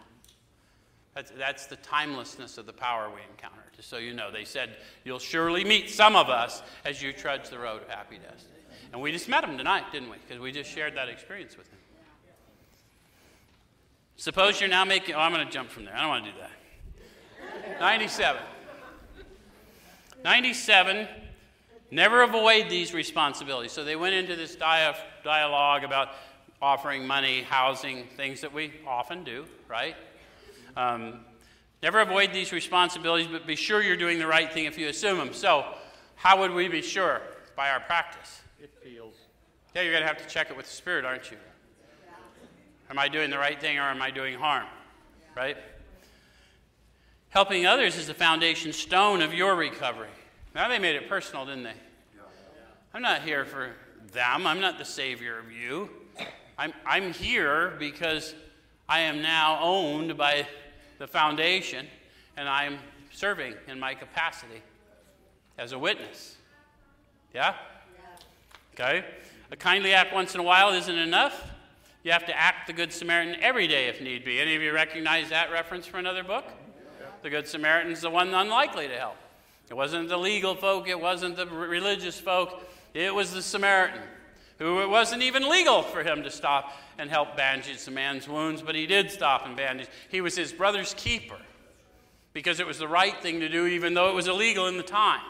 That's, 1.15 1.31
that's 1.33 1.67
the 1.67 1.77
timelessness 1.77 2.59
of 2.59 2.67
the 2.67 2.73
power 2.73 3.09
we 3.09 3.21
encounter. 3.31 3.65
Just 3.75 3.89
so 3.89 3.99
you 3.99 4.15
know, 4.15 4.31
they 4.31 4.45
said, 4.45 4.77
You'll 5.05 5.19
surely 5.19 5.65
meet 5.65 5.91
some 5.91 6.17
of 6.17 6.29
us 6.31 6.63
as 6.85 7.03
you 7.03 7.13
trudge 7.13 7.51
the 7.51 7.59
road 7.59 7.83
of 7.83 7.89
happy 7.89 8.19
destiny. 8.19 8.55
And 8.93 9.01
we 9.01 9.13
just 9.13 9.29
met 9.29 9.43
them 9.43 9.59
tonight, 9.59 9.85
didn't 9.93 10.11
we? 10.11 10.17
Because 10.27 10.41
we 10.41 10.53
just 10.53 10.71
shared 10.71 10.95
that 10.97 11.09
experience 11.09 11.57
with 11.57 11.71
them. 11.71 11.79
Suppose 14.17 14.61
you're 14.61 14.71
now 14.71 14.85
making, 14.85 15.15
oh, 15.15 15.21
I'm 15.21 15.33
going 15.33 15.47
to 15.47 15.53
jump 15.53 15.71
from 15.71 15.85
there. 15.85 15.95
I 15.95 16.01
don't 16.01 16.09
want 16.09 16.25
to 16.25 16.33
do 16.33 16.39
that. 16.39 17.81
97. 17.81 18.43
97, 20.25 21.07
never 21.91 22.23
avoid 22.23 22.69
these 22.69 22.95
responsibilities. 22.95 23.73
So 23.73 23.85
they 23.85 23.95
went 23.95 24.15
into 24.15 24.35
this 24.35 24.57
dia- 24.57 24.97
dialogue 25.23 25.85
about 25.85 26.09
offering 26.61 27.07
money, 27.07 27.43
housing, 27.43 28.07
things 28.17 28.41
that 28.41 28.53
we 28.53 28.73
often 28.87 29.23
do, 29.23 29.45
right? 29.69 29.95
Um, 30.77 31.21
never 31.83 32.01
avoid 32.01 32.33
these 32.33 32.53
responsibilities, 32.53 33.29
but 33.31 33.47
be 33.47 33.55
sure 33.55 33.83
you're 33.83 33.97
doing 33.97 34.19
the 34.19 34.27
right 34.27 34.51
thing 34.51 34.65
if 34.65 34.79
you 34.79 34.89
assume 34.89 35.19
them. 35.19 35.35
So, 35.35 35.65
how 36.15 36.41
would 36.41 36.53
we 36.53 36.69
be 36.69 36.83
sure? 36.83 37.21
By 37.55 37.71
our 37.71 37.81
practice. 37.81 38.41
It 38.61 38.73
feels. 38.83 39.15
Yeah, 39.75 39.83
you're 39.83 39.93
going 39.93 40.03
to 40.03 40.09
have 40.09 40.19
to 40.19 40.27
check 40.27 40.51
it 40.51 40.57
with 40.57 40.67
the 40.67 40.73
Spirit, 40.73 41.05
aren't 41.05 41.31
you? 41.31 41.37
Am 42.91 42.99
I 42.99 43.09
doing 43.09 43.31
the 43.31 43.39
right 43.39 43.61
thing 43.61 43.79
or 43.79 43.83
am 43.83 44.01
I 44.01 44.11
doing 44.11 44.39
harm? 44.39 44.67
Right? 45.37 45.57
Helping 47.31 47.67
others 47.67 47.97
is 47.97 48.07
the 48.07 48.15
foundation 48.15 48.73
stone 48.73 49.21
of 49.21 49.35
your 49.35 49.55
recovery. 49.57 50.09
Now 50.55 50.69
they 50.69 50.79
made 50.79 50.97
it 50.97 51.09
personal, 51.09 51.45
didn't 51.45 51.65
they? 51.65 51.75
I'm 52.95 53.03
not 53.03 53.23
here 53.23 53.45
for 53.45 53.73
them. 54.13 54.47
I'm 54.47 54.61
not 54.61 54.79
the 54.79 54.85
savior 54.85 55.39
of 55.39 55.53
you. 55.53 55.91
I'm, 56.57 56.73
I'm 56.87 57.13
here 57.13 57.75
because 57.79 58.35
I 58.89 59.01
am 59.01 59.21
now 59.21 59.59
owned 59.61 60.17
by 60.17 60.47
the 60.99 61.07
foundation 61.07 61.87
and 62.37 62.49
I'm 62.49 62.79
serving 63.13 63.55
in 63.69 63.79
my 63.79 63.95
capacity 63.95 64.63
as 65.59 65.73
a 65.73 65.79
witness. 65.79 66.37
Yeah? 67.35 67.55
Okay? 68.75 69.05
A 69.51 69.57
kindly 69.57 69.93
act 69.93 70.15
once 70.15 70.35
in 70.35 70.41
a 70.41 70.45
while 70.45 70.73
isn't 70.73 70.97
enough. 70.97 71.51
You 72.07 72.13
have 72.13 72.27
to 72.27 72.39
act 72.39 72.69
the 72.69 72.73
Good 72.73 72.93
Samaritan 72.93 73.35
every 73.43 73.67
day 73.67 73.89
if 73.89 74.01
need 74.01 74.25
be. 74.25 74.39
Any 74.39 74.55
of 74.55 74.63
you 74.63 74.73
recognize 74.73 75.31
that 75.31 75.51
reference 75.51 75.87
from 75.87 75.99
another 75.99 76.23
book? 76.23 76.45
The 77.23 77.31
Good 77.31 77.49
Samaritan's 77.49 78.01
the 78.01 78.11
one 78.11 78.33
unlikely 78.33 78.87
to 78.87 78.95
help. 78.95 79.17
It 79.69 79.75
wasn't 79.75 80.09
the 80.09 80.17
legal 80.17 80.55
folk, 80.55 80.87
it 80.87 81.01
wasn't 81.01 81.35
the 81.35 81.49
religious 81.49 82.21
folk, 82.21 82.63
it 82.95 83.13
was 83.13 83.33
the 83.33 83.43
Samaritan, 83.43 84.03
who 84.61 84.83
it 84.83 84.89
wasn't 84.89 85.25
even 85.25 85.51
legal 85.51 85.83
for 85.83 86.05
him 86.05 86.23
to 86.23 86.31
stop 86.31 86.75
and 86.97 87.11
help 87.11 87.37
bandage 87.37 87.85
the 87.85 87.91
man's 87.91 88.29
wounds, 88.29 88.63
but 88.63 88.77
he 88.77 88.87
did 88.87 89.11
stop 89.11 89.45
and 89.45 89.57
bandage. 89.57 89.89
He 90.09 90.21
was 90.21 90.37
his 90.37 90.53
brother's 90.53 90.95
keeper 90.95 91.39
because 92.33 92.61
it 92.61 92.69
was 92.69 92.79
the 92.79 92.87
right 92.87 93.21
thing 93.21 93.41
to 93.41 93.49
do, 93.49 93.67
even 93.67 93.95
though 93.95 94.11
it 94.11 94.15
was 94.15 94.29
illegal 94.29 94.69
in 94.69 94.77
the 94.77 94.85
time. 94.85 95.27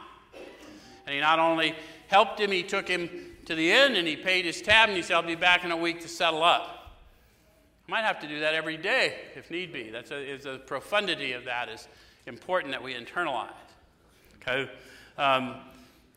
And 1.06 1.14
he 1.14 1.22
not 1.22 1.38
only 1.38 1.74
helped 2.08 2.38
him, 2.38 2.50
he 2.50 2.62
took 2.62 2.86
him 2.86 3.25
to 3.46 3.54
the 3.54 3.70
inn 3.70 3.96
and 3.96 4.06
he 4.06 4.16
paid 4.16 4.44
his 4.44 4.60
tab 4.60 4.88
and 4.88 4.96
he 4.96 5.02
said, 5.02 5.16
I'll 5.16 5.22
be 5.22 5.34
back 5.34 5.64
in 5.64 5.72
a 5.72 5.76
week 5.76 6.00
to 6.02 6.08
settle 6.08 6.42
up. 6.42 6.92
I 7.88 7.90
might 7.90 8.04
have 8.04 8.20
to 8.20 8.28
do 8.28 8.40
that 8.40 8.54
every 8.54 8.76
day 8.76 9.14
if 9.34 9.50
need 9.50 9.72
be. 9.72 9.90
That's 9.90 10.10
a, 10.10 10.16
is 10.16 10.46
a 10.46 10.58
profundity 10.58 11.32
of 11.32 11.44
that 11.44 11.68
is 11.68 11.88
important 12.26 12.72
that 12.72 12.82
we 12.82 12.94
internalize. 12.94 13.50
Okay? 14.42 14.70
Um, 15.16 15.56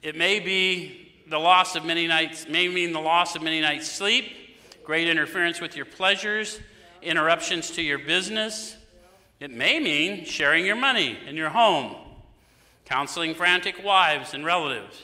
it 0.01 0.15
may 0.15 0.39
be 0.39 1.11
the 1.27 1.37
loss 1.37 1.75
of 1.75 1.85
many 1.85 2.07
nights, 2.07 2.47
may 2.47 2.67
mean 2.67 2.91
the 2.91 2.99
loss 2.99 3.35
of 3.35 3.43
many 3.43 3.61
nights' 3.61 3.87
sleep, 3.87 4.25
great 4.83 5.07
interference 5.07 5.61
with 5.61 5.75
your 5.75 5.85
pleasures, 5.85 6.59
interruptions 7.01 7.71
to 7.71 7.83
your 7.83 7.99
business. 7.99 8.75
It 9.39 9.51
may 9.51 9.79
mean 9.79 10.25
sharing 10.25 10.65
your 10.65 10.75
money 10.75 11.17
in 11.27 11.37
your 11.37 11.49
home, 11.49 11.95
counseling 12.85 13.35
frantic 13.35 13.83
wives 13.83 14.33
and 14.33 14.43
relatives, 14.43 15.03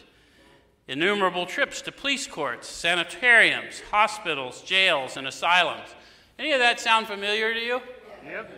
innumerable 0.88 1.46
trips 1.46 1.82
to 1.84 1.92
police 1.92 2.28
courts, 2.28 2.68
sanitariums, 2.68 3.82
hospitals, 3.92 4.62
jails, 4.62 5.18
and 5.18 5.28
asylums. 5.28 5.90
Any 6.38 6.52
of 6.52 6.60
that 6.60 6.80
sound 6.80 7.08
familiar 7.08 7.54
to 7.54 7.60
you? 7.60 7.82
Yep. 8.26 8.52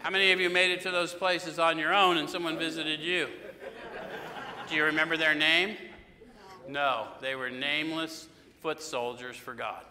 How 0.00 0.10
many 0.10 0.32
of 0.32 0.40
you 0.40 0.50
made 0.50 0.70
it 0.70 0.82
to 0.82 0.90
those 0.90 1.14
places 1.14 1.58
on 1.58 1.78
your 1.78 1.94
own 1.94 2.18
and 2.18 2.28
someone 2.28 2.58
visited 2.58 3.00
you? 3.00 3.28
Do 4.68 4.74
you 4.74 4.84
remember 4.84 5.16
their 5.16 5.34
name? 5.34 5.76
No, 6.68 7.08
they 7.20 7.34
were 7.34 7.50
nameless 7.50 8.28
foot 8.60 8.82
soldiers 8.82 9.36
for 9.36 9.54
God. 9.54 9.82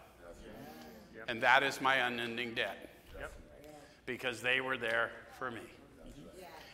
And 1.26 1.42
that 1.42 1.62
is 1.62 1.80
my 1.80 1.96
unending 1.96 2.54
debt. 2.54 2.90
Yep. 3.18 3.32
Because 4.06 4.40
they 4.40 4.60
were 4.60 4.76
there 4.76 5.10
for 5.38 5.50
me. 5.50 5.60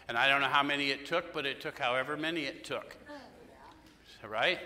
And 0.08 0.18
I 0.18 0.28
don't 0.28 0.40
know 0.40 0.48
how 0.48 0.62
many 0.62 0.90
it 0.90 1.06
took, 1.06 1.32
but 1.32 1.46
it 1.46 1.60
took 1.60 1.78
however 1.78 2.16
many 2.16 2.42
it 2.42 2.64
took. 2.64 2.96
Right? 4.28 4.58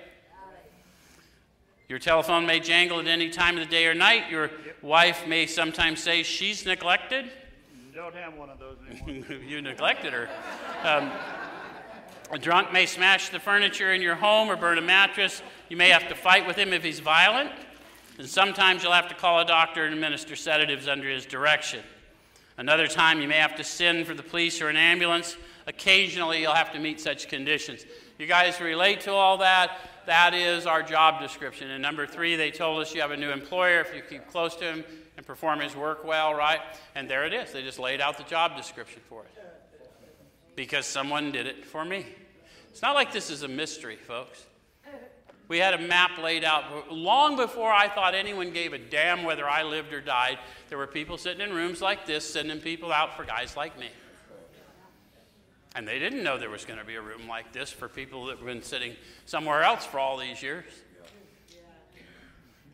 Your 1.88 1.98
telephone 1.98 2.46
may 2.46 2.60
jangle 2.60 2.98
at 2.98 3.06
any 3.06 3.28
time 3.28 3.56
of 3.56 3.64
the 3.64 3.70
day 3.70 3.86
or 3.86 3.94
night. 3.94 4.30
Your 4.30 4.50
wife 4.82 5.26
may 5.26 5.46
sometimes 5.46 6.02
say 6.02 6.22
she's 6.22 6.64
neglected. 6.64 7.30
Don't 7.94 8.14
have 8.14 8.34
one 8.34 8.50
of 8.50 8.58
those 8.58 8.76
anymore. 8.88 9.42
you 9.46 9.60
neglected 9.60 10.12
her. 10.12 10.28
Um, 10.82 11.10
a 12.30 12.38
drunk 12.38 12.72
may 12.72 12.86
smash 12.86 13.28
the 13.28 13.38
furniture 13.38 13.92
in 13.92 14.02
your 14.02 14.14
home 14.14 14.50
or 14.50 14.56
burn 14.56 14.78
a 14.78 14.82
mattress. 14.82 15.42
You 15.68 15.76
may 15.76 15.90
have 15.90 16.08
to 16.08 16.14
fight 16.14 16.46
with 16.46 16.56
him 16.56 16.72
if 16.72 16.82
he's 16.82 17.00
violent. 17.00 17.50
And 18.18 18.28
sometimes 18.28 18.82
you'll 18.82 18.92
have 18.92 19.08
to 19.08 19.14
call 19.14 19.40
a 19.40 19.44
doctor 19.44 19.84
and 19.84 19.94
administer 19.94 20.36
sedatives 20.36 20.88
under 20.88 21.08
his 21.08 21.26
direction. 21.26 21.80
Another 22.56 22.86
time 22.86 23.20
you 23.20 23.28
may 23.28 23.36
have 23.36 23.56
to 23.56 23.64
send 23.64 24.06
for 24.06 24.14
the 24.14 24.22
police 24.22 24.62
or 24.62 24.68
an 24.68 24.76
ambulance. 24.76 25.36
Occasionally 25.66 26.40
you'll 26.40 26.54
have 26.54 26.72
to 26.72 26.78
meet 26.78 27.00
such 27.00 27.28
conditions. 27.28 27.84
You 28.18 28.26
guys 28.26 28.60
relate 28.60 29.00
to 29.02 29.12
all 29.12 29.38
that? 29.38 29.78
That 30.06 30.34
is 30.34 30.66
our 30.66 30.82
job 30.82 31.20
description. 31.20 31.70
And 31.70 31.82
number 31.82 32.06
three, 32.06 32.36
they 32.36 32.50
told 32.50 32.80
us 32.80 32.94
you 32.94 33.00
have 33.00 33.10
a 33.10 33.16
new 33.16 33.30
employer 33.30 33.80
if 33.80 33.94
you 33.94 34.02
keep 34.08 34.28
close 34.28 34.54
to 34.56 34.64
him 34.64 34.84
and 35.16 35.26
perform 35.26 35.60
his 35.60 35.74
work 35.74 36.04
well, 36.04 36.34
right? 36.34 36.60
And 36.94 37.08
there 37.08 37.24
it 37.26 37.32
is. 37.32 37.52
They 37.52 37.62
just 37.62 37.78
laid 37.78 38.00
out 38.00 38.16
the 38.16 38.24
job 38.24 38.56
description 38.56 39.00
for 39.08 39.22
it. 39.22 39.30
Because 40.54 40.86
someone 40.86 41.32
did 41.32 41.46
it 41.46 41.64
for 41.64 41.84
me. 41.84 42.06
It's 42.70 42.82
not 42.82 42.94
like 42.94 43.12
this 43.12 43.30
is 43.30 43.42
a 43.42 43.48
mystery, 43.48 43.96
folks. 43.96 44.44
We 45.48 45.58
had 45.58 45.74
a 45.74 45.78
map 45.78 46.18
laid 46.22 46.44
out 46.44 46.90
long 46.90 47.36
before 47.36 47.70
I 47.70 47.88
thought 47.88 48.14
anyone 48.14 48.52
gave 48.52 48.72
a 48.72 48.78
damn 48.78 49.24
whether 49.24 49.48
I 49.48 49.62
lived 49.62 49.92
or 49.92 50.00
died. 50.00 50.38
There 50.68 50.78
were 50.78 50.86
people 50.86 51.18
sitting 51.18 51.46
in 51.46 51.54
rooms 51.54 51.82
like 51.82 52.06
this, 52.06 52.28
sending 52.28 52.60
people 52.60 52.92
out 52.92 53.16
for 53.16 53.24
guys 53.24 53.56
like 53.56 53.78
me. 53.78 53.88
And 55.74 55.88
they 55.88 55.98
didn't 55.98 56.22
know 56.22 56.38
there 56.38 56.50
was 56.50 56.64
going 56.64 56.78
to 56.78 56.84
be 56.84 56.94
a 56.94 57.00
room 57.00 57.26
like 57.28 57.52
this 57.52 57.70
for 57.70 57.88
people 57.88 58.26
that 58.26 58.38
have 58.38 58.46
been 58.46 58.62
sitting 58.62 58.94
somewhere 59.26 59.62
else 59.62 59.84
for 59.84 59.98
all 59.98 60.16
these 60.16 60.42
years. 60.42 60.64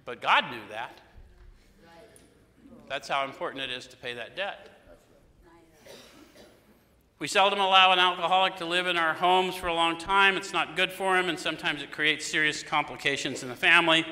But 0.05 0.20
God 0.20 0.51
knew 0.51 0.61
that. 0.70 0.98
That's 2.88 3.09
how 3.09 3.24
important 3.24 3.62
it 3.62 3.70
is 3.70 3.86
to 3.86 3.96
pay 3.96 4.14
that 4.14 4.36
debt. 4.36 4.68
We 7.20 7.28
seldom 7.28 7.61
allow 7.61 7.92
an 7.92 7.98
alcoholic 7.98 8.57
to 8.57 8.64
live 8.64 8.86
in 8.86 8.96
our 8.96 9.12
homes 9.12 9.55
for 9.55 9.66
a 9.66 9.74
long 9.74 9.98
time. 9.98 10.36
It's 10.36 10.53
not 10.53 10.74
good 10.74 10.90
for 10.90 11.18
him, 11.18 11.28
and 11.28 11.38
sometimes 11.38 11.82
it 11.82 11.92
creates 11.92 12.26
serious 12.26 12.62
complications 12.62 13.42
in 13.42 13.51
the 13.51 13.55
family. 13.55 14.07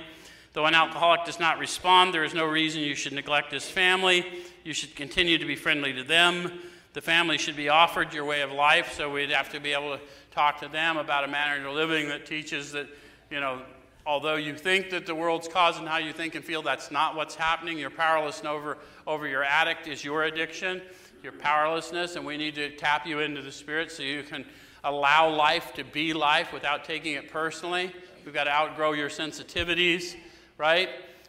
Though 0.53 0.67
an 0.67 0.75
alcoholic 0.75 1.25
does 1.25 1.41
not 1.41 1.59
respond, 1.59 2.13
there 2.13 2.25
is 2.25 2.35
no 2.35 2.45
reason 2.45 2.83
you 2.83 2.95
should 2.95 3.15
neglect 3.15 3.51
his 3.51 3.65
family. 3.65 4.45
You 4.63 4.75
should 4.75 4.95
continue 4.95 5.39
to 5.39 5.47
be 5.47 5.57
friendly 5.57 5.93
to 5.95 6.05
them. 6.05 6.61
The 6.95 7.01
family 7.01 7.39
should 7.39 7.57
be 7.57 7.69
offered 7.69 8.13
your 8.13 8.25
way 8.25 8.41
of 8.43 8.51
life, 8.51 8.95
so 8.95 9.11
we'd 9.11 9.31
have 9.31 9.51
to 9.51 9.61
be 9.61 9.73
able 9.73 9.97
to 9.97 10.03
talk 10.31 10.61
to 10.61 10.69
them 10.69 10.97
about 10.97 11.25
a 11.25 11.29
manner 11.29 11.67
of 11.67 11.75
living 11.75 12.09
that 12.09 12.27
teaches 12.27 12.73
that, 12.73 12.89
you 13.31 13.41
know, 13.41 13.63
although 14.07 14.37
you 14.37 14.57
think 14.57 14.91
that 14.91 15.07
the 15.07 15.15
world's 15.15 15.49
causing 15.49 15.87
how 15.87 15.99
you 15.99 16.13
think 16.13 16.35
and 16.35 16.45
feel, 16.45 16.63
that's 16.63 16.91
not 16.91 17.15
what's 17.15 17.35
happening. 17.35 17.79
You're 17.79 17.91
powerless 17.91 18.43
over, 18.45 18.79
over 19.07 19.29
your 19.29 19.45
addict 19.45 19.87
is 19.87 20.05
your 20.05 20.25
addiction 20.25 20.81
your 21.23 21.33
powerlessness, 21.33 22.17
and 22.17 22.25
we 22.25 22.37
need 22.37 22.55
to 22.55 22.71
tap 22.77 23.07
you 23.07 23.21
into 23.21 23.43
the 23.43 23.53
Spirit 23.53 23.91
so 23.91 24.03
you 24.03 24.23
can 24.23 24.45
allow 24.85 25.29
life 25.29 25.75
to 25.75 25.85
be 25.85 26.13
life 26.13 26.53
without 26.53 26.85
taking 26.85 27.15
it 27.15 27.31
personally. 27.31 27.93
We've 28.25 28.35
got 28.35 28.45
to 28.45 28.53
outgrow 28.53 28.93
your 28.93 29.09
sensitivities, 29.09 30.15
right? 30.57 30.89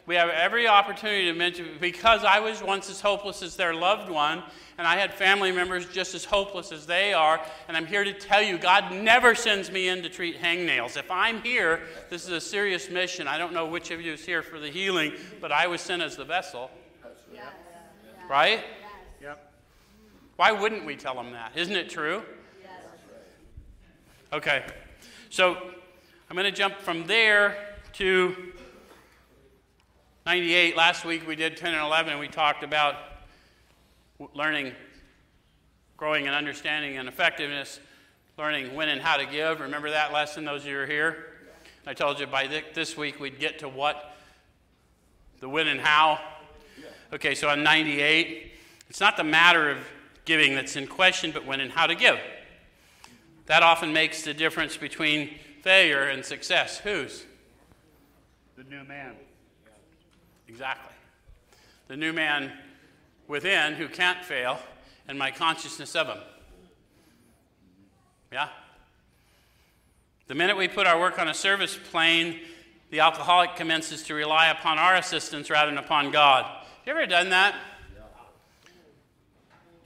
We 0.10 0.16
have 0.16 0.30
every 0.30 0.68
opportunity 0.68 1.26
to 1.26 1.34
mention, 1.34 1.68
because 1.80 2.24
I 2.24 2.39
was 2.39 2.64
once 2.64 2.89
as 2.89 2.99
hopeless 2.99 3.43
as 3.43 3.55
their 3.55 3.76
loved 3.76 4.10
one, 4.10 4.41
and 4.80 4.88
I 4.88 4.95
had 4.95 5.14
family 5.14 5.51
members 5.51 5.86
just 5.86 6.16
as 6.16 6.26
hopeless 6.26 6.72
as 6.72 6.88
they 6.88 7.14
are, 7.14 7.39
and 7.68 7.78
I'm 7.78 7.86
here 7.86 8.03
to 8.03 8.12
tell 8.12 8.41
you 8.41 8.57
God 8.57 8.91
never 8.91 9.36
sends 9.36 9.70
me 9.70 9.88
in 9.88 10.01
to 10.01 10.10
treat 10.10 10.41
hangnails. 10.41 10.97
If 10.97 11.12
I'm 11.12 11.43
here, 11.43 11.82
this 12.10 12.24
is 12.24 12.32
a 12.32 12.41
serious 12.41 12.89
mission. 12.89 13.28
I 13.28 13.38
don't 13.38 13.53
know 13.53 13.68
which 13.68 13.91
of 13.91 14.01
you 14.01 14.14
is 14.14 14.26
here 14.26 14.41
for 14.41 14.60
the 14.60 14.70
healing, 14.70 15.14
but 15.39 15.51
I 15.51 15.68
was 15.68 15.80
sent 15.80 16.01
as 16.01 16.16
the 16.16 16.26
vessel. 16.26 16.72
Right? 18.28 18.64
yep 19.22 19.53
Why 20.38 20.51
wouldn't 20.51 20.86
we 20.88 20.95
tell 20.95 21.14
them 21.14 21.34
that? 21.34 21.51
Isn't 21.55 21.76
it 21.76 21.88
true? 21.88 22.24
Yes. 22.64 22.72
Okay. 24.34 24.66
So 25.30 25.55
I'm 26.32 26.36
going 26.36 26.51
to 26.51 26.57
jump 26.57 26.80
from 26.80 27.05
there 27.05 27.76
to 27.93 28.53
98. 30.30 30.77
Last 30.77 31.05
week 31.05 31.27
we 31.27 31.36
did 31.36 31.57
10 31.57 31.73
and 31.73 31.84
11, 31.84 32.11
and 32.11 32.19
we 32.19 32.27
talked 32.27 32.63
about 32.63 32.93
learning, 34.36 34.73
growing 35.97 36.27
in 36.27 36.34
understanding 36.34 36.97
and 36.97 37.07
effectiveness, 37.07 37.80
learning 38.38 38.75
when 38.75 38.89
and 38.89 39.01
how 39.01 39.17
to 39.17 39.25
give. 39.25 39.59
Remember 39.59 39.89
that 39.89 40.13
lesson, 40.13 40.45
those 40.45 40.61
of 40.61 40.67
you 40.67 40.75
who 40.75 40.82
are 40.82 40.86
here? 40.86 41.25
I 41.88 41.95
told 41.95 42.19
you 42.19 42.27
by 42.27 42.63
this 42.75 42.95
week 42.95 43.19
we'd 43.19 43.39
get 43.39 43.57
to 43.57 43.67
what? 43.67 44.15
The 45.39 45.49
when 45.49 45.67
and 45.67 45.80
how. 45.80 46.19
Okay, 47.11 47.34
so 47.34 47.49
on 47.49 47.63
98, 47.63 48.51
it's 48.88 48.99
not 48.99 49.17
the 49.17 49.23
matter 49.23 49.71
of 49.71 49.80
giving 50.25 50.53
that's 50.53 50.75
in 50.75 50.86
question, 50.86 51.32
but 51.32 51.43
when 51.43 51.59
and 51.59 51.71
how 51.71 51.88
to 51.88 51.95
give. 51.95 52.19
That 53.47 53.63
often 53.63 53.91
makes 53.93 54.21
the 54.21 54.36
difference 54.36 54.77
between 54.77 55.32
failure 55.63 56.03
and 56.03 56.23
success. 56.23 56.77
Whose? 56.77 57.25
The 58.57 58.63
new 58.65 58.84
man. 58.84 59.15
Exactly. 60.50 60.95
The 61.88 61.95
new 61.95 62.12
man 62.12 62.52
within 63.28 63.76
who 63.76 63.88
can't 63.88 64.26
fail, 64.26 64.60
and 65.08 65.18
my 65.18 65.32
consciousness 65.32 65.95
of 65.95 66.08
him. 66.08 66.18
Yeah? 68.32 68.50
The 70.28 70.36
minute 70.36 70.58
we 70.58 70.68
put 70.68 70.88
our 70.88 71.00
work 71.00 71.20
on 71.20 71.28
a 71.28 71.34
service 71.34 71.78
plane, 71.91 72.39
the 72.89 73.00
alcoholic 73.00 73.56
commences 73.56 74.04
to 74.04 74.14
rely 74.16 74.50
upon 74.50 74.80
our 74.80 74.95
assistance 74.95 75.50
rather 75.50 75.72
than 75.72 75.78
upon 75.78 76.12
God. 76.12 76.45
Have 76.45 76.86
you 76.86 76.91
ever 76.93 77.06
done 77.06 77.30
that? 77.30 77.56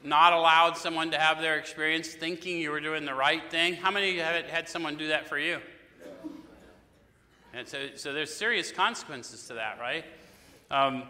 not 0.05 0.33
allowed 0.33 0.75
someone 0.75 1.11
to 1.11 1.17
have 1.17 1.39
their 1.39 1.57
experience 1.57 2.09
thinking 2.09 2.57
you 2.57 2.71
were 2.71 2.81
doing 2.81 3.05
the 3.05 3.13
right 3.13 3.49
thing? 3.49 3.73
How 3.73 3.89
many 3.89 4.17
have 4.17 4.45
had 4.47 4.67
someone 4.67 4.97
do 4.97 5.07
that 5.07 5.29
for 5.29 5.39
you? 5.39 5.59
And 7.53 7.65
so, 7.65 7.87
so 7.95 8.11
there's 8.11 8.33
serious 8.33 8.69
consequences 8.69 9.47
to 9.47 9.53
that, 9.53 9.79
right? 9.79 10.03
Um, 10.73 11.03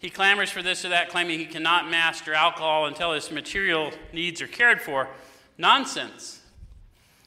he 0.00 0.10
clamors 0.10 0.50
for 0.50 0.62
this 0.62 0.84
or 0.84 0.88
that, 0.88 1.08
claiming 1.08 1.38
he 1.38 1.46
cannot 1.46 1.88
master 1.88 2.34
alcohol 2.34 2.86
until 2.86 3.12
his 3.12 3.30
material 3.30 3.92
needs 4.12 4.42
are 4.42 4.48
cared 4.48 4.82
for. 4.82 5.08
Nonsense. 5.56 6.42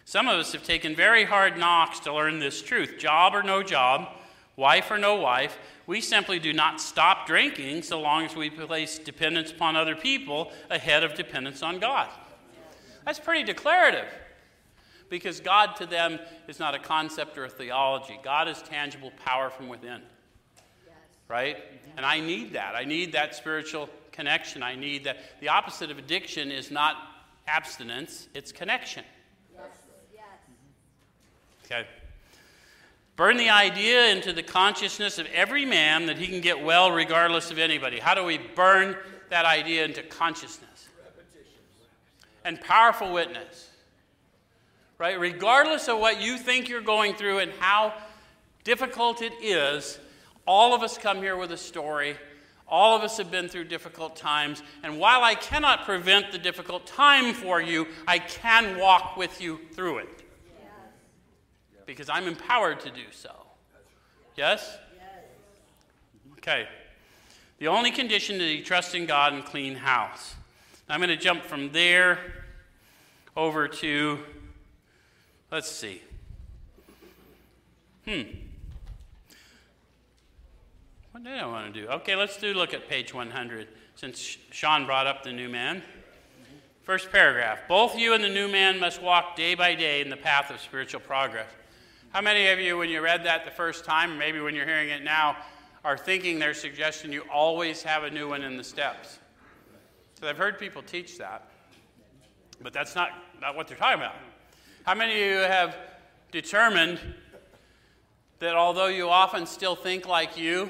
Some 0.04 0.28
of 0.28 0.38
us 0.40 0.52
have 0.52 0.64
taken 0.64 0.96
very 0.96 1.24
hard 1.24 1.58
knocks 1.58 2.00
to 2.02 2.14
learn 2.14 2.40
this 2.40 2.62
truth 2.62 2.98
job 3.00 3.34
or 3.34 3.44
no 3.44 3.64
job, 3.64 4.10
wife 4.58 4.92
or 4.92 4.98
no 4.98 5.16
wife, 5.16 5.58
we 5.88 6.02
simply 6.02 6.38
do 6.38 6.54
not 6.54 6.82
stop 6.82 7.26
drinking 7.26 7.82
so 7.82 8.00
long 8.00 8.26
as 8.26 8.36
we 8.36 8.50
place 8.50 9.00
dependence 9.00 9.52
upon 9.52 9.76
other 9.76 9.96
people 9.96 10.52
ahead 10.70 11.04
of 11.04 11.16
dependence 11.16 11.64
on 11.64 11.80
God. 11.80 12.10
That's 13.06 13.20
pretty 13.20 13.44
declarative 13.44 14.06
because 15.10 15.40
God 15.40 15.76
to 15.78 15.86
them 15.86 16.20
is 16.48 16.60
not 16.60 16.76
a 16.76 16.80
concept 16.80 17.38
or 17.38 17.46
a 17.46 17.50
theology. 17.50 18.20
God 18.24 18.48
is 18.48 18.62
tangible 18.62 19.12
power 19.26 19.50
from 19.50 19.68
within. 19.68 20.02
Right? 21.30 21.58
And 21.96 22.06
I 22.06 22.20
need 22.20 22.54
that. 22.54 22.76
I 22.76 22.84
need 22.84 23.14
that 23.14 23.36
spiritual 23.36 23.90
connection. 24.12 24.62
I 24.64 24.76
need 24.76 25.06
that. 25.06 25.18
The 25.40 25.48
opposite 25.48 25.90
of 25.92 25.98
addiction 25.98 26.52
is 26.52 26.72
not 26.72 26.98
abstinence, 27.48 28.28
it's 28.34 28.52
connection. 28.52 29.04
Okay. 31.66 31.88
Burn 33.16 33.38
the 33.38 33.50
idea 33.50 34.08
into 34.12 34.34
the 34.34 34.42
consciousness 34.42 35.20
of 35.20 35.28
every 35.34 35.66
man 35.66 36.06
that 36.08 36.18
he 36.18 36.28
can 36.28 36.42
get 36.42 36.64
well 36.64 36.92
regardless 36.92 37.52
of 37.52 37.60
anybody. 37.60 38.00
How 38.00 38.16
do 38.16 38.24
we 38.24 38.38
burn 38.38 38.96
that 39.30 39.46
idea 39.46 39.86
into 39.86 40.02
consciousness? 40.02 40.88
And 42.44 42.60
powerful 42.62 43.14
witness. 43.14 43.70
Right? 44.98 45.20
Regardless 45.20 45.88
of 45.88 46.00
what 46.00 46.22
you 46.22 46.38
think 46.38 46.70
you're 46.70 46.82
going 46.82 47.14
through 47.14 47.40
and 47.40 47.52
how 47.60 47.94
difficult 48.64 49.22
it 49.22 49.34
is, 49.42 50.00
all 50.46 50.74
of 50.74 50.82
us 50.82 50.98
come 50.98 51.18
here 51.18 51.38
with 51.38 51.52
a 51.52 51.58
story. 51.58 52.16
All 52.68 52.96
of 52.96 53.02
us 53.02 53.18
have 53.18 53.32
been 53.32 53.48
through 53.48 53.66
difficult 53.66 54.16
times. 54.16 54.62
And 54.84 55.00
while 55.00 55.24
I 55.24 55.36
cannot 55.36 55.86
prevent 55.86 56.32
the 56.32 56.38
difficult 56.38 56.86
time 56.86 57.34
for 57.34 57.62
you, 57.62 57.88
I 58.08 58.20
can 58.20 58.78
walk 58.80 59.18
with 59.18 59.42
you 59.42 59.60
through 59.74 60.00
it 60.00 60.24
because 61.86 62.10
I'm 62.10 62.28
empowered 62.28 62.80
to 62.82 62.92
do 62.92 63.06
so. 63.12 63.32
Yes? 64.36 64.78
Okay. 66.38 66.68
The 67.58 67.68
only 67.68 67.92
condition 67.92 68.40
is 68.40 68.58
you 68.58 68.64
trust 68.64 68.94
in 68.94 69.06
God 69.06 69.34
and 69.34 69.44
clean 69.44 69.76
house. 69.76 70.36
I'm 70.88 71.00
going 71.00 71.10
to 71.10 71.18
jump 71.18 71.44
from 71.44 71.72
there 71.72 72.20
over 73.36 73.68
to, 73.68 74.20
let's 75.52 75.70
see. 75.70 76.02
Hmm. 78.06 78.22
What 81.12 81.24
did 81.24 81.40
I 81.40 81.46
want 81.48 81.74
to 81.74 81.82
do? 81.82 81.88
Okay, 81.88 82.16
let's 82.16 82.38
do 82.38 82.54
look 82.54 82.74
at 82.74 82.88
page 82.88 83.16
100 83.16 83.68
since 83.96 84.38
Sean 84.52 84.86
brought 84.86 85.08
up 85.08 85.24
the 85.24 85.32
new 85.32 85.50
man. 85.50 85.82
First 86.84 87.12
paragraph. 87.12 87.62
Both 87.68 87.98
you 87.98 88.14
and 88.14 88.24
the 88.24 88.30
new 88.30 88.48
man 88.48 88.80
must 88.80 89.02
walk 89.02 89.36
day 89.36 89.56
by 89.56 89.74
day 89.74 90.02
in 90.02 90.12
the 90.12 90.18
path 90.18 90.52
of 90.52 90.60
spiritual 90.62 91.02
progress. 91.02 91.50
How 92.12 92.22
many 92.22 92.48
of 92.50 92.60
you, 92.60 92.78
when 92.78 92.90
you 92.90 93.02
read 93.02 93.24
that 93.26 93.44
the 93.44 93.52
first 93.52 93.86
time, 93.86 94.20
maybe 94.20 94.40
when 94.40 94.54
you're 94.54 94.68
hearing 94.68 94.90
it 94.90 95.04
now, 95.04 95.38
are 95.84 95.98
thinking 95.98 96.38
they're 96.38 96.54
suggesting 96.54 97.12
you 97.12 97.24
always 97.32 97.82
have 97.82 98.04
a 98.04 98.10
new 98.12 98.30
one 98.30 98.44
in 98.44 98.56
the 98.56 98.64
steps? 98.64 99.18
So 100.20 100.28
I've 100.28 100.38
heard 100.38 100.60
people 100.60 100.84
teach 100.84 101.18
that, 101.18 101.50
but 102.62 102.72
that's 102.72 102.94
not, 102.94 103.12
not 103.42 103.56
what 103.56 103.68
they're 103.68 103.78
talking 103.78 104.02
about. 104.02 104.16
How 104.84 104.94
many 104.94 105.14
of 105.14 105.28
you 105.28 105.38
have 105.38 105.76
determined 106.32 107.00
that 108.38 108.56
although 108.56 108.88
you 108.88 109.10
often 109.10 109.48
still 109.48 109.76
think 109.76 110.08
like 110.08 110.38
you, 110.38 110.70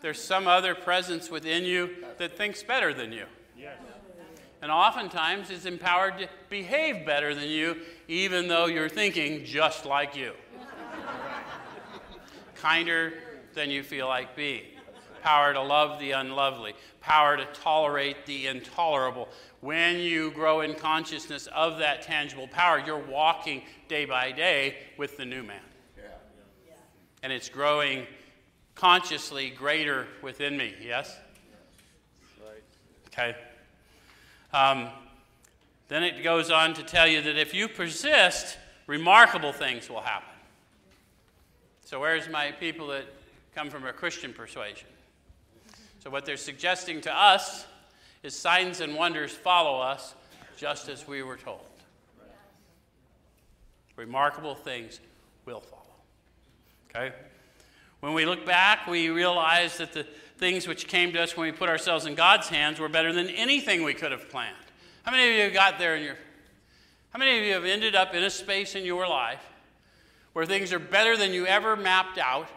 there's 0.00 0.22
some 0.22 0.46
other 0.46 0.74
presence 0.74 1.30
within 1.30 1.64
you 1.64 1.90
that 2.18 2.36
thinks 2.36 2.62
better 2.62 2.94
than 2.94 3.12
you? 3.12 3.24
Yes. 3.56 3.76
And 4.62 4.70
oftentimes 4.70 5.50
is 5.50 5.64
empowered 5.64 6.18
to 6.18 6.28
behave 6.50 7.06
better 7.06 7.34
than 7.34 7.48
you, 7.48 7.78
even 8.08 8.48
though 8.48 8.66
you're 8.66 8.90
thinking 8.90 9.44
just 9.44 9.86
like 9.86 10.14
you 10.14 10.32
kinder 12.56 13.14
than 13.54 13.70
you 13.70 13.82
feel 13.82 14.06
like 14.06 14.36
being, 14.36 14.64
power 15.22 15.54
to 15.54 15.62
love 15.62 15.98
the 15.98 16.12
unlovely, 16.12 16.74
power 17.00 17.38
to 17.38 17.46
tolerate 17.54 18.26
the 18.26 18.48
intolerable. 18.48 19.28
When 19.60 19.98
you 19.98 20.30
grow 20.30 20.60
in 20.60 20.74
consciousness 20.74 21.48
of 21.54 21.78
that 21.78 22.02
tangible 22.02 22.48
power, 22.48 22.82
you're 22.84 22.98
walking 22.98 23.62
day 23.88 24.04
by 24.04 24.32
day 24.32 24.76
with 24.98 25.16
the 25.16 25.24
new 25.24 25.42
man. 25.42 25.62
And 27.22 27.32
it's 27.32 27.50
growing 27.50 28.06
consciously 28.74 29.50
greater 29.50 30.06
within 30.22 30.56
me, 30.56 30.74
yes? 30.82 31.16
Okay. 33.08 33.36
Um, 34.52 34.88
Then 35.88 36.04
it 36.04 36.22
goes 36.22 36.52
on 36.52 36.74
to 36.74 36.84
tell 36.84 37.08
you 37.08 37.20
that 37.22 37.36
if 37.36 37.52
you 37.52 37.66
persist, 37.66 38.56
remarkable 38.86 39.52
things 39.52 39.90
will 39.90 40.00
happen. 40.00 40.28
So, 41.84 41.98
where's 41.98 42.28
my 42.28 42.52
people 42.52 42.86
that 42.88 43.06
come 43.56 43.70
from 43.70 43.84
a 43.84 43.92
Christian 43.92 44.32
persuasion? 44.32 44.86
So, 45.98 46.08
what 46.08 46.24
they're 46.24 46.36
suggesting 46.36 47.00
to 47.00 47.12
us 47.12 47.66
is 48.22 48.36
signs 48.36 48.80
and 48.80 48.94
wonders 48.94 49.32
follow 49.32 49.80
us 49.80 50.14
just 50.56 50.88
as 50.88 51.08
we 51.08 51.24
were 51.24 51.36
told. 51.36 51.66
Remarkable 53.96 54.54
things 54.54 55.00
will 55.44 55.60
follow. 55.60 55.82
Okay? 56.88 57.14
When 58.00 58.14
we 58.14 58.24
look 58.24 58.46
back, 58.46 58.86
we 58.86 59.10
realize 59.10 59.78
that 59.78 59.92
the 59.92 60.06
things 60.38 60.66
which 60.66 60.88
came 60.88 61.12
to 61.12 61.22
us 61.22 61.36
when 61.36 61.50
we 61.50 61.52
put 61.52 61.68
ourselves 61.68 62.06
in 62.06 62.14
God's 62.14 62.48
hands 62.48 62.80
were 62.80 62.88
better 62.88 63.12
than 63.12 63.28
anything 63.28 63.82
we 63.82 63.94
could 63.94 64.10
have 64.10 64.28
planned. 64.30 64.56
How 65.02 65.12
many 65.12 65.28
of 65.28 65.36
you 65.36 65.42
have 65.42 65.52
got 65.52 65.78
there 65.78 65.96
in 65.96 66.02
your 66.02 66.16
How 67.10 67.18
many 67.18 67.38
of 67.38 67.44
you 67.44 67.52
have 67.52 67.64
ended 67.64 67.94
up 67.94 68.14
in 68.14 68.22
a 68.22 68.30
space 68.30 68.74
in 68.74 68.84
your 68.84 69.06
life 69.06 69.42
where 70.32 70.46
things 70.46 70.72
are 70.72 70.78
better 70.78 71.16
than 71.16 71.32
you 71.32 71.46
ever 71.46 71.76
mapped 71.76 72.18
out 72.18 72.48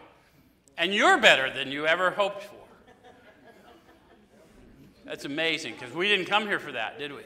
and 0.78 0.94
you're 0.94 1.18
better 1.18 1.52
than 1.52 1.70
you 1.70 1.86
ever 1.86 2.10
hoped 2.10 2.44
for? 2.44 2.54
That's 5.04 5.26
amazing 5.26 5.74
because 5.78 5.94
we 5.94 6.08
didn't 6.08 6.26
come 6.26 6.46
here 6.46 6.58
for 6.58 6.72
that, 6.72 6.98
did 6.98 7.12
we? 7.12 7.20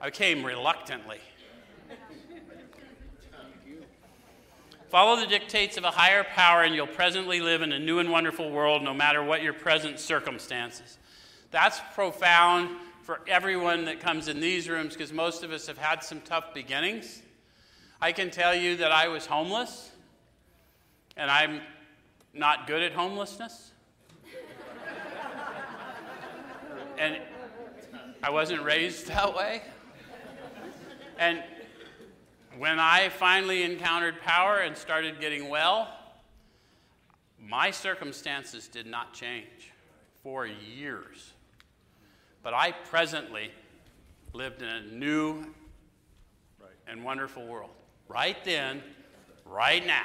I 0.00 0.10
came 0.10 0.44
reluctantly. 0.44 1.18
Follow 4.88 5.18
the 5.18 5.26
dictates 5.26 5.76
of 5.76 5.82
a 5.82 5.90
higher 5.90 6.22
power, 6.22 6.62
and 6.62 6.74
you'll 6.74 6.86
presently 6.86 7.40
live 7.40 7.60
in 7.60 7.72
a 7.72 7.78
new 7.78 7.98
and 7.98 8.10
wonderful 8.10 8.50
world 8.50 8.82
no 8.82 8.94
matter 8.94 9.22
what 9.22 9.42
your 9.42 9.52
present 9.52 9.98
circumstances. 9.98 10.98
That's 11.50 11.80
profound 11.94 12.70
for 13.02 13.20
everyone 13.26 13.86
that 13.86 13.98
comes 13.98 14.28
in 14.28 14.38
these 14.38 14.68
rooms 14.68 14.92
because 14.92 15.12
most 15.12 15.42
of 15.42 15.50
us 15.50 15.66
have 15.66 15.78
had 15.78 16.04
some 16.04 16.20
tough 16.20 16.54
beginnings. 16.54 17.22
I 18.00 18.12
can 18.12 18.30
tell 18.30 18.54
you 18.54 18.76
that 18.76 18.92
I 18.92 19.08
was 19.08 19.26
homeless, 19.26 19.90
and 21.16 21.30
I'm 21.30 21.60
not 22.32 22.68
good 22.68 22.82
at 22.82 22.92
homelessness. 22.92 23.72
and 26.96 27.18
I 28.22 28.30
wasn't 28.30 28.62
raised 28.62 29.08
that 29.08 29.34
way. 29.34 29.62
And 31.18 31.42
when 32.58 32.78
I 32.78 33.08
finally 33.08 33.62
encountered 33.62 34.20
power 34.22 34.58
and 34.58 34.76
started 34.76 35.20
getting 35.20 35.48
well, 35.48 35.88
my 37.40 37.70
circumstances 37.70 38.68
did 38.68 38.86
not 38.86 39.12
change 39.12 39.72
for 40.22 40.46
years. 40.46 41.32
But 42.42 42.54
I 42.54 42.72
presently 42.72 43.50
lived 44.32 44.62
in 44.62 44.68
a 44.68 44.82
new 44.82 45.44
and 46.86 47.04
wonderful 47.04 47.46
world. 47.46 47.70
Right 48.08 48.36
then, 48.44 48.82
right 49.44 49.84
now. 49.86 50.04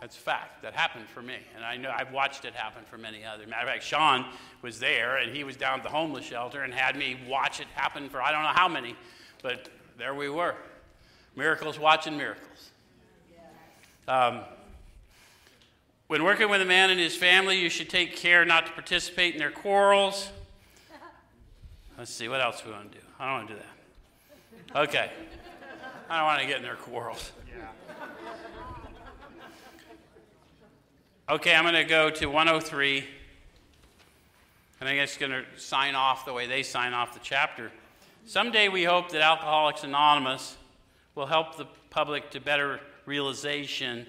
That's 0.00 0.16
a 0.16 0.20
fact. 0.20 0.62
That 0.62 0.74
happened 0.74 1.06
for 1.08 1.20
me. 1.20 1.36
And 1.54 1.62
I 1.62 1.76
know 1.76 1.92
I've 1.94 2.10
watched 2.10 2.46
it 2.46 2.54
happen 2.54 2.84
for 2.88 2.96
many 2.96 3.22
others. 3.22 3.46
Matter 3.46 3.66
of 3.66 3.68
fact, 3.68 3.84
Sean 3.84 4.24
was 4.62 4.80
there 4.80 5.18
and 5.18 5.34
he 5.36 5.44
was 5.44 5.56
down 5.56 5.78
at 5.78 5.82
the 5.82 5.90
homeless 5.90 6.24
shelter 6.24 6.62
and 6.62 6.72
had 6.72 6.96
me 6.96 7.18
watch 7.28 7.60
it 7.60 7.66
happen 7.74 8.08
for 8.08 8.22
I 8.22 8.32
don't 8.32 8.42
know 8.42 8.48
how 8.48 8.66
many, 8.66 8.96
but 9.42 9.68
there 9.98 10.14
we 10.14 10.28
were. 10.28 10.54
Miracles 11.36 11.78
watching 11.78 12.16
miracles. 12.16 12.70
Um, 14.08 14.40
when 16.08 16.24
working 16.24 16.50
with 16.50 16.60
a 16.60 16.64
man 16.64 16.90
and 16.90 16.98
his 16.98 17.16
family, 17.16 17.58
you 17.58 17.68
should 17.68 17.88
take 17.88 18.16
care 18.16 18.44
not 18.44 18.66
to 18.66 18.72
participate 18.72 19.34
in 19.34 19.38
their 19.38 19.50
quarrels. 19.50 20.30
Let's 21.96 22.12
see, 22.12 22.28
what 22.28 22.40
else 22.40 22.64
we 22.64 22.72
want 22.72 22.90
to 22.90 22.98
do? 22.98 23.04
I 23.18 23.26
don't 23.26 23.34
want 23.34 23.48
to 23.48 23.54
do 23.54 23.60
that. 23.60 24.80
Okay. 24.80 25.10
I 26.08 26.16
don't 26.16 26.26
want 26.26 26.40
to 26.40 26.46
get 26.46 26.56
in 26.56 26.62
their 26.62 26.74
quarrels. 26.74 27.30
Okay, 31.28 31.54
I'm 31.54 31.62
going 31.62 31.74
to 31.74 31.84
go 31.84 32.10
to 32.10 32.26
103. 32.26 33.04
And 34.80 34.88
I'm 34.88 34.96
just 34.96 35.20
going 35.20 35.30
to 35.30 35.44
sign 35.56 35.94
off 35.94 36.24
the 36.24 36.32
way 36.32 36.48
they 36.48 36.64
sign 36.64 36.92
off 36.92 37.14
the 37.14 37.20
chapter. 37.22 37.70
Someday 38.30 38.68
we 38.68 38.84
hope 38.84 39.10
that 39.10 39.22
Alcoholics 39.22 39.82
Anonymous 39.82 40.56
will 41.16 41.26
help 41.26 41.56
the 41.56 41.66
public 41.90 42.30
to 42.30 42.40
better 42.40 42.78
realization 43.04 44.06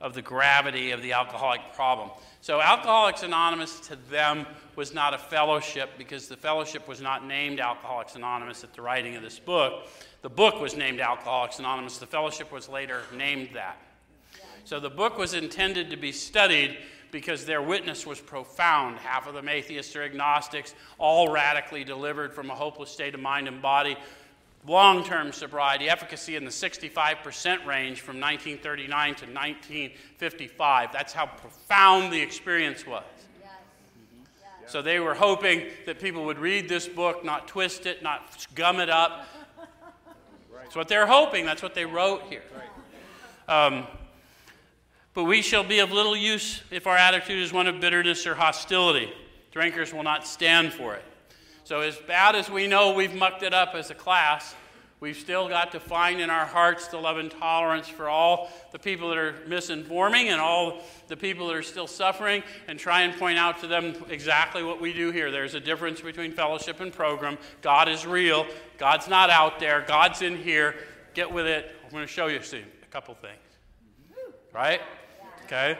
of 0.00 0.14
the 0.14 0.22
gravity 0.22 0.92
of 0.92 1.02
the 1.02 1.12
alcoholic 1.12 1.60
problem. 1.74 2.08
So, 2.40 2.62
Alcoholics 2.62 3.22
Anonymous 3.22 3.80
to 3.80 3.96
them 4.08 4.46
was 4.76 4.94
not 4.94 5.12
a 5.12 5.18
fellowship 5.18 5.90
because 5.98 6.26
the 6.26 6.38
fellowship 6.38 6.88
was 6.88 7.02
not 7.02 7.26
named 7.26 7.60
Alcoholics 7.60 8.16
Anonymous 8.16 8.64
at 8.64 8.72
the 8.72 8.80
writing 8.80 9.14
of 9.14 9.22
this 9.22 9.38
book. 9.38 9.88
The 10.22 10.30
book 10.30 10.58
was 10.58 10.74
named 10.74 11.00
Alcoholics 11.00 11.58
Anonymous, 11.58 11.98
the 11.98 12.06
fellowship 12.06 12.50
was 12.50 12.70
later 12.70 13.02
named 13.14 13.50
that. 13.52 13.76
So 14.64 14.80
the 14.80 14.88
book 14.88 15.18
was 15.18 15.34
intended 15.34 15.90
to 15.90 15.98
be 15.98 16.12
studied 16.12 16.78
because 17.14 17.46
their 17.46 17.62
witness 17.62 18.04
was 18.04 18.20
profound. 18.20 18.98
Half 18.98 19.28
of 19.28 19.34
them 19.34 19.48
atheists 19.48 19.94
or 19.94 20.02
agnostics, 20.02 20.74
all 20.98 21.30
radically 21.30 21.84
delivered 21.84 22.34
from 22.34 22.50
a 22.50 22.54
hopeless 22.56 22.90
state 22.90 23.14
of 23.14 23.20
mind 23.20 23.46
and 23.46 23.62
body. 23.62 23.96
Long 24.66 25.04
term 25.04 25.32
sobriety, 25.32 25.88
efficacy 25.88 26.34
in 26.34 26.44
the 26.44 26.50
65% 26.50 27.64
range 27.66 28.00
from 28.00 28.18
1939 28.18 29.14
to 29.14 29.26
1955. 29.26 30.92
That's 30.92 31.12
how 31.12 31.26
profound 31.26 32.12
the 32.12 32.20
experience 32.20 32.84
was. 32.84 33.04
So 34.66 34.82
they 34.82 34.98
were 34.98 35.14
hoping 35.14 35.68
that 35.86 36.00
people 36.00 36.24
would 36.24 36.40
read 36.40 36.68
this 36.68 36.88
book, 36.88 37.24
not 37.24 37.46
twist 37.46 37.86
it, 37.86 38.02
not 38.02 38.44
gum 38.56 38.80
it 38.80 38.90
up. 38.90 39.28
That's 40.52 40.74
what 40.74 40.88
they're 40.88 41.06
hoping. 41.06 41.46
That's 41.46 41.62
what 41.62 41.76
they 41.76 41.84
wrote 41.84 42.22
here. 42.22 42.42
Um, 43.46 43.86
but 45.14 45.24
we 45.24 45.40
shall 45.42 45.64
be 45.64 45.78
of 45.78 45.92
little 45.92 46.16
use 46.16 46.62
if 46.70 46.86
our 46.86 46.96
attitude 46.96 47.40
is 47.40 47.52
one 47.52 47.68
of 47.68 47.80
bitterness 47.80 48.26
or 48.26 48.34
hostility. 48.34 49.12
Drinkers 49.52 49.94
will 49.94 50.02
not 50.02 50.26
stand 50.26 50.72
for 50.72 50.94
it. 50.94 51.04
So, 51.62 51.80
as 51.80 51.96
bad 51.96 52.34
as 52.34 52.50
we 52.50 52.66
know 52.66 52.92
we've 52.92 53.14
mucked 53.14 53.42
it 53.42 53.54
up 53.54 53.74
as 53.74 53.90
a 53.90 53.94
class, 53.94 54.54
we've 54.98 55.16
still 55.16 55.48
got 55.48 55.72
to 55.72 55.80
find 55.80 56.20
in 56.20 56.28
our 56.28 56.44
hearts 56.44 56.88
the 56.88 56.98
love 56.98 57.16
and 57.18 57.30
tolerance 57.30 57.88
for 57.88 58.08
all 58.08 58.50
the 58.72 58.78
people 58.78 59.08
that 59.08 59.16
are 59.16 59.34
misinforming 59.46 60.26
and 60.26 60.40
all 60.40 60.82
the 61.06 61.16
people 61.16 61.46
that 61.46 61.56
are 61.56 61.62
still 61.62 61.86
suffering 61.86 62.42
and 62.66 62.78
try 62.78 63.02
and 63.02 63.18
point 63.18 63.38
out 63.38 63.60
to 63.60 63.66
them 63.66 63.94
exactly 64.10 64.62
what 64.64 64.80
we 64.80 64.92
do 64.92 65.12
here. 65.12 65.30
There's 65.30 65.54
a 65.54 65.60
difference 65.60 66.00
between 66.00 66.32
fellowship 66.32 66.80
and 66.80 66.92
program. 66.92 67.38
God 67.62 67.88
is 67.88 68.04
real, 68.04 68.46
God's 68.76 69.08
not 69.08 69.30
out 69.30 69.60
there, 69.60 69.84
God's 69.86 70.20
in 70.20 70.36
here. 70.36 70.74
Get 71.14 71.32
with 71.32 71.46
it. 71.46 71.76
I'm 71.84 71.90
going 71.92 72.02
to 72.02 72.12
show 72.12 72.26
you 72.26 72.42
soon 72.42 72.64
a 72.82 72.86
couple 72.86 73.14
things. 73.14 73.38
Right? 74.52 74.80
Okay? 75.46 75.78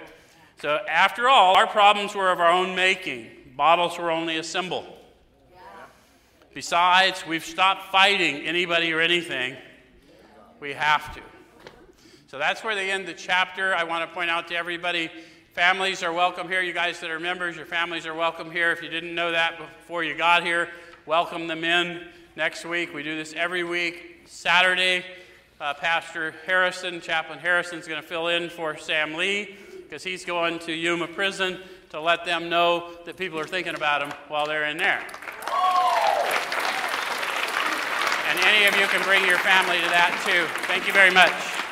So, 0.60 0.78
after 0.88 1.28
all, 1.28 1.56
our 1.56 1.66
problems 1.66 2.14
were 2.14 2.30
of 2.30 2.40
our 2.40 2.50
own 2.50 2.74
making. 2.74 3.30
Bottles 3.56 3.98
were 3.98 4.10
only 4.10 4.36
a 4.36 4.42
symbol. 4.42 4.84
Besides, 6.54 7.26
we've 7.26 7.44
stopped 7.44 7.90
fighting 7.90 8.46
anybody 8.46 8.92
or 8.92 9.00
anything. 9.00 9.56
We 10.60 10.72
have 10.72 11.14
to. 11.14 11.20
So 12.28 12.38
that's 12.38 12.64
where 12.64 12.74
they 12.74 12.90
end 12.90 13.06
the 13.06 13.12
chapter. 13.12 13.74
I 13.74 13.84
want 13.84 14.08
to 14.08 14.14
point 14.14 14.30
out 14.30 14.48
to 14.48 14.56
everybody 14.56 15.10
families 15.54 16.02
are 16.02 16.12
welcome 16.12 16.48
here. 16.48 16.62
You 16.62 16.72
guys 16.72 16.98
that 16.98 17.10
are 17.10 17.20
members, 17.20 17.54
your 17.54 17.64
families 17.64 18.06
are 18.06 18.14
welcome 18.14 18.50
here. 18.50 18.72
If 18.72 18.82
you 18.82 18.88
didn't 18.88 19.14
know 19.14 19.30
that 19.30 19.56
before 19.56 20.02
you 20.02 20.16
got 20.16 20.42
here, 20.42 20.68
welcome 21.06 21.46
them 21.46 21.62
in 21.62 22.08
next 22.34 22.64
week. 22.64 22.92
We 22.92 23.04
do 23.04 23.16
this 23.16 23.32
every 23.34 23.62
week. 23.62 24.22
Saturday, 24.26 25.04
uh, 25.60 25.74
Pastor 25.74 26.34
Harrison, 26.46 27.00
Chaplain 27.00 27.38
Harrison, 27.38 27.78
is 27.78 27.86
going 27.86 28.00
to 28.00 28.06
fill 28.06 28.28
in 28.28 28.48
for 28.48 28.76
Sam 28.76 29.14
Lee 29.14 29.56
because 29.82 30.02
he's 30.02 30.24
going 30.24 30.58
to 30.60 30.72
Yuma 30.72 31.06
Prison 31.06 31.58
to 31.90 32.00
let 32.00 32.24
them 32.24 32.48
know 32.48 32.90
that 33.04 33.16
people 33.16 33.38
are 33.38 33.46
thinking 33.46 33.74
about 33.74 34.02
him 34.02 34.10
while 34.28 34.46
they're 34.46 34.64
in 34.64 34.76
there. 34.76 35.02
And 38.28 38.40
any 38.40 38.66
of 38.66 38.76
you 38.76 38.86
can 38.88 39.02
bring 39.02 39.24
your 39.26 39.38
family 39.38 39.76
to 39.76 39.88
that 39.88 40.20
too. 40.26 40.46
Thank 40.66 40.86
you 40.86 40.92
very 40.92 41.12
much. 41.12 41.63